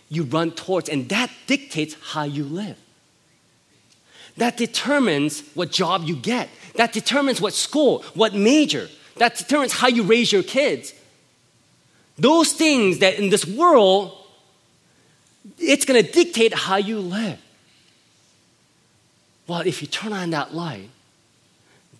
you 0.09 0.23
run 0.23 0.51
towards, 0.51 0.89
and 0.89 1.09
that 1.09 1.31
dictates 1.47 1.95
how 2.01 2.23
you 2.23 2.43
live. 2.43 2.77
That 4.37 4.57
determines 4.57 5.41
what 5.53 5.71
job 5.71 6.03
you 6.03 6.15
get. 6.15 6.49
That 6.75 6.91
determines 6.91 7.39
what 7.39 7.53
school, 7.53 8.03
what 8.13 8.33
major. 8.33 8.89
That 9.17 9.35
determines 9.35 9.73
how 9.73 9.87
you 9.87 10.03
raise 10.03 10.31
your 10.31 10.43
kids. 10.43 10.93
Those 12.17 12.53
things 12.53 12.99
that 12.99 13.17
in 13.17 13.29
this 13.29 13.45
world, 13.45 14.17
it's 15.57 15.85
going 15.85 16.03
to 16.03 16.11
dictate 16.11 16.53
how 16.53 16.77
you 16.77 16.99
live. 16.99 17.39
Well, 19.47 19.61
if 19.61 19.81
you 19.81 19.87
turn 19.87 20.11
on 20.11 20.31
that 20.31 20.53
light, 20.53 20.89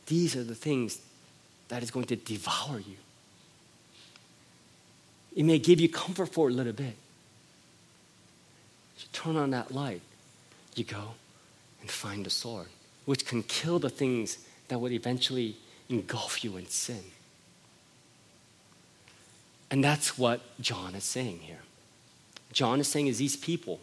these 0.07 0.35
are 0.35 0.43
the 0.43 0.55
things 0.55 0.99
that 1.69 1.83
is 1.83 1.91
going 1.91 2.05
to 2.07 2.15
devour 2.15 2.79
you. 2.79 2.97
It 5.35 5.43
may 5.43 5.59
give 5.59 5.79
you 5.79 5.89
comfort 5.89 6.27
for 6.27 6.49
a 6.49 6.51
little 6.51 6.73
bit. 6.73 6.95
You 8.99 9.05
turn 9.11 9.35
on 9.35 9.51
that 9.51 9.71
light, 9.73 10.01
you 10.75 10.83
go 10.83 11.13
and 11.81 11.89
find 11.89 12.25
the 12.25 12.29
sword, 12.29 12.67
which 13.05 13.25
can 13.25 13.43
kill 13.43 13.79
the 13.79 13.89
things 13.89 14.37
that 14.67 14.79
would 14.79 14.91
eventually 14.91 15.55
engulf 15.89 16.43
you 16.43 16.57
in 16.57 16.67
sin. 16.67 17.03
And 19.69 19.83
that's 19.83 20.17
what 20.17 20.41
John 20.61 20.95
is 20.95 21.03
saying 21.03 21.39
here. 21.39 21.59
John 22.51 22.79
is 22.79 22.87
saying 22.87 23.07
is 23.07 23.17
these 23.17 23.35
people 23.35 23.79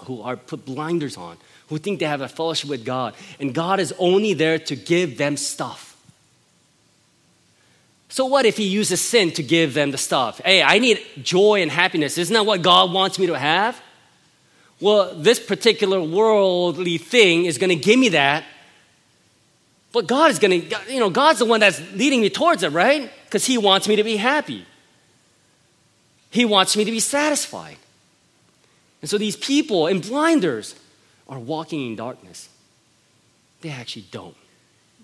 who 0.00 0.20
are 0.22 0.36
put 0.36 0.66
blinders 0.66 1.16
on, 1.16 1.38
who 1.68 1.78
think 1.78 2.00
they 2.00 2.06
have 2.06 2.20
a 2.20 2.28
fellowship 2.28 2.68
with 2.68 2.84
God, 2.84 3.14
and 3.40 3.54
God 3.54 3.80
is 3.80 3.94
only 3.98 4.34
there 4.34 4.58
to 4.58 4.76
give 4.76 5.16
them 5.16 5.36
stuff. 5.36 5.96
So 8.08 8.26
what 8.26 8.46
if 8.46 8.56
he 8.56 8.64
uses 8.64 9.00
sin 9.00 9.32
to 9.32 9.42
give 9.42 9.74
them 9.74 9.90
the 9.90 9.98
stuff? 9.98 10.40
Hey, 10.44 10.62
I 10.62 10.78
need 10.78 11.00
joy 11.22 11.62
and 11.62 11.70
happiness. 11.70 12.18
Isn't 12.18 12.34
that 12.34 12.46
what 12.46 12.62
God 12.62 12.92
wants 12.92 13.18
me 13.18 13.26
to 13.26 13.38
have? 13.38 13.80
Well, 14.80 15.14
this 15.14 15.38
particular 15.38 16.02
worldly 16.02 16.98
thing 16.98 17.44
is 17.44 17.58
going 17.58 17.70
to 17.70 17.76
give 17.76 17.98
me 17.98 18.10
that 18.10 18.44
but 19.94 20.08
God 20.08 20.32
is 20.32 20.40
going 20.40 20.68
to, 20.68 20.92
you 20.92 20.98
know, 20.98 21.08
God's 21.08 21.38
the 21.38 21.44
one 21.44 21.60
that's 21.60 21.80
leading 21.92 22.20
me 22.20 22.28
towards 22.28 22.64
it, 22.64 22.70
right? 22.70 23.12
Because 23.26 23.46
He 23.46 23.56
wants 23.56 23.86
me 23.86 23.94
to 23.94 24.02
be 24.02 24.16
happy. 24.16 24.66
He 26.30 26.44
wants 26.44 26.76
me 26.76 26.84
to 26.84 26.90
be 26.90 26.98
satisfied. 26.98 27.76
And 29.00 29.08
so 29.08 29.16
these 29.16 29.36
people 29.36 29.86
in 29.86 30.00
blinders 30.00 30.74
are 31.28 31.38
walking 31.38 31.86
in 31.86 31.94
darkness. 31.94 32.48
They 33.60 33.70
actually 33.70 34.06
don't. 34.10 34.36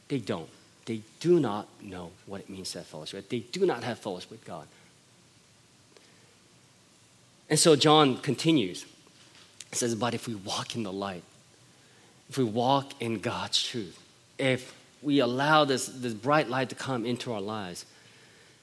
they 0.09 0.18
don't. 0.18 0.48
They 0.87 1.02
do 1.20 1.38
not 1.38 1.68
know 1.80 2.11
what 2.26 2.40
it 2.40 2.50
means 2.50 2.72
to 2.72 2.78
have 2.78 2.88
fellowship. 2.88 3.28
They 3.28 3.38
do 3.38 3.64
not 3.64 3.85
have 3.85 4.00
fellowship 4.00 4.33
with 4.33 4.44
God. 4.44 4.66
And 7.48 7.61
so 7.61 7.76
John 7.76 8.16
continues. 8.16 8.87
He 9.70 9.76
says, 9.76 9.94
But 9.94 10.14
if 10.14 10.26
we 10.26 10.35
walk 10.35 10.74
in 10.74 10.83
the 10.83 10.92
light, 10.92 11.22
if 12.28 12.38
we 12.38 12.44
walk 12.44 12.92
in 13.00 13.18
God's 13.20 13.62
truth, 13.62 13.98
if 14.38 14.74
we 15.02 15.20
allow 15.20 15.64
this, 15.64 15.87
this 15.87 16.14
bright 16.14 16.48
light 16.48 16.68
to 16.68 16.74
come 16.74 17.04
into 17.04 17.33
our 17.33 17.40
lives, 17.40 17.87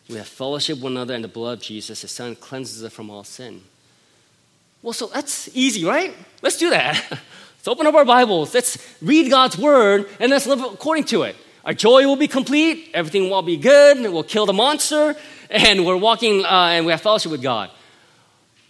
we 0.09 0.15
have 0.15 0.27
fellowship 0.27 0.77
with 0.77 0.83
one 0.83 0.91
another 0.93 1.13
in 1.13 1.21
the 1.21 1.27
blood 1.27 1.57
of 1.57 1.63
Jesus. 1.63 2.01
His 2.01 2.11
Son 2.11 2.35
cleanses 2.35 2.83
us 2.83 2.93
from 2.93 3.09
all 3.09 3.23
sin. 3.23 3.61
Well, 4.81 4.93
so 4.93 5.07
that's 5.07 5.49
easy, 5.55 5.83
right? 5.83 6.13
Let's 6.41 6.57
do 6.57 6.69
that. 6.69 7.03
let's 7.11 7.67
open 7.67 7.87
up 7.87 7.95
our 7.95 8.05
Bibles. 8.05 8.53
Let's 8.53 8.77
read 9.01 9.29
God's 9.29 9.57
word 9.57 10.07
and 10.19 10.29
let's 10.29 10.47
live 10.47 10.61
according 10.61 11.05
to 11.05 11.23
it. 11.23 11.35
Our 11.65 11.73
joy 11.73 12.05
will 12.05 12.15
be 12.15 12.29
complete. 12.29 12.91
Everything 12.93 13.29
will 13.29 13.41
be 13.41 13.57
good. 13.57 13.97
and 13.97 14.13
We'll 14.13 14.23
kill 14.23 14.45
the 14.45 14.53
monster. 14.53 15.15
And 15.49 15.85
we're 15.85 15.97
walking 15.97 16.45
uh, 16.45 16.69
and 16.71 16.85
we 16.85 16.91
have 16.91 17.01
fellowship 17.01 17.31
with 17.31 17.41
God. 17.41 17.69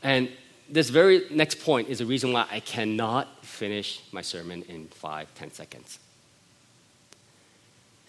And 0.01 0.29
this 0.69 0.89
very 0.89 1.23
next 1.31 1.61
point 1.61 1.89
is 1.89 1.99
the 1.99 2.05
reason 2.05 2.33
why 2.33 2.45
I 2.51 2.59
cannot 2.59 3.45
finish 3.45 4.01
my 4.11 4.21
sermon 4.21 4.63
in 4.63 4.87
five, 4.87 5.33
ten 5.35 5.51
seconds. 5.51 5.99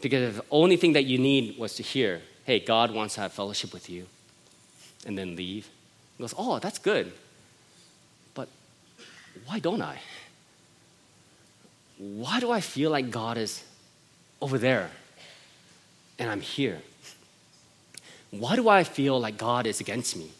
Because 0.00 0.36
the 0.36 0.44
only 0.50 0.76
thing 0.76 0.92
that 0.92 1.04
you 1.04 1.18
need 1.18 1.58
was 1.58 1.74
to 1.76 1.82
hear, 1.82 2.22
hey, 2.44 2.60
God 2.60 2.92
wants 2.92 3.14
to 3.14 3.20
have 3.22 3.32
fellowship 3.32 3.72
with 3.72 3.90
you, 3.90 4.06
and 5.06 5.16
then 5.16 5.36
leave. 5.36 5.68
He 6.16 6.22
goes, 6.22 6.34
oh, 6.36 6.58
that's 6.58 6.78
good. 6.78 7.12
But 8.34 8.48
why 9.46 9.58
don't 9.58 9.82
I? 9.82 9.98
Why 11.98 12.38
do 12.40 12.50
I 12.50 12.60
feel 12.60 12.90
like 12.90 13.10
God 13.10 13.38
is 13.38 13.64
over 14.40 14.56
there 14.56 14.90
and 16.18 16.30
I'm 16.30 16.40
here? 16.40 16.80
Why 18.30 18.56
do 18.56 18.68
I 18.68 18.84
feel 18.84 19.18
like 19.18 19.36
God 19.36 19.66
is 19.66 19.80
against 19.80 20.16
me? 20.16 20.30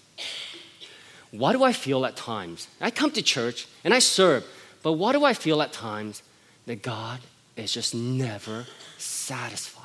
Why 1.31 1.53
do 1.53 1.62
I 1.62 1.73
feel 1.73 2.07
at 2.07 2.17
times? 2.17 2.69
I 2.81 2.91
come 2.91 3.11
to 3.12 3.23
church 3.23 3.67
and 3.85 3.93
I 3.93 3.99
serve, 3.99 4.47
but 4.83 4.93
why 4.93 5.12
do 5.12 5.25
I 5.25 5.35
feel 5.35 5.61
at 5.61 5.73
times 5.73 6.23
that 6.67 6.83
God 6.83 7.21
is 7.57 7.73
just 7.73 7.95
never 7.95 8.67
satisfied? 8.97 9.85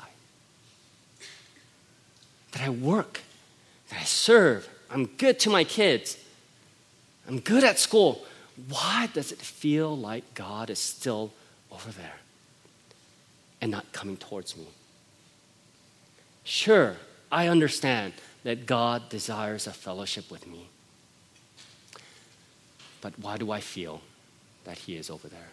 That 2.52 2.62
I 2.62 2.70
work, 2.70 3.20
that 3.90 4.00
I 4.00 4.04
serve, 4.04 4.68
I'm 4.90 5.06
good 5.06 5.38
to 5.40 5.50
my 5.50 5.64
kids, 5.64 6.16
I'm 7.28 7.40
good 7.40 7.64
at 7.64 7.78
school. 7.78 8.24
Why 8.68 9.08
does 9.12 9.32
it 9.32 9.38
feel 9.38 9.96
like 9.96 10.34
God 10.34 10.70
is 10.70 10.78
still 10.78 11.32
over 11.72 11.90
there 11.90 12.20
and 13.60 13.70
not 13.70 13.92
coming 13.92 14.16
towards 14.16 14.56
me? 14.56 14.66
Sure, 16.44 16.96
I 17.32 17.48
understand 17.48 18.12
that 18.44 18.66
God 18.66 19.08
desires 19.08 19.66
a 19.66 19.72
fellowship 19.72 20.30
with 20.30 20.46
me. 20.46 20.68
But 23.04 23.18
why 23.18 23.36
do 23.36 23.50
I 23.50 23.60
feel 23.60 24.00
that 24.64 24.78
He 24.78 24.96
is 24.96 25.10
over 25.10 25.28
there? 25.28 25.50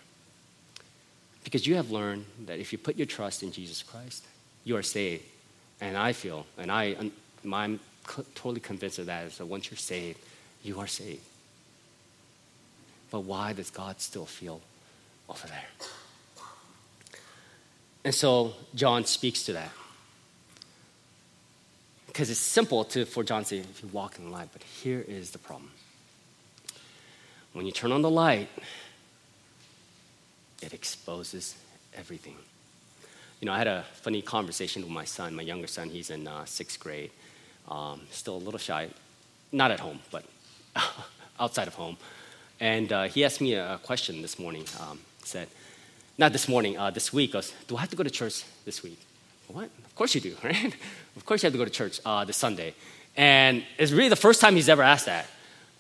Because 1.44 1.68
you 1.68 1.76
have 1.76 1.92
learned 1.92 2.26
that 2.46 2.60
if 2.60 2.72
you 2.72 2.78
put 2.78 2.96
your 2.96 3.06
trust 3.06 3.44
in 3.44 3.52
Jesus 3.52 3.84
Christ, 3.84 4.24
you 4.64 4.78
are 4.78 4.82
saved. 4.82 5.26
And 5.82 5.98
I 5.98 6.14
feel, 6.14 6.46
and 6.58 6.72
I, 6.72 6.96
I'm 7.52 7.82
totally 8.36 8.62
convinced 8.62 9.00
of 9.00 9.08
that, 9.08 9.26
is 9.26 9.38
that 9.38 9.48
once 9.48 9.70
you're 9.70 9.78
saved, 9.78 10.18
you 10.64 10.80
are 10.80 10.88
saved. 10.88 11.20
But 13.10 13.26
why 13.26 13.52
does 13.52 13.70
God 13.70 14.00
still 14.00 14.26
feel 14.26 14.62
over 15.28 15.46
there? 15.46 15.68
And 18.06 18.16
so 18.16 18.54
John 18.76 19.04
speaks 19.04 19.44
to 19.44 19.54
that. 19.54 19.72
Because 22.08 22.30
it's 22.30 22.40
simple 22.40 22.86
to, 22.86 23.04
for 23.04 23.26
John 23.26 23.44
to 23.44 23.50
say, 23.50 23.58
if 23.58 23.84
you 23.84 23.90
walk 23.90 24.18
in 24.18 24.24
the 24.24 24.32
light, 24.32 24.48
but 24.54 24.64
here 24.64 25.04
is 25.06 25.32
the 25.32 25.38
problem. 25.38 25.72
When 27.54 27.66
you 27.66 27.72
turn 27.72 27.92
on 27.92 28.02
the 28.02 28.10
light, 28.10 28.48
it 30.62 30.74
exposes 30.74 31.56
everything. 31.96 32.36
You 33.42 33.48
know, 33.48 33.54
I 33.54 33.58
had 33.58 33.68
a 33.68 33.84
funny 34.02 34.22
conversation 34.22 34.84
with 34.84 34.92
my 34.92 35.04
son, 35.04 35.36
my 35.36 35.42
younger 35.42 35.68
son. 35.68 35.90
He's 35.90 36.12
in 36.12 36.28
uh, 36.28 36.46
sixth 36.46 36.80
grade, 36.80 37.12
um, 37.68 38.02
still 38.12 38.36
a 38.36 38.38
little 38.38 38.60
shy, 38.60 38.90
not 39.52 39.72
at 39.72 39.80
home, 39.80 40.00
but 40.12 40.24
outside 41.40 41.68
of 41.68 41.74
home. 41.74 41.98
And 42.60 42.94
uh, 42.94 43.04
he 43.04 43.26
asked 43.26 43.42
me 43.42 43.56
a 43.56 43.80
question 43.84 44.22
this 44.22 44.38
morning. 44.38 44.66
Um, 44.80 45.00
said, 45.24 45.48
not 46.18 46.32
this 46.32 46.48
morning, 46.48 46.78
uh, 46.78 46.92
this 46.92 47.12
week. 47.12 47.34
Goes, 47.34 47.52
do 47.68 47.76
I 47.76 47.82
have 47.82 47.90
to 47.90 47.96
go 47.96 48.04
to 48.04 48.10
church 48.10 48.44
this 48.64 48.84
week? 48.84 49.00
What? 49.48 49.70
Of 49.86 49.96
course 49.96 50.14
you 50.14 50.22
do, 50.22 50.36
right? 50.44 50.76
of 51.16 51.26
course 51.26 51.42
you 51.42 51.48
have 51.48 51.54
to 51.54 51.58
go 51.58 51.66
to 51.66 51.72
church 51.72 52.00
uh, 52.06 52.24
this 52.24 52.38
Sunday. 52.38 52.76
And 53.18 53.66
it's 53.78 53.92
really 53.92 54.10
the 54.10 54.16
first 54.16 54.40
time 54.40 54.56
he's 54.56 54.70
ever 54.70 54.84
asked 54.84 55.08
that. 55.08 55.26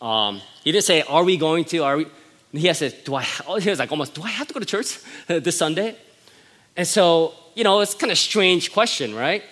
Um, 0.01 0.41
he 0.63 0.71
didn't 0.71 0.85
say, 0.85 1.03
Are 1.03 1.23
we 1.23 1.37
going 1.37 1.65
to? 1.65 1.79
Are 1.79 1.97
we? 1.97 2.07
He 2.53 2.73
said, 2.73 3.03
Do 3.05 3.15
I? 3.15 3.23
He 3.23 3.69
was 3.69 3.79
like, 3.79 3.91
almost, 3.91 4.15
Do 4.15 4.23
I 4.23 4.29
have 4.29 4.47
to 4.47 4.53
go 4.53 4.59
to 4.59 4.65
church 4.65 4.99
this 5.27 5.57
Sunday? 5.57 5.95
And 6.75 6.87
so, 6.87 7.33
you 7.55 7.63
know, 7.63 7.79
it's 7.81 7.93
kind 7.93 8.11
of 8.11 8.17
strange 8.17 8.71
question, 8.71 9.13
right? 9.13 9.43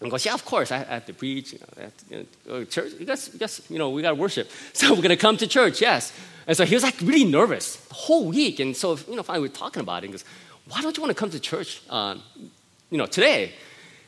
And 0.00 0.10
goes, 0.10 0.24
Yeah, 0.24 0.34
of 0.34 0.44
course, 0.44 0.70
I 0.70 0.78
have 0.78 1.06
to 1.06 1.12
preach, 1.12 1.52
you 1.52 1.58
know, 1.58 1.66
to, 2.08 2.16
you 2.16 2.26
know, 2.46 2.64
church. 2.64 2.92
You 2.98 3.06
guys, 3.06 3.30
you 3.32 3.38
guys, 3.38 3.60
you 3.68 3.78
know, 3.78 3.90
we 3.90 4.02
got 4.02 4.10
to 4.10 4.14
worship. 4.14 4.50
So 4.72 4.90
we're 4.90 4.96
going 4.96 5.08
to 5.10 5.16
come 5.16 5.36
to 5.38 5.46
church, 5.46 5.80
yes. 5.80 6.12
And 6.46 6.56
so 6.56 6.64
he 6.64 6.74
was 6.74 6.84
like 6.84 7.00
really 7.00 7.24
nervous 7.24 7.76
the 7.76 7.94
whole 7.94 8.26
week. 8.28 8.60
And 8.60 8.76
so, 8.76 8.96
you 9.08 9.16
know, 9.16 9.22
finally 9.22 9.48
we're 9.48 9.54
talking 9.54 9.80
about 9.80 10.04
it. 10.04 10.06
He 10.06 10.12
goes, 10.12 10.24
Why 10.68 10.80
don't 10.80 10.96
you 10.96 11.02
want 11.02 11.10
to 11.10 11.18
come 11.18 11.30
to 11.30 11.40
church, 11.40 11.82
uh, 11.90 12.16
you 12.90 12.98
know, 12.98 13.06
today? 13.06 13.52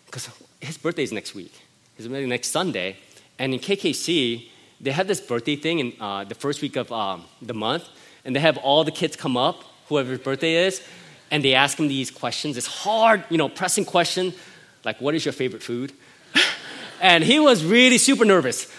Because 0.07 0.31
his 0.61 0.79
birthday 0.79 1.03
is 1.03 1.13
next 1.13 1.35
week. 1.35 1.53
His 1.97 2.07
birthday 2.07 2.27
next 2.27 2.49
Sunday. 2.49 2.97
And 3.39 3.55
in 3.55 3.61
KKC, 3.61 4.49
they 4.81 4.93
have 4.93 5.07
this 5.09 5.21
birthday 5.21 5.57
thing 5.57 5.81
in 5.81 5.93
uh, 6.01 6.25
the 6.25 6.35
first 6.35 6.63
week 6.63 6.77
of 6.77 6.91
um, 6.93 7.25
the 7.43 7.55
month, 7.55 7.89
and 8.25 8.35
they 8.35 8.41
have 8.41 8.57
all 8.59 8.85
the 8.85 8.93
kids 8.93 9.17
come 9.17 9.37
up, 9.37 9.65
whoever's 9.89 10.21
birthday 10.21 10.67
is, 10.67 10.83
and 11.31 11.45
they 11.45 11.55
ask 11.55 11.77
them 11.77 11.89
these 11.89 12.11
questions. 12.11 12.57
It's 12.57 12.67
hard, 12.67 13.25
you 13.29 13.39
know, 13.39 13.49
pressing 13.49 13.85
question, 13.85 14.33
like, 14.85 15.01
what 15.01 15.15
is 15.15 15.25
your 15.25 15.33
favorite 15.33 15.63
food? 15.63 15.93
and 17.01 17.25
he 17.25 17.39
was 17.41 17.65
really 17.65 17.99
super 17.99 18.25
nervous. 18.25 18.73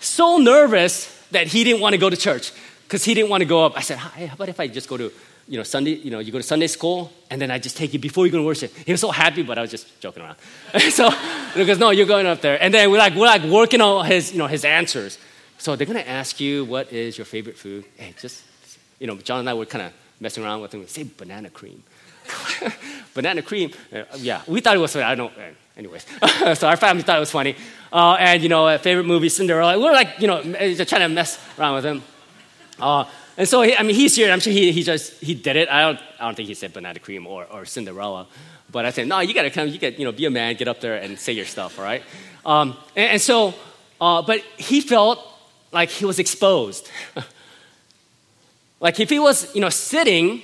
So 0.00 0.38
nervous 0.38 1.06
that 1.30 1.46
he 1.46 1.64
didn't 1.64 1.80
want 1.80 1.94
to 1.94 1.98
go 1.98 2.10
to 2.10 2.16
church 2.16 2.52
because 2.84 3.04
he 3.04 3.14
didn't 3.14 3.30
want 3.30 3.42
to 3.42 3.46
go 3.46 3.64
up. 3.64 3.76
I 3.76 3.80
said, 3.82 3.98
hey, 3.98 4.26
how 4.26 4.34
about 4.34 4.48
if 4.48 4.58
I 4.58 4.66
just 4.66 4.88
go 4.88 4.96
to, 4.96 5.12
you 5.50 5.56
know, 5.56 5.64
Sunday, 5.64 5.94
you 5.94 6.12
know, 6.12 6.20
you 6.20 6.30
go 6.30 6.38
to 6.38 6.44
Sunday 6.44 6.68
school 6.68 7.10
and 7.28 7.42
then 7.42 7.50
I 7.50 7.58
just 7.58 7.76
take 7.76 7.92
you 7.92 7.98
before 7.98 8.24
you 8.24 8.30
go 8.30 8.38
to 8.38 8.44
worship. 8.44 8.72
He 8.86 8.92
was 8.92 9.00
so 9.00 9.10
happy, 9.10 9.42
but 9.42 9.58
I 9.58 9.62
was 9.62 9.70
just 9.72 10.00
joking 10.00 10.22
around. 10.22 10.36
so 10.90 11.10
goes, 11.56 11.76
no, 11.76 11.90
you're 11.90 12.06
going 12.06 12.26
up 12.26 12.40
there. 12.40 12.56
And 12.62 12.72
then 12.72 12.88
we're 12.88 12.98
like, 12.98 13.16
we're 13.16 13.26
like 13.26 13.42
working 13.42 13.80
on 13.80 14.06
his, 14.06 14.30
you 14.30 14.38
know, 14.38 14.46
his 14.46 14.64
answers. 14.64 15.18
So 15.58 15.74
they're 15.74 15.88
going 15.88 15.98
to 15.98 16.08
ask 16.08 16.38
you, 16.38 16.64
what 16.64 16.92
is 16.92 17.18
your 17.18 17.24
favorite 17.24 17.58
food? 17.58 17.84
Hey, 17.96 18.14
just, 18.20 18.44
you 19.00 19.08
know, 19.08 19.16
John 19.16 19.40
and 19.40 19.50
I 19.50 19.54
were 19.54 19.66
kind 19.66 19.86
of 19.86 19.92
messing 20.20 20.44
around 20.44 20.60
with 20.60 20.72
him. 20.72 20.86
Say 20.86 21.02
banana 21.02 21.50
cream. 21.50 21.82
banana 23.14 23.42
cream. 23.42 23.72
Uh, 23.92 24.04
yeah, 24.18 24.42
we 24.46 24.60
thought 24.60 24.76
it 24.76 24.78
was 24.78 24.92
funny. 24.92 25.04
I 25.04 25.16
don't, 25.16 25.36
uh, 25.36 25.50
anyways. 25.76 26.06
so 26.60 26.68
our 26.68 26.76
family 26.76 27.02
thought 27.02 27.16
it 27.16 27.20
was 27.20 27.32
funny. 27.32 27.56
Uh, 27.92 28.16
and, 28.20 28.40
you 28.40 28.48
know, 28.48 28.78
favorite 28.78 29.04
movie, 29.04 29.28
Cinderella. 29.28 29.76
We 29.76 29.82
were 29.82 29.90
like, 29.90 30.20
you 30.20 30.28
know, 30.28 30.44
just 30.44 30.88
trying 30.88 31.02
to 31.02 31.08
mess 31.08 31.40
around 31.58 31.74
with 31.74 31.84
him. 31.84 32.02
Uh, 32.78 33.04
and 33.40 33.48
so, 33.48 33.62
I 33.62 33.82
mean, 33.82 33.96
he's 33.96 34.14
here. 34.14 34.30
I'm 34.30 34.38
sure 34.38 34.52
he, 34.52 34.70
he 34.70 34.82
just, 34.82 35.14
he 35.14 35.32
did 35.32 35.56
it. 35.56 35.70
I 35.70 35.80
don't, 35.80 35.98
I 36.20 36.26
don't 36.26 36.34
think 36.34 36.46
he 36.46 36.52
said 36.52 36.74
banana 36.74 36.98
cream 36.98 37.26
or, 37.26 37.46
or 37.46 37.64
Cinderella. 37.64 38.26
But 38.70 38.84
I 38.84 38.90
said, 38.90 39.08
no, 39.08 39.20
you 39.20 39.32
got 39.32 39.44
to 39.44 39.50
come, 39.50 39.66
you 39.68 39.78
got, 39.78 39.98
you 39.98 40.04
know, 40.04 40.12
be 40.12 40.26
a 40.26 40.30
man, 40.30 40.56
get 40.56 40.68
up 40.68 40.82
there 40.82 40.96
and 40.96 41.18
say 41.18 41.32
your 41.32 41.46
stuff, 41.46 41.78
all 41.78 41.84
right? 41.86 42.02
Um, 42.44 42.76
and, 42.94 43.12
and, 43.12 43.20
so, 43.20 43.54
uh, 43.98 44.20
but 44.20 44.42
he 44.58 44.82
felt 44.82 45.26
like 45.72 45.88
he 45.88 46.04
was 46.04 46.18
exposed. 46.18 46.90
like 48.80 49.00
if 49.00 49.08
he 49.08 49.18
was, 49.18 49.54
you 49.54 49.62
know, 49.62 49.70
sitting, 49.70 50.42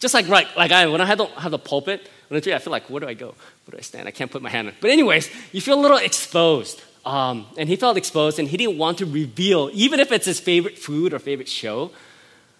just 0.00 0.12
like 0.12 0.28
right, 0.28 0.48
like 0.56 0.72
I 0.72 0.88
when 0.88 1.00
I 1.00 1.14
don't 1.14 1.30
have 1.34 1.52
the 1.52 1.58
pulpit, 1.60 2.10
when 2.26 2.36
I 2.36 2.58
feel 2.58 2.72
like 2.72 2.90
where 2.90 2.98
do 2.98 3.06
I 3.06 3.14
go? 3.14 3.26
Where 3.28 3.70
do 3.70 3.78
I 3.78 3.82
stand? 3.82 4.08
I 4.08 4.10
can't 4.10 4.32
put 4.32 4.42
my 4.42 4.50
hand 4.50 4.66
on. 4.66 4.74
But 4.80 4.90
anyways, 4.90 5.30
you 5.52 5.60
feel 5.60 5.78
a 5.78 5.80
little 5.80 5.98
exposed. 5.98 6.82
Um, 7.06 7.46
and 7.56 7.68
he 7.68 7.76
felt 7.76 7.96
exposed, 7.96 8.40
and 8.40 8.48
he 8.48 8.56
didn't 8.56 8.76
want 8.76 8.98
to 8.98 9.06
reveal, 9.06 9.70
even 9.72 10.00
if 10.00 10.10
it's 10.10 10.26
his 10.26 10.40
favorite 10.40 10.78
food 10.78 11.14
or 11.14 11.20
favorite 11.20 11.48
show. 11.48 11.92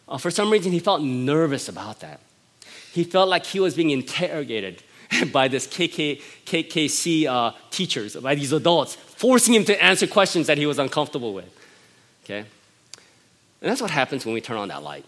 Uh, 0.08 0.18
for 0.18 0.30
some 0.30 0.50
reason, 0.50 0.72
he 0.72 0.78
felt 0.78 1.02
nervous 1.02 1.68
about 1.68 2.00
that. 2.00 2.20
He 2.92 3.04
felt 3.04 3.28
like 3.28 3.46
he 3.46 3.60
was 3.60 3.74
being 3.74 3.90
interrogated 3.90 4.82
by 5.32 5.48
this 5.48 5.66
KK, 5.66 6.22
KKC 6.46 7.26
uh, 7.26 7.52
teachers, 7.70 8.16
by 8.16 8.34
these 8.34 8.52
adults, 8.52 8.94
forcing 8.94 9.54
him 9.54 9.64
to 9.64 9.82
answer 9.82 10.06
questions 10.06 10.46
that 10.46 10.58
he 10.58 10.66
was 10.66 10.78
uncomfortable 10.78 11.34
with. 11.34 11.50
Okay? 12.24 12.38
And 12.38 13.70
that's 13.70 13.80
what 13.80 13.90
happens 13.90 14.24
when 14.24 14.34
we 14.34 14.40
turn 14.40 14.58
on 14.58 14.68
that 14.68 14.82
light. 14.82 15.04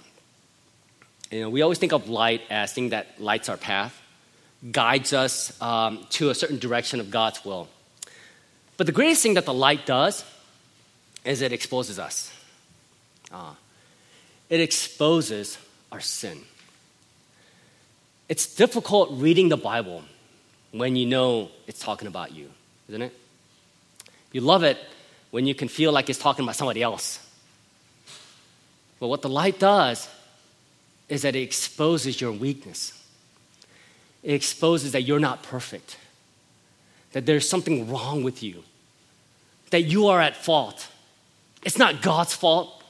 You 1.30 1.42
know, 1.42 1.50
we 1.50 1.62
always 1.62 1.78
think 1.78 1.92
of 1.92 2.08
light 2.08 2.42
as 2.50 2.72
thing 2.72 2.90
that 2.90 3.20
lights 3.20 3.48
our 3.48 3.56
path, 3.56 4.00
guides 4.70 5.12
us 5.12 5.60
um, 5.60 6.06
to 6.10 6.30
a 6.30 6.34
certain 6.34 6.58
direction 6.58 7.00
of 7.00 7.10
God's 7.10 7.44
will. 7.44 7.68
But 8.76 8.86
the 8.86 8.92
greatest 8.92 9.22
thing 9.22 9.34
that 9.34 9.44
the 9.44 9.54
light 9.54 9.86
does 9.86 10.24
is 11.24 11.42
it 11.42 11.52
exposes 11.52 11.98
us. 11.98 12.32
Uh, 13.32 13.54
it 14.48 14.60
exposes 14.60 15.58
our 15.90 16.00
sin. 16.00 16.40
It's 18.28 18.54
difficult 18.54 19.10
reading 19.12 19.48
the 19.48 19.56
Bible 19.56 20.02
when 20.72 20.96
you 20.96 21.06
know 21.06 21.50
it's 21.66 21.80
talking 21.80 22.08
about 22.08 22.34
you, 22.34 22.50
isn't 22.88 23.02
it? 23.02 23.12
You 24.32 24.40
love 24.40 24.62
it 24.62 24.78
when 25.30 25.46
you 25.46 25.54
can 25.54 25.68
feel 25.68 25.92
like 25.92 26.10
it's 26.10 26.18
talking 26.18 26.44
about 26.44 26.56
somebody 26.56 26.82
else. 26.82 27.20
But 28.98 29.08
what 29.08 29.22
the 29.22 29.28
light 29.28 29.58
does 29.58 30.08
is 31.08 31.22
that 31.22 31.36
it 31.36 31.42
exposes 31.42 32.20
your 32.20 32.32
weakness. 32.32 32.92
It 34.22 34.34
exposes 34.34 34.92
that 34.92 35.02
you're 35.02 35.20
not 35.20 35.42
perfect, 35.42 35.98
that 37.12 37.26
there's 37.26 37.48
something 37.48 37.90
wrong 37.90 38.24
with 38.24 38.42
you, 38.42 38.64
that 39.70 39.82
you 39.82 40.08
are 40.08 40.20
at 40.20 40.36
fault. 40.36 40.88
It's 41.62 41.78
not 41.78 42.02
God's 42.02 42.34
fault, 42.34 42.82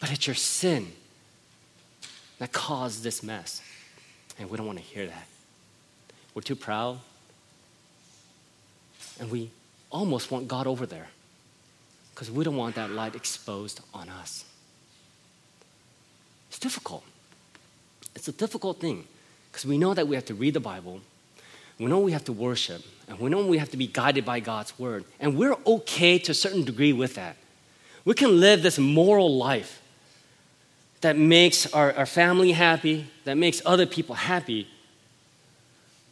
but 0.00 0.10
it's 0.12 0.26
your 0.26 0.36
sin 0.36 0.92
that 2.38 2.52
caused 2.52 3.02
this 3.02 3.22
mess. 3.22 3.62
And 4.38 4.50
we 4.50 4.56
don't 4.56 4.66
want 4.66 4.78
to 4.78 4.84
hear 4.84 5.06
that. 5.06 5.26
We're 6.34 6.42
too 6.42 6.56
proud. 6.56 6.98
And 9.18 9.30
we 9.30 9.50
almost 9.90 10.30
want 10.30 10.46
God 10.48 10.66
over 10.66 10.84
there 10.84 11.08
because 12.14 12.30
we 12.30 12.44
don't 12.44 12.56
want 12.56 12.74
that 12.74 12.90
light 12.90 13.14
exposed 13.14 13.80
on 13.94 14.08
us. 14.08 14.44
It's 16.48 16.58
difficult. 16.58 17.04
It's 18.14 18.28
a 18.28 18.32
difficult 18.32 18.80
thing 18.80 19.04
because 19.50 19.64
we 19.64 19.78
know 19.78 19.94
that 19.94 20.06
we 20.06 20.16
have 20.16 20.26
to 20.26 20.34
read 20.34 20.54
the 20.54 20.60
Bible, 20.60 21.00
we 21.78 21.86
know 21.86 22.00
we 22.00 22.12
have 22.12 22.24
to 22.24 22.32
worship, 22.32 22.82
and 23.08 23.18
we 23.18 23.30
know 23.30 23.46
we 23.46 23.58
have 23.58 23.70
to 23.70 23.76
be 23.76 23.86
guided 23.86 24.24
by 24.24 24.40
God's 24.40 24.78
word. 24.78 25.04
And 25.20 25.36
we're 25.36 25.56
okay 25.66 26.18
to 26.18 26.32
a 26.32 26.34
certain 26.34 26.64
degree 26.64 26.92
with 26.92 27.14
that. 27.14 27.36
We 28.04 28.14
can 28.14 28.40
live 28.40 28.62
this 28.62 28.78
moral 28.78 29.36
life 29.36 29.82
that 31.00 31.16
makes 31.16 31.72
our, 31.72 31.92
our 31.94 32.06
family 32.06 32.52
happy, 32.52 33.06
that 33.24 33.36
makes 33.36 33.62
other 33.64 33.86
people 33.86 34.14
happy. 34.14 34.68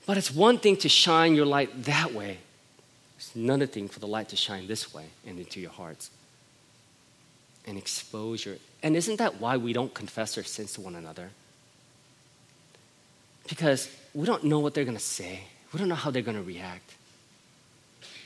But 0.07 0.19
it's 0.19 0.31
one 0.31 0.59
thing 0.59 0.77
to 0.79 0.89
shine 0.89 1.35
your 1.35 1.47
light 1.47 1.85
that 1.85 2.13
way. 2.13 2.39
It's 3.17 3.35
another 3.35 3.67
thing 3.67 3.89
for 3.89 4.01
the 4.01 4.07
light 4.07 4.29
to 4.31 4.37
shine 4.37 4.67
this 4.67 4.93
way 4.93 5.07
and 5.27 5.39
into 5.39 5.61
your 5.61 5.71
hearts 5.71 6.11
and 7.67 7.79
exposure. 7.79 8.59
And 8.83 8.97
isn't 8.97 9.17
that 9.17 9.41
why 9.41 9.57
we 9.57 9.73
don't 9.73 9.95
confess 9.95 10.37
our 10.37 10.45
sins 10.45 10.75
to 10.75 10.83
one 10.83 10.95
another? 10.95 11.31
Because 13.49 13.91
we 14.15 14.27
don't 14.27 14.45
know 14.45 14.61
what 14.61 14.75
they're 14.75 14.85
going 14.85 14.97
to 14.97 15.03
say, 15.03 15.41
we 15.73 15.79
don't 15.79 15.89
know 15.89 15.95
how 15.95 16.11
they're 16.11 16.23
going 16.23 16.37
to 16.37 16.43
react. 16.43 16.95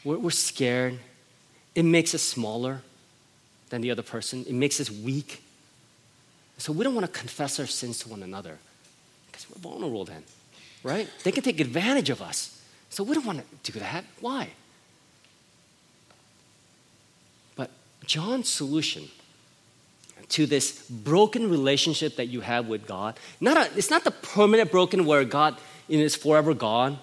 We're, 0.04 0.18
we're 0.18 0.30
scared. 0.30 0.98
It 1.74 1.84
makes 1.84 2.14
us 2.14 2.22
smaller 2.22 2.82
than 3.70 3.82
the 3.82 3.90
other 3.90 4.02
person, 4.02 4.44
it 4.48 4.54
makes 4.54 4.80
us 4.80 4.90
weak. 4.90 5.42
So 6.59 6.72
we 6.72 6.84
don't 6.84 6.94
want 6.94 7.06
to 7.06 7.18
confess 7.18 7.59
our 7.61 7.66
sins 7.66 8.00
to 8.00 8.09
one 8.09 8.22
another 8.22 8.59
because 9.26 9.46
we're 9.48 9.61
vulnerable 9.61 10.04
then, 10.04 10.24
right? 10.82 11.09
They 11.22 11.32
can 11.32 11.42
take 11.42 11.61
advantage 11.61 12.11
of 12.11 12.20
us. 12.20 12.61
So 12.90 13.04
we 13.04 13.14
don't 13.14 13.24
want 13.24 13.42
to 13.62 13.72
do 13.72 13.78
that. 13.78 14.04
Why? 14.20 14.50
But 17.54 17.70
John's 18.04 18.48
solution 18.48 19.09
to 20.30 20.46
this 20.46 20.82
broken 20.90 21.48
relationship 21.48 22.16
that 22.16 22.26
you 22.26 22.40
have 22.40 22.66
with 22.66 22.86
God. 22.86 23.18
Not 23.40 23.56
a, 23.56 23.78
it's 23.78 23.90
not 23.90 24.04
the 24.04 24.11
permanent 24.11 24.70
broken 24.70 25.06
where 25.06 25.24
God 25.24 25.56
is 25.88 26.16
forever 26.16 26.54
gone. 26.54 26.98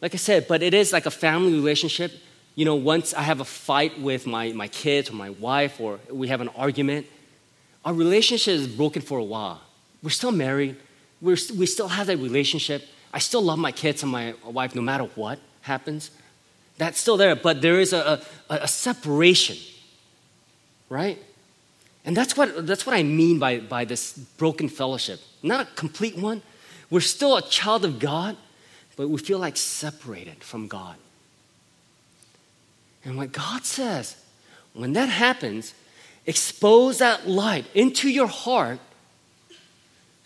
Like 0.00 0.14
I 0.14 0.18
said, 0.18 0.46
but 0.48 0.62
it 0.62 0.72
is 0.72 0.92
like 0.92 1.06
a 1.06 1.10
family 1.10 1.52
relationship. 1.52 2.12
You 2.54 2.64
know, 2.64 2.74
once 2.76 3.12
I 3.12 3.22
have 3.22 3.40
a 3.40 3.44
fight 3.44 4.00
with 4.00 4.26
my, 4.26 4.52
my 4.52 4.68
kids 4.68 5.10
or 5.10 5.14
my 5.14 5.30
wife, 5.30 5.80
or 5.80 5.98
we 6.10 6.28
have 6.28 6.40
an 6.40 6.48
argument, 6.50 7.06
our 7.84 7.92
relationship 7.92 8.54
is 8.54 8.66
broken 8.68 9.02
for 9.02 9.18
a 9.18 9.24
while. 9.24 9.60
We're 10.02 10.10
still 10.10 10.32
married, 10.32 10.76
We're, 11.20 11.36
we 11.56 11.66
still 11.66 11.88
have 11.88 12.06
that 12.08 12.18
relationship. 12.18 12.86
I 13.12 13.18
still 13.18 13.42
love 13.42 13.58
my 13.58 13.72
kids 13.72 14.02
and 14.02 14.12
my 14.12 14.34
wife 14.44 14.74
no 14.74 14.82
matter 14.82 15.04
what 15.14 15.38
happens. 15.62 16.10
That's 16.76 16.98
still 16.98 17.16
there, 17.16 17.36
but 17.36 17.62
there 17.62 17.78
is 17.78 17.92
a, 17.92 18.20
a, 18.50 18.54
a 18.54 18.68
separation, 18.68 19.56
right? 20.88 21.18
And 22.04 22.16
that's 22.16 22.36
what, 22.36 22.66
that's 22.66 22.84
what 22.84 22.94
I 22.94 23.02
mean 23.02 23.38
by, 23.38 23.60
by 23.60 23.84
this 23.84 24.12
broken 24.12 24.68
fellowship. 24.68 25.20
Not 25.42 25.60
a 25.60 25.64
complete 25.74 26.18
one. 26.18 26.42
We're 26.90 27.00
still 27.00 27.36
a 27.36 27.42
child 27.42 27.84
of 27.84 27.98
God, 27.98 28.36
but 28.96 29.08
we 29.08 29.18
feel 29.18 29.38
like 29.38 29.56
separated 29.56 30.42
from 30.42 30.68
God. 30.68 30.96
And 33.04 33.16
what 33.16 33.32
God 33.32 33.64
says, 33.64 34.16
when 34.74 34.92
that 34.94 35.08
happens, 35.08 35.74
expose 36.26 36.98
that 36.98 37.28
light 37.28 37.66
into 37.74 38.08
your 38.08 38.26
heart. 38.26 38.78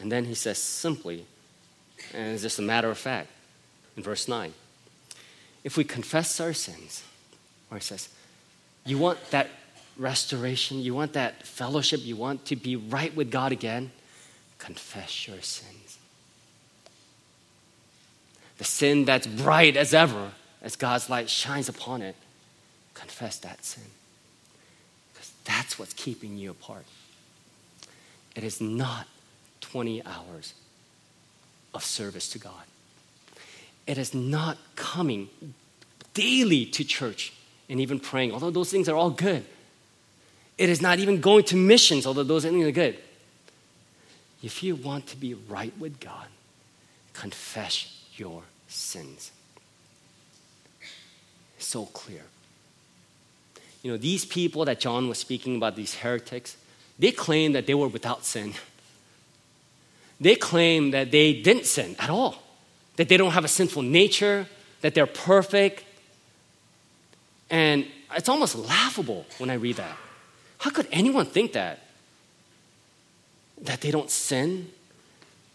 And 0.00 0.12
then 0.12 0.24
he 0.24 0.34
says 0.34 0.58
simply, 0.58 1.26
and 2.14 2.34
it's 2.34 2.42
just 2.42 2.58
a 2.58 2.62
matter 2.62 2.90
of 2.90 2.98
fact, 2.98 3.28
in 3.96 4.02
verse 4.02 4.28
9, 4.28 4.52
if 5.64 5.76
we 5.76 5.84
confess 5.84 6.40
our 6.40 6.52
sins, 6.52 7.02
or 7.70 7.78
he 7.78 7.82
says, 7.82 8.08
you 8.86 8.96
want 8.96 9.18
that 9.30 9.48
restoration, 9.96 10.78
you 10.80 10.94
want 10.94 11.12
that 11.14 11.44
fellowship, 11.46 12.00
you 12.04 12.16
want 12.16 12.44
to 12.46 12.56
be 12.56 12.76
right 12.76 13.14
with 13.14 13.30
God 13.30 13.50
again, 13.50 13.90
confess 14.58 15.26
your 15.26 15.40
sins. 15.42 15.98
The 18.58 18.64
sin 18.64 19.04
that's 19.04 19.26
bright 19.26 19.76
as 19.76 19.92
ever, 19.92 20.32
as 20.62 20.76
God's 20.76 21.10
light 21.10 21.28
shines 21.28 21.68
upon 21.68 22.02
it, 22.02 22.16
confess 22.94 23.38
that 23.38 23.64
sin. 23.64 23.84
That's 25.48 25.78
what's 25.78 25.94
keeping 25.94 26.36
you 26.36 26.50
apart. 26.50 26.84
It 28.36 28.44
is 28.44 28.60
not 28.60 29.08
20 29.62 30.04
hours 30.04 30.52
of 31.74 31.82
service 31.82 32.28
to 32.30 32.38
God. 32.38 32.52
It 33.86 33.96
is 33.96 34.12
not 34.12 34.58
coming 34.76 35.30
daily 36.12 36.66
to 36.66 36.84
church 36.84 37.32
and 37.70 37.80
even 37.80 37.98
praying, 37.98 38.32
although 38.32 38.50
those 38.50 38.70
things 38.70 38.90
are 38.90 38.94
all 38.94 39.10
good. 39.10 39.44
It 40.58 40.68
is 40.68 40.82
not 40.82 40.98
even 40.98 41.20
going 41.20 41.44
to 41.44 41.56
missions, 41.56 42.06
although 42.06 42.24
those 42.24 42.44
things 42.44 42.66
are 42.66 42.70
good. 42.70 42.98
If 44.42 44.62
you 44.62 44.76
want 44.76 45.06
to 45.08 45.16
be 45.16 45.32
right 45.32 45.72
with 45.78 45.98
God, 45.98 46.26
confess 47.14 48.04
your 48.16 48.42
sins. 48.68 49.32
so 51.58 51.86
clear. 51.86 52.22
You 53.82 53.92
know, 53.92 53.96
these 53.96 54.24
people 54.24 54.64
that 54.64 54.80
John 54.80 55.08
was 55.08 55.18
speaking 55.18 55.56
about, 55.56 55.76
these 55.76 55.94
heretics, 55.94 56.56
they 56.98 57.12
claim 57.12 57.52
that 57.52 57.66
they 57.66 57.74
were 57.74 57.88
without 57.88 58.24
sin. 58.24 58.54
They 60.20 60.34
claim 60.34 60.90
that 60.90 61.10
they 61.12 61.32
didn't 61.32 61.66
sin 61.66 61.94
at 61.98 62.10
all, 62.10 62.42
that 62.96 63.08
they 63.08 63.16
don't 63.16 63.30
have 63.30 63.44
a 63.44 63.48
sinful 63.48 63.82
nature, 63.82 64.46
that 64.80 64.94
they're 64.94 65.06
perfect. 65.06 65.84
And 67.50 67.86
it's 68.16 68.28
almost 68.28 68.56
laughable 68.56 69.26
when 69.38 69.48
I 69.48 69.54
read 69.54 69.76
that. 69.76 69.96
How 70.58 70.70
could 70.70 70.88
anyone 70.90 71.26
think 71.26 71.52
that? 71.52 71.78
That 73.62 73.80
they 73.80 73.92
don't 73.92 74.10
sin 74.10 74.72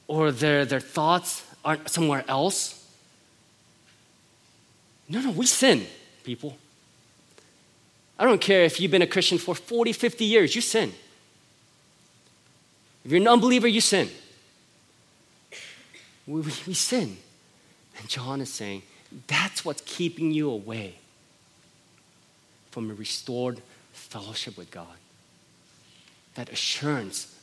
or 0.07 0.31
their, 0.31 0.65
their 0.65 0.79
thoughts 0.79 1.43
aren't 1.63 1.89
somewhere 1.89 2.23
else? 2.27 2.79
No, 5.09 5.19
no, 5.19 5.31
we 5.31 5.45
sin, 5.45 5.85
people. 6.23 6.57
I 8.23 8.25
don't 8.25 8.39
care 8.39 8.63
if 8.63 8.79
you've 8.79 8.89
been 8.89 9.01
a 9.01 9.07
Christian 9.07 9.37
for 9.37 9.53
40, 9.53 9.91
50 9.91 10.23
years, 10.23 10.55
you 10.55 10.61
sin. 10.61 10.93
If 13.03 13.11
you're 13.11 13.19
an 13.19 13.27
unbeliever, 13.27 13.67
you 13.67 13.81
sin. 13.81 14.09
We, 16.25 16.39
we, 16.39 16.53
we 16.65 16.73
sin. 16.73 17.17
And 17.99 18.07
John 18.07 18.39
is 18.39 18.49
saying 18.49 18.83
that's 19.27 19.65
what's 19.65 19.83
keeping 19.85 20.31
you 20.31 20.49
away 20.49 20.95
from 22.71 22.89
a 22.89 22.93
restored 22.93 23.59
fellowship 23.91 24.55
with 24.57 24.71
God. 24.71 24.95
That 26.35 26.49
assurance. 26.49 27.37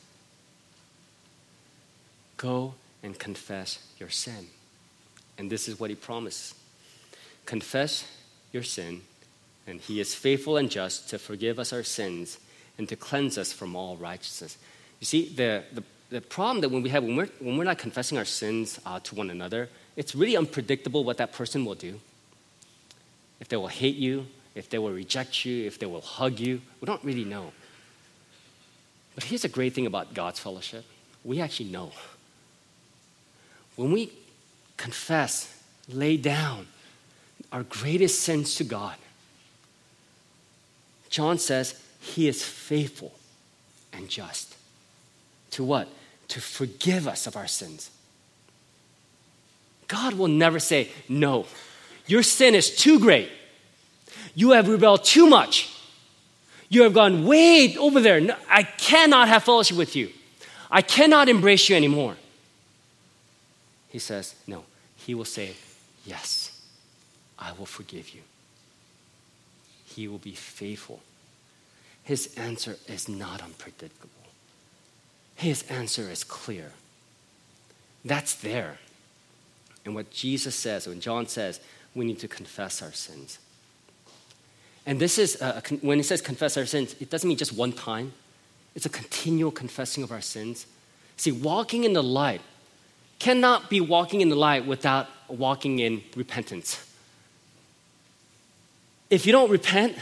Go 2.37 2.73
and 3.03 3.19
confess 3.19 3.87
your 3.99 4.09
sin. 4.09 4.47
And 5.37 5.51
this 5.51 5.67
is 5.67 5.79
what 5.79 5.91
he 5.91 5.95
promised 5.95 6.55
confess 7.45 8.07
your 8.51 8.63
sin, 8.63 9.03
and 9.67 9.79
he 9.79 9.99
is 9.99 10.15
faithful 10.15 10.57
and 10.57 10.69
just 10.69 11.09
to 11.09 11.19
forgive 11.19 11.59
us 11.59 11.71
our 11.73 11.83
sins 11.83 12.39
and 12.77 12.89
to 12.89 12.95
cleanse 12.95 13.37
us 13.37 13.53
from 13.53 13.75
all 13.75 13.95
righteousness. 13.97 14.57
You 14.99 15.05
see, 15.05 15.29
the, 15.29 15.63
the, 15.73 15.83
the 16.09 16.21
problem 16.21 16.61
that 16.61 16.69
when 16.69 16.81
we 16.81 16.89
have, 16.89 17.03
when 17.03 17.15
we're, 17.15 17.29
when 17.39 17.57
we're 17.57 17.63
not 17.63 17.77
confessing 17.77 18.17
our 18.17 18.25
sins 18.25 18.79
uh, 18.85 18.99
to 19.01 19.15
one 19.15 19.29
another, 19.29 19.69
it's 19.95 20.15
really 20.15 20.37
unpredictable 20.37 21.03
what 21.03 21.17
that 21.17 21.31
person 21.31 21.65
will 21.65 21.75
do. 21.75 21.99
If 23.39 23.49
they 23.49 23.57
will 23.57 23.67
hate 23.67 23.95
you, 23.95 24.27
if 24.55 24.69
they 24.69 24.77
will 24.77 24.91
reject 24.91 25.45
you, 25.45 25.65
if 25.65 25.79
they 25.79 25.85
will 25.85 26.01
hug 26.01 26.39
you. 26.39 26.61
We 26.79 26.85
don't 26.85 27.03
really 27.03 27.25
know. 27.25 27.51
But 29.15 29.25
here's 29.25 29.43
a 29.43 29.49
great 29.49 29.73
thing 29.73 29.85
about 29.85 30.13
God's 30.13 30.39
fellowship 30.39 30.85
we 31.23 31.39
actually 31.39 31.69
know. 31.69 31.91
When 33.75 33.91
we 33.91 34.11
confess, 34.77 35.61
lay 35.87 36.17
down 36.17 36.67
our 37.51 37.63
greatest 37.63 38.21
sins 38.21 38.55
to 38.55 38.63
God, 38.63 38.95
John 41.11 41.37
says 41.37 41.79
he 41.99 42.27
is 42.27 42.43
faithful 42.43 43.13
and 43.93 44.09
just. 44.09 44.55
To 45.51 45.63
what? 45.63 45.87
To 46.29 46.41
forgive 46.41 47.07
us 47.07 47.27
of 47.27 47.35
our 47.35 47.47
sins. 47.47 47.91
God 49.87 50.13
will 50.13 50.29
never 50.29 50.57
say, 50.57 50.89
No, 51.09 51.45
your 52.07 52.23
sin 52.23 52.55
is 52.55 52.75
too 52.75 52.99
great. 52.99 53.29
You 54.33 54.51
have 54.51 54.69
rebelled 54.69 55.03
too 55.03 55.27
much. 55.27 55.69
You 56.69 56.83
have 56.83 56.93
gone 56.93 57.25
way 57.25 57.75
over 57.77 57.99
there. 57.99 58.21
No, 58.21 58.35
I 58.49 58.63
cannot 58.63 59.27
have 59.27 59.43
fellowship 59.43 59.77
with 59.77 59.95
you. 59.95 60.09
I 60.71 60.81
cannot 60.81 61.27
embrace 61.27 61.67
you 61.67 61.75
anymore. 61.75 62.15
He 63.89 63.99
says, 63.99 64.33
No. 64.47 64.63
He 64.95 65.13
will 65.13 65.25
say, 65.25 65.55
Yes, 66.05 66.57
I 67.37 67.51
will 67.51 67.65
forgive 67.65 68.15
you. 68.15 68.21
He 69.95 70.07
will 70.07 70.17
be 70.17 70.33
faithful. 70.33 71.01
His 72.03 72.33
answer 72.35 72.77
is 72.87 73.07
not 73.07 73.41
unpredictable. 73.41 74.09
His 75.35 75.63
answer 75.63 76.09
is 76.09 76.23
clear. 76.23 76.71
That's 78.03 78.33
there. 78.33 78.77
And 79.85 79.95
what 79.95 80.11
Jesus 80.11 80.55
says, 80.55 80.87
when 80.87 80.99
John 80.99 81.27
says, 81.27 81.59
we 81.95 82.05
need 82.05 82.19
to 82.19 82.27
confess 82.27 82.81
our 82.81 82.91
sins. 82.91 83.39
And 84.85 84.99
this 84.99 85.17
is, 85.17 85.41
uh, 85.41 85.61
when 85.81 85.97
he 85.97 86.03
says 86.03 86.21
confess 86.21 86.57
our 86.57 86.65
sins, 86.65 86.95
it 86.99 87.09
doesn't 87.09 87.27
mean 87.27 87.37
just 87.37 87.53
one 87.53 87.73
time, 87.73 88.13
it's 88.75 88.85
a 88.85 88.89
continual 88.89 89.51
confessing 89.51 90.03
of 90.03 90.11
our 90.11 90.21
sins. 90.21 90.65
See, 91.17 91.31
walking 91.31 91.83
in 91.83 91.93
the 91.93 92.03
light 92.03 92.41
cannot 93.19 93.69
be 93.69 93.81
walking 93.81 94.21
in 94.21 94.29
the 94.29 94.35
light 94.35 94.65
without 94.65 95.07
walking 95.27 95.79
in 95.79 96.03
repentance. 96.15 96.83
If 99.11 99.25
you 99.25 99.33
don't 99.33 99.51
repent, 99.51 99.97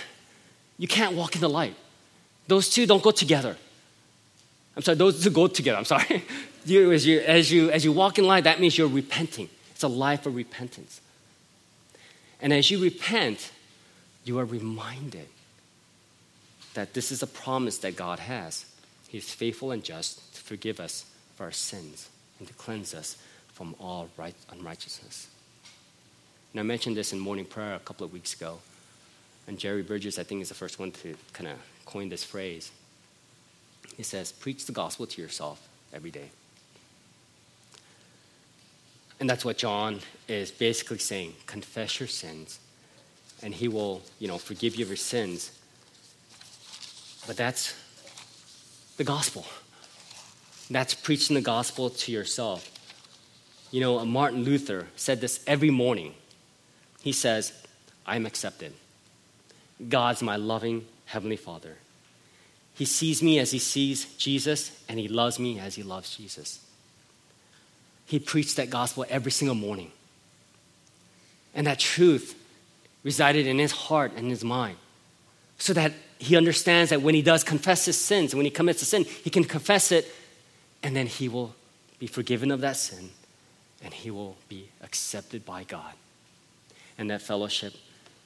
you 0.77 0.87
can't 0.87 1.15
walk 1.15 1.33
in 1.35 1.41
the 1.41 1.49
light. 1.49 1.75
Those 2.47 2.69
two 2.69 2.85
don't 2.85 3.01
go 3.01 3.11
together. 3.11 3.57
I'm 4.77 4.83
sorry, 4.83 4.97
those 4.97 5.21
two 5.21 5.31
go 5.31 5.47
together. 5.47 5.79
I'm 5.79 5.85
sorry. 5.85 6.23
you, 6.65 6.91
as, 6.91 7.05
you, 7.05 7.19
as, 7.21 7.51
you, 7.51 7.71
as 7.71 7.83
you 7.83 7.91
walk 7.91 8.19
in 8.19 8.25
light, 8.25 8.43
that 8.43 8.61
means 8.61 8.77
you're 8.77 8.87
repenting. 8.87 9.49
It's 9.71 9.83
a 9.83 9.87
life 9.87 10.27
of 10.27 10.35
repentance. 10.35 11.01
And 12.39 12.53
as 12.53 12.69
you 12.69 12.81
repent, 12.81 13.51
you 14.23 14.37
are 14.37 14.45
reminded 14.45 15.27
that 16.75 16.93
this 16.93 17.11
is 17.11 17.23
a 17.23 17.27
promise 17.27 17.79
that 17.79 17.95
God 17.95 18.19
has. 18.19 18.65
He 19.07 19.17
is 19.17 19.33
faithful 19.33 19.71
and 19.71 19.83
just 19.83 20.35
to 20.35 20.41
forgive 20.41 20.79
us 20.79 21.05
for 21.35 21.45
our 21.45 21.51
sins 21.51 22.09
and 22.37 22.47
to 22.47 22.53
cleanse 22.53 22.93
us 22.93 23.17
from 23.53 23.75
all 23.79 24.07
right, 24.17 24.35
unrighteousness. 24.51 25.27
And 26.53 26.59
I 26.59 26.63
mentioned 26.63 26.95
this 26.95 27.11
in 27.11 27.19
morning 27.19 27.45
prayer 27.45 27.73
a 27.73 27.79
couple 27.79 28.05
of 28.05 28.13
weeks 28.13 28.33
ago. 28.33 28.59
And 29.49 29.57
Jerry 29.57 29.81
Bridges, 29.81 30.19
I 30.19 30.23
think, 30.23 30.43
is 30.43 30.49
the 30.49 30.55
first 30.55 30.77
one 30.77 30.91
to 30.91 31.15
kind 31.33 31.49
of 31.49 31.57
coin 31.83 32.07
this 32.07 32.23
phrase. 32.23 32.71
He 33.97 34.03
says, 34.03 34.31
Preach 34.31 34.67
the 34.67 34.71
gospel 34.71 35.07
to 35.07 35.21
yourself 35.23 35.67
every 35.91 36.11
day. 36.11 36.29
And 39.19 39.27
that's 39.27 39.43
what 39.43 39.57
John 39.57 40.01
is 40.27 40.51
basically 40.51 40.99
saying 40.99 41.33
confess 41.47 41.99
your 41.99 42.05
sins, 42.05 42.59
and 43.41 43.51
he 43.51 43.67
will, 43.67 44.03
you 44.19 44.27
know, 44.27 44.37
forgive 44.37 44.75
you 44.75 44.85
of 44.85 44.89
your 44.89 44.97
sins. 44.97 45.49
But 47.25 47.35
that's 47.35 47.73
the 48.97 49.03
gospel. 49.03 49.47
That's 50.69 50.93
preaching 50.93 51.33
the 51.33 51.41
gospel 51.41 51.89
to 51.89 52.11
yourself. 52.11 52.69
You 53.71 53.81
know, 53.81 54.05
Martin 54.05 54.43
Luther 54.43 54.85
said 54.95 55.21
this 55.21 55.43
every 55.47 55.71
morning. 55.71 56.13
He 57.01 57.13
says, 57.13 57.51
I'm 58.05 58.27
accepted. 58.27 58.73
God's 59.87 60.21
my 60.21 60.35
loving 60.35 60.85
Heavenly 61.05 61.37
Father. 61.37 61.75
He 62.73 62.85
sees 62.85 63.21
me 63.21 63.39
as 63.39 63.51
he 63.51 63.59
sees 63.59 64.05
Jesus, 64.15 64.71
and 64.87 64.99
he 64.99 65.07
loves 65.07 65.39
me 65.39 65.59
as 65.59 65.75
he 65.75 65.83
loves 65.83 66.15
Jesus. 66.15 66.59
He 68.05 68.19
preached 68.19 68.55
that 68.57 68.69
gospel 68.69 69.05
every 69.09 69.31
single 69.31 69.55
morning. 69.55 69.91
And 71.53 71.67
that 71.67 71.79
truth 71.79 72.35
resided 73.03 73.47
in 73.47 73.59
his 73.59 73.71
heart 73.71 74.13
and 74.15 74.29
his 74.29 74.43
mind 74.43 74.77
so 75.57 75.73
that 75.73 75.93
he 76.17 76.35
understands 76.35 76.89
that 76.89 77.01
when 77.01 77.15
he 77.15 77.21
does 77.21 77.43
confess 77.43 77.85
his 77.85 77.99
sins, 77.99 78.33
and 78.33 78.37
when 78.37 78.45
he 78.45 78.51
commits 78.51 78.81
a 78.81 78.85
sin, 78.85 79.03
he 79.03 79.29
can 79.29 79.43
confess 79.43 79.91
it 79.91 80.07
and 80.83 80.95
then 80.95 81.07
he 81.07 81.27
will 81.27 81.53
be 81.97 82.07
forgiven 82.07 82.51
of 82.51 82.61
that 82.61 82.77
sin 82.77 83.09
and 83.83 83.93
he 83.93 84.11
will 84.11 84.37
be 84.47 84.69
accepted 84.81 85.45
by 85.45 85.63
God. 85.63 85.93
And 86.97 87.09
that 87.09 87.21
fellowship 87.21 87.73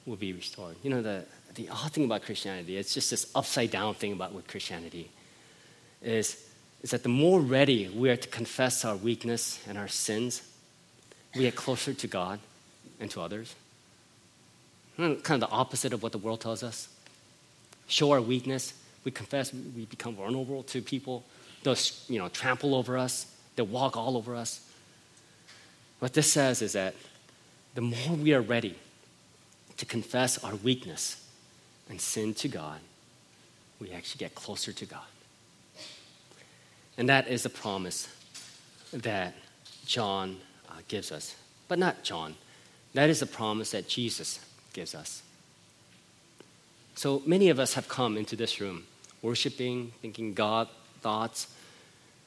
will 0.06 0.16
be 0.16 0.32
restored. 0.32 0.76
You 0.82 0.90
know, 0.90 1.02
the, 1.02 1.24
the 1.54 1.68
odd 1.68 1.92
thing 1.92 2.04
about 2.04 2.22
Christianity, 2.22 2.76
it's 2.76 2.94
just 2.94 3.10
this 3.10 3.30
upside 3.34 3.70
down 3.70 3.94
thing 3.94 4.12
about 4.12 4.32
with 4.32 4.46
Christianity, 4.46 5.10
is, 6.02 6.42
is 6.82 6.90
that 6.90 7.02
the 7.02 7.08
more 7.08 7.40
ready 7.40 7.88
we 7.88 8.10
are 8.10 8.16
to 8.16 8.28
confess 8.28 8.84
our 8.84 8.96
weakness 8.96 9.60
and 9.68 9.78
our 9.78 9.88
sins, 9.88 10.42
we 11.34 11.42
get 11.42 11.56
closer 11.56 11.94
to 11.94 12.06
God 12.06 12.38
and 13.00 13.10
to 13.10 13.20
others. 13.20 13.54
Kind 14.96 15.30
of 15.30 15.40
the 15.40 15.48
opposite 15.48 15.92
of 15.92 16.02
what 16.02 16.12
the 16.12 16.18
world 16.18 16.40
tells 16.40 16.62
us. 16.62 16.88
Show 17.88 18.12
our 18.12 18.20
weakness, 18.20 18.72
we 19.04 19.10
confess, 19.10 19.52
we 19.52 19.84
become 19.86 20.14
vulnerable 20.14 20.62
to 20.64 20.80
people. 20.80 21.24
They'll 21.62 21.76
you 22.08 22.18
know, 22.18 22.28
trample 22.28 22.74
over 22.74 22.96
us, 22.96 23.26
they'll 23.56 23.66
walk 23.66 23.96
all 23.96 24.16
over 24.16 24.34
us. 24.34 24.60
What 25.98 26.12
this 26.12 26.32
says 26.32 26.62
is 26.62 26.72
that 26.72 26.94
the 27.74 27.80
more 27.80 28.16
we 28.16 28.34
are 28.34 28.40
ready 28.40 28.76
to 29.76 29.86
confess 29.86 30.42
our 30.44 30.54
weakness 30.56 31.23
and 31.88 32.00
sin 32.00 32.34
to 32.34 32.48
God, 32.48 32.80
we 33.80 33.90
actually 33.92 34.18
get 34.18 34.34
closer 34.34 34.72
to 34.72 34.86
God. 34.86 35.00
And 36.96 37.08
that 37.08 37.28
is 37.28 37.42
the 37.42 37.50
promise 37.50 38.08
that 38.92 39.34
John 39.84 40.38
uh, 40.68 40.74
gives 40.88 41.10
us. 41.10 41.34
But 41.68 41.78
not 41.78 42.04
John. 42.04 42.36
That 42.94 43.10
is 43.10 43.20
the 43.20 43.26
promise 43.26 43.72
that 43.72 43.88
Jesus 43.88 44.38
gives 44.72 44.94
us. 44.94 45.22
So 46.94 47.22
many 47.26 47.48
of 47.48 47.58
us 47.58 47.74
have 47.74 47.88
come 47.88 48.16
into 48.16 48.36
this 48.36 48.60
room 48.60 48.84
worshiping, 49.22 49.90
thinking 50.02 50.34
God 50.34 50.68
thoughts, 51.00 51.48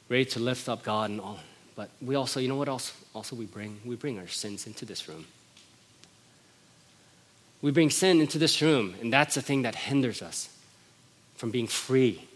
ready 0.10 0.26
to 0.26 0.40
lift 0.40 0.68
up 0.68 0.84
God 0.84 1.12
and 1.12 1.22
all. 1.22 1.40
But 1.76 1.90
we 2.02 2.16
also, 2.16 2.40
you 2.40 2.48
know 2.48 2.56
what 2.56 2.68
else 2.68 2.92
also 3.14 3.36
we 3.36 3.46
bring? 3.46 3.80
We 3.86 3.96
bring 3.96 4.18
our 4.18 4.28
sins 4.28 4.66
into 4.66 4.84
this 4.84 5.08
room. 5.08 5.26
We 7.62 7.72
bring 7.72 7.90
sin 7.90 8.22
into 8.22 8.38
this 8.38 8.62
room, 8.62 8.96
and 9.02 9.12
that's 9.12 9.36
the 9.36 9.42
thing 9.42 9.64
that 9.64 9.76
hinders 9.76 10.22
us 10.22 10.50
from 11.36 11.52
being 11.52 11.68
free 11.68 12.28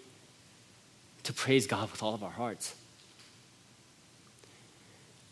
to 1.23 1.33
praise 1.33 1.67
God 1.67 1.91
with 1.91 2.01
all 2.01 2.13
of 2.13 2.23
our 2.23 2.31
hearts. 2.31 2.73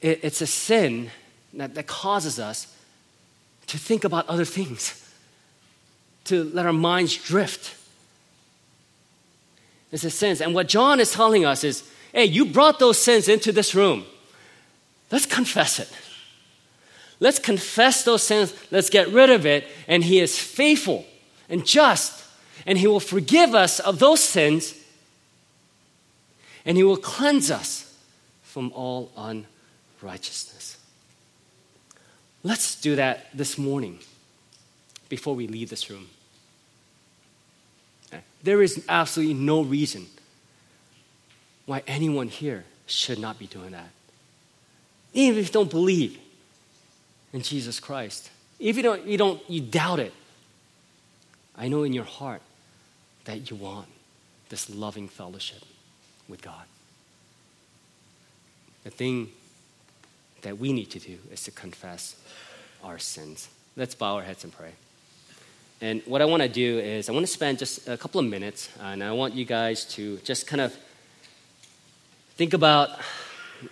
It, 0.01 0.19
it's 0.23 0.41
a 0.41 0.47
sin 0.47 1.09
that, 1.53 1.75
that 1.75 1.87
causes 1.87 2.39
us 2.39 2.73
to 3.67 3.77
think 3.77 4.03
about 4.03 4.27
other 4.27 4.45
things, 4.45 5.07
to 6.25 6.43
let 6.43 6.65
our 6.65 6.73
minds 6.73 7.15
drift. 7.15 7.75
It's 9.91 10.03
a 10.03 10.09
sin. 10.09 10.37
And 10.41 10.53
what 10.53 10.67
John 10.67 10.99
is 10.99 11.11
telling 11.11 11.45
us 11.45 11.63
is 11.63 11.83
hey, 12.13 12.25
you 12.25 12.45
brought 12.45 12.79
those 12.79 12.97
sins 12.97 13.27
into 13.27 13.51
this 13.51 13.75
room. 13.75 14.03
Let's 15.11 15.25
confess 15.25 15.79
it. 15.79 15.91
Let's 17.19 17.39
confess 17.39 18.03
those 18.03 18.23
sins. 18.23 18.53
Let's 18.71 18.89
get 18.89 19.09
rid 19.09 19.29
of 19.29 19.45
it. 19.45 19.67
And 19.87 20.03
He 20.03 20.19
is 20.19 20.39
faithful 20.39 21.05
and 21.49 21.65
just. 21.65 22.25
And 22.65 22.77
He 22.77 22.87
will 22.87 22.99
forgive 22.99 23.53
us 23.53 23.79
of 23.79 23.99
those 23.99 24.23
sins. 24.23 24.75
And 26.65 26.77
He 26.77 26.83
will 26.83 26.97
cleanse 26.97 27.51
us 27.51 27.97
from 28.41 28.71
all 28.73 29.11
unrighteousness. 30.01 30.77
Let's 32.43 32.79
do 32.79 32.95
that 32.95 33.27
this 33.33 33.57
morning 33.57 33.99
before 35.09 35.35
we 35.35 35.47
leave 35.47 35.69
this 35.69 35.89
room. 35.89 36.07
There 38.41 38.61
is 38.61 38.85
absolutely 38.87 39.33
no 39.33 39.61
reason 39.61 40.07
why 41.65 41.83
anyone 41.85 42.29
here 42.29 42.63
should 42.87 43.19
not 43.19 43.37
be 43.37 43.47
doing 43.47 43.71
that. 43.71 43.89
Even 45.13 45.39
if 45.39 45.47
you 45.47 45.53
don't 45.53 45.69
believe, 45.69 46.17
in 47.33 47.41
Jesus 47.41 47.79
Christ. 47.79 48.29
If 48.59 48.75
you 48.75 48.83
don't, 48.83 49.05
you 49.05 49.17
don't, 49.17 49.41
you 49.49 49.61
doubt 49.61 49.99
it. 49.99 50.13
I 51.55 51.67
know 51.67 51.83
in 51.83 51.93
your 51.93 52.05
heart 52.05 52.41
that 53.25 53.49
you 53.49 53.57
want 53.57 53.87
this 54.49 54.69
loving 54.69 55.07
fellowship 55.07 55.63
with 56.27 56.41
God. 56.41 56.63
The 58.83 58.89
thing 58.89 59.29
that 60.41 60.57
we 60.57 60.73
need 60.73 60.89
to 60.91 60.99
do 60.99 61.17
is 61.31 61.43
to 61.43 61.51
confess 61.51 62.15
our 62.83 62.97
sins. 62.97 63.49
Let's 63.75 63.93
bow 63.93 64.15
our 64.15 64.23
heads 64.23 64.43
and 64.43 64.53
pray. 64.53 64.71
And 65.81 66.01
what 66.05 66.21
I 66.21 66.25
want 66.25 66.43
to 66.43 66.49
do 66.49 66.79
is, 66.79 67.07
I 67.07 67.13
want 67.13 67.25
to 67.25 67.31
spend 67.31 67.59
just 67.59 67.87
a 67.87 67.97
couple 67.97 68.19
of 68.19 68.25
minutes, 68.25 68.69
and 68.81 69.03
I 69.03 69.11
want 69.11 69.33
you 69.33 69.45
guys 69.45 69.85
to 69.95 70.17
just 70.17 70.47
kind 70.47 70.59
of 70.61 70.75
think 72.35 72.53
about 72.53 72.89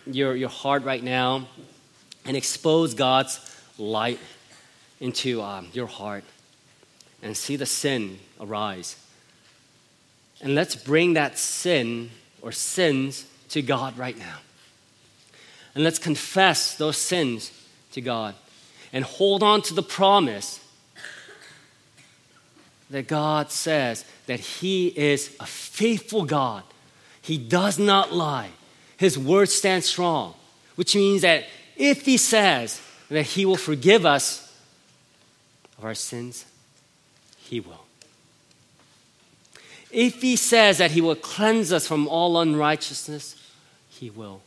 your, 0.05 0.35
your 0.35 0.49
heart 0.49 0.83
right 0.83 1.03
now 1.03 1.47
and 2.27 2.37
expose 2.37 2.93
God's 2.93 3.39
light 3.77 4.19
into 4.99 5.41
um, 5.41 5.69
your 5.73 5.87
heart 5.87 6.23
and 7.23 7.35
see 7.35 7.55
the 7.55 7.65
sin 7.65 8.19
arise. 8.39 8.95
And 10.41 10.53
let's 10.53 10.75
bring 10.75 11.13
that 11.13 11.39
sin 11.39 12.11
or 12.41 12.51
sins 12.51 13.25
to 13.49 13.61
God 13.61 13.97
right 13.97 14.17
now. 14.17 14.37
And 15.73 15.83
let's 15.83 15.99
confess 15.99 16.75
those 16.75 16.97
sins 16.97 17.49
to 17.49 17.55
to 17.97 18.01
God 18.01 18.35
and 18.93 19.03
hold 19.03 19.43
on 19.43 19.61
to 19.63 19.73
the 19.73 19.83
promise 19.83 20.63
that 22.89 23.07
God 23.07 23.51
says 23.51 24.05
that 24.27 24.39
He 24.39 24.87
is 24.87 25.35
a 25.39 25.45
faithful 25.45 26.23
God. 26.23 26.63
He 27.21 27.37
does 27.37 27.77
not 27.77 28.13
lie. 28.13 28.51
His 28.95 29.17
word 29.17 29.49
stands 29.49 29.87
strong, 29.87 30.35
which 30.75 30.95
means 30.95 31.23
that 31.23 31.45
if 31.77 32.05
He 32.05 32.17
says 32.17 32.81
that 33.09 33.23
He 33.23 33.45
will 33.45 33.57
forgive 33.57 34.05
us 34.05 34.43
of 35.77 35.85
our 35.85 35.95
sins, 35.95 36.45
He 37.37 37.59
will. 37.59 37.85
If 39.91 40.21
He 40.21 40.35
says 40.35 40.79
that 40.79 40.91
He 40.91 41.01
will 41.01 41.15
cleanse 41.15 41.71
us 41.71 41.87
from 41.87 42.07
all 42.07 42.39
unrighteousness, 42.39 43.35
He 43.89 44.09
will. 44.09 44.41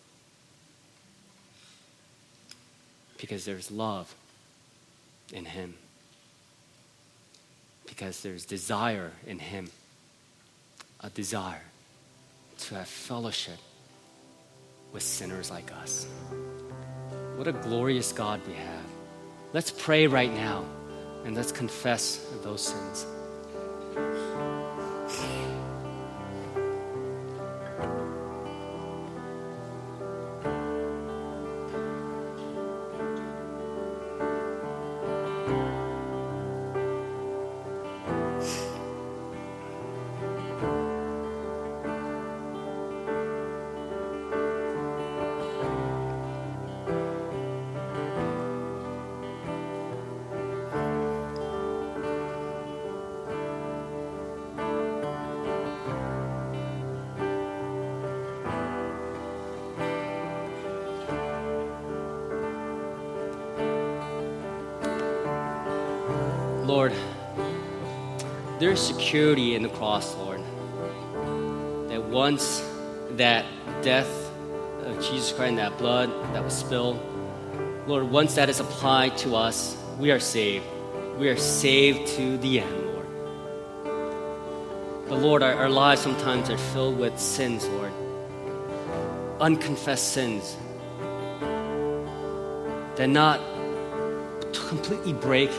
Because 3.18 3.44
there's 3.44 3.70
love 3.70 4.14
in 5.32 5.44
Him 5.44 5.74
because 8.00 8.22
there's 8.22 8.46
desire 8.46 9.12
in 9.26 9.38
Him 9.38 9.68
a 11.00 11.10
desire 11.10 11.64
to 12.56 12.74
have 12.76 12.88
fellowship 12.88 13.58
with 14.90 15.02
sinners 15.02 15.50
like 15.50 15.70
us. 15.82 16.06
What 17.40 17.48
a 17.48 17.52
glorious 17.52 18.12
God 18.12 18.38
we 18.46 18.52
have. 18.52 18.84
Let's 19.54 19.70
pray 19.70 20.06
right 20.06 20.30
now 20.30 20.62
and 21.24 21.34
let's 21.34 21.50
confess 21.50 22.28
those 22.42 22.60
sins. 22.60 23.06
Security 68.80 69.54
in 69.54 69.62
the 69.62 69.68
cross, 69.68 70.14
Lord. 70.16 70.40
That 71.88 72.02
once 72.02 72.66
that 73.12 73.44
death 73.82 74.30
of 74.84 74.96
Jesus 74.96 75.32
Christ 75.32 75.50
and 75.50 75.58
that 75.58 75.76
blood 75.78 76.10
that 76.34 76.42
was 76.42 76.54
spilled, 76.54 76.98
Lord, 77.86 78.10
once 78.10 78.34
that 78.34 78.48
is 78.48 78.60
applied 78.60 79.16
to 79.18 79.36
us, 79.36 79.76
we 79.98 80.10
are 80.10 80.20
saved. 80.20 80.64
We 81.18 81.28
are 81.28 81.36
saved 81.36 82.08
to 82.16 82.38
the 82.38 82.60
end, 82.60 82.86
Lord. 82.86 83.06
But 85.08 85.18
Lord, 85.18 85.42
our, 85.42 85.54
our 85.54 85.68
lives 85.68 86.00
sometimes 86.00 86.48
are 86.50 86.58
filled 86.58 86.98
with 86.98 87.18
sins, 87.18 87.66
Lord. 87.68 87.92
Unconfessed 89.40 90.12
sins 90.12 90.56
that 92.96 93.08
not 93.08 93.40
completely 94.52 95.12
break 95.12 95.50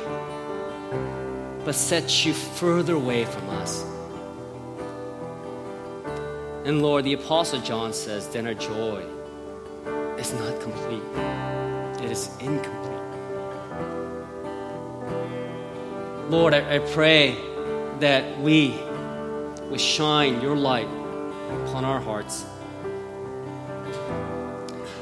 but 1.64 1.76
sets 1.76 2.26
you 2.26 2.34
further 2.34 2.96
away 2.96 3.26
from 3.26 3.50
us. 3.50 3.84
And 6.66 6.82
Lord, 6.82 7.06
the 7.06 7.14
Apostle 7.14 7.60
John 7.62 7.94
says, 7.94 8.28
then 8.30 8.46
our 8.48 8.54
joy 8.54 9.04
is 10.18 10.34
not 10.34 10.62
complete, 10.62 11.04
it 12.04 12.12
is 12.12 12.30
incomplete. 12.40 12.92
Lord, 16.30 16.54
I, 16.54 16.76
I 16.76 16.80
pray 16.80 17.36
that 18.00 18.40
we 18.40 18.70
will 19.70 19.78
shine 19.78 20.40
your 20.42 20.56
light 20.56 20.88
upon 21.66 21.84
our 21.84 22.00
hearts. 22.00 22.46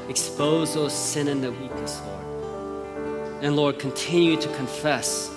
Expose 0.08 0.74
those 0.74 0.92
sin 0.92 1.28
and 1.28 1.42
the 1.42 1.52
weakness, 1.52 2.00
Lord. 2.04 3.44
And 3.44 3.54
Lord, 3.54 3.78
continue 3.78 4.36
to 4.40 4.48
confess 4.56 5.30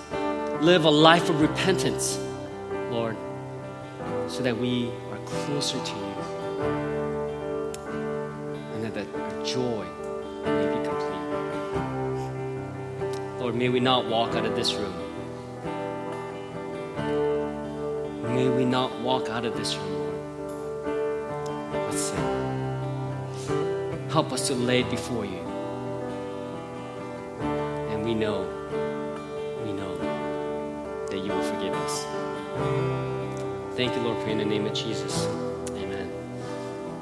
live 0.64 0.86
a 0.86 0.90
life 0.90 1.30
of 1.30 1.42
repentance, 1.42 2.18
Lord, 2.90 3.18
so 4.30 4.42
that 4.44 4.58
we 4.58 4.90
are 5.12 5.18
closer 5.26 5.78
to 5.78 5.92
you 5.92 6.14
and 8.74 8.94
that, 8.94 9.06
our 9.14 9.44
joy 9.44 9.86
may 10.46 10.66
be 10.68 10.76
complete. 10.88 11.28
Lord, 13.42 13.56
may 13.56 13.68
we 13.68 13.82
not 13.82 14.06
walk 14.08 14.36
out 14.36 14.46
of 14.46 14.56
this 14.56 14.74
room. 14.76 14.94
May 18.24 18.48
we 18.48 18.64
not 18.64 18.98
walk 19.02 19.28
out 19.28 19.44
of 19.44 19.58
this 19.58 19.76
room, 19.76 19.94
Lord, 21.74 21.88
with 21.88 22.00
sin. 22.00 22.24
Help 24.10 24.32
us 24.32 24.48
to 24.48 24.56
lay 24.56 24.80
it 24.80 24.90
before 24.90 25.26
you. 25.26 25.42
And 27.92 28.06
we 28.06 28.14
know 28.14 28.48
you 31.24 31.32
will 31.32 31.44
forgive 31.44 31.74
us. 31.74 32.06
Thank 33.76 33.96
you, 33.96 34.02
Lord, 34.02 34.22
for 34.24 34.30
in 34.30 34.38
the 34.38 34.46
name 34.46 34.66
of 34.66 34.74
Jesus. 34.74 35.28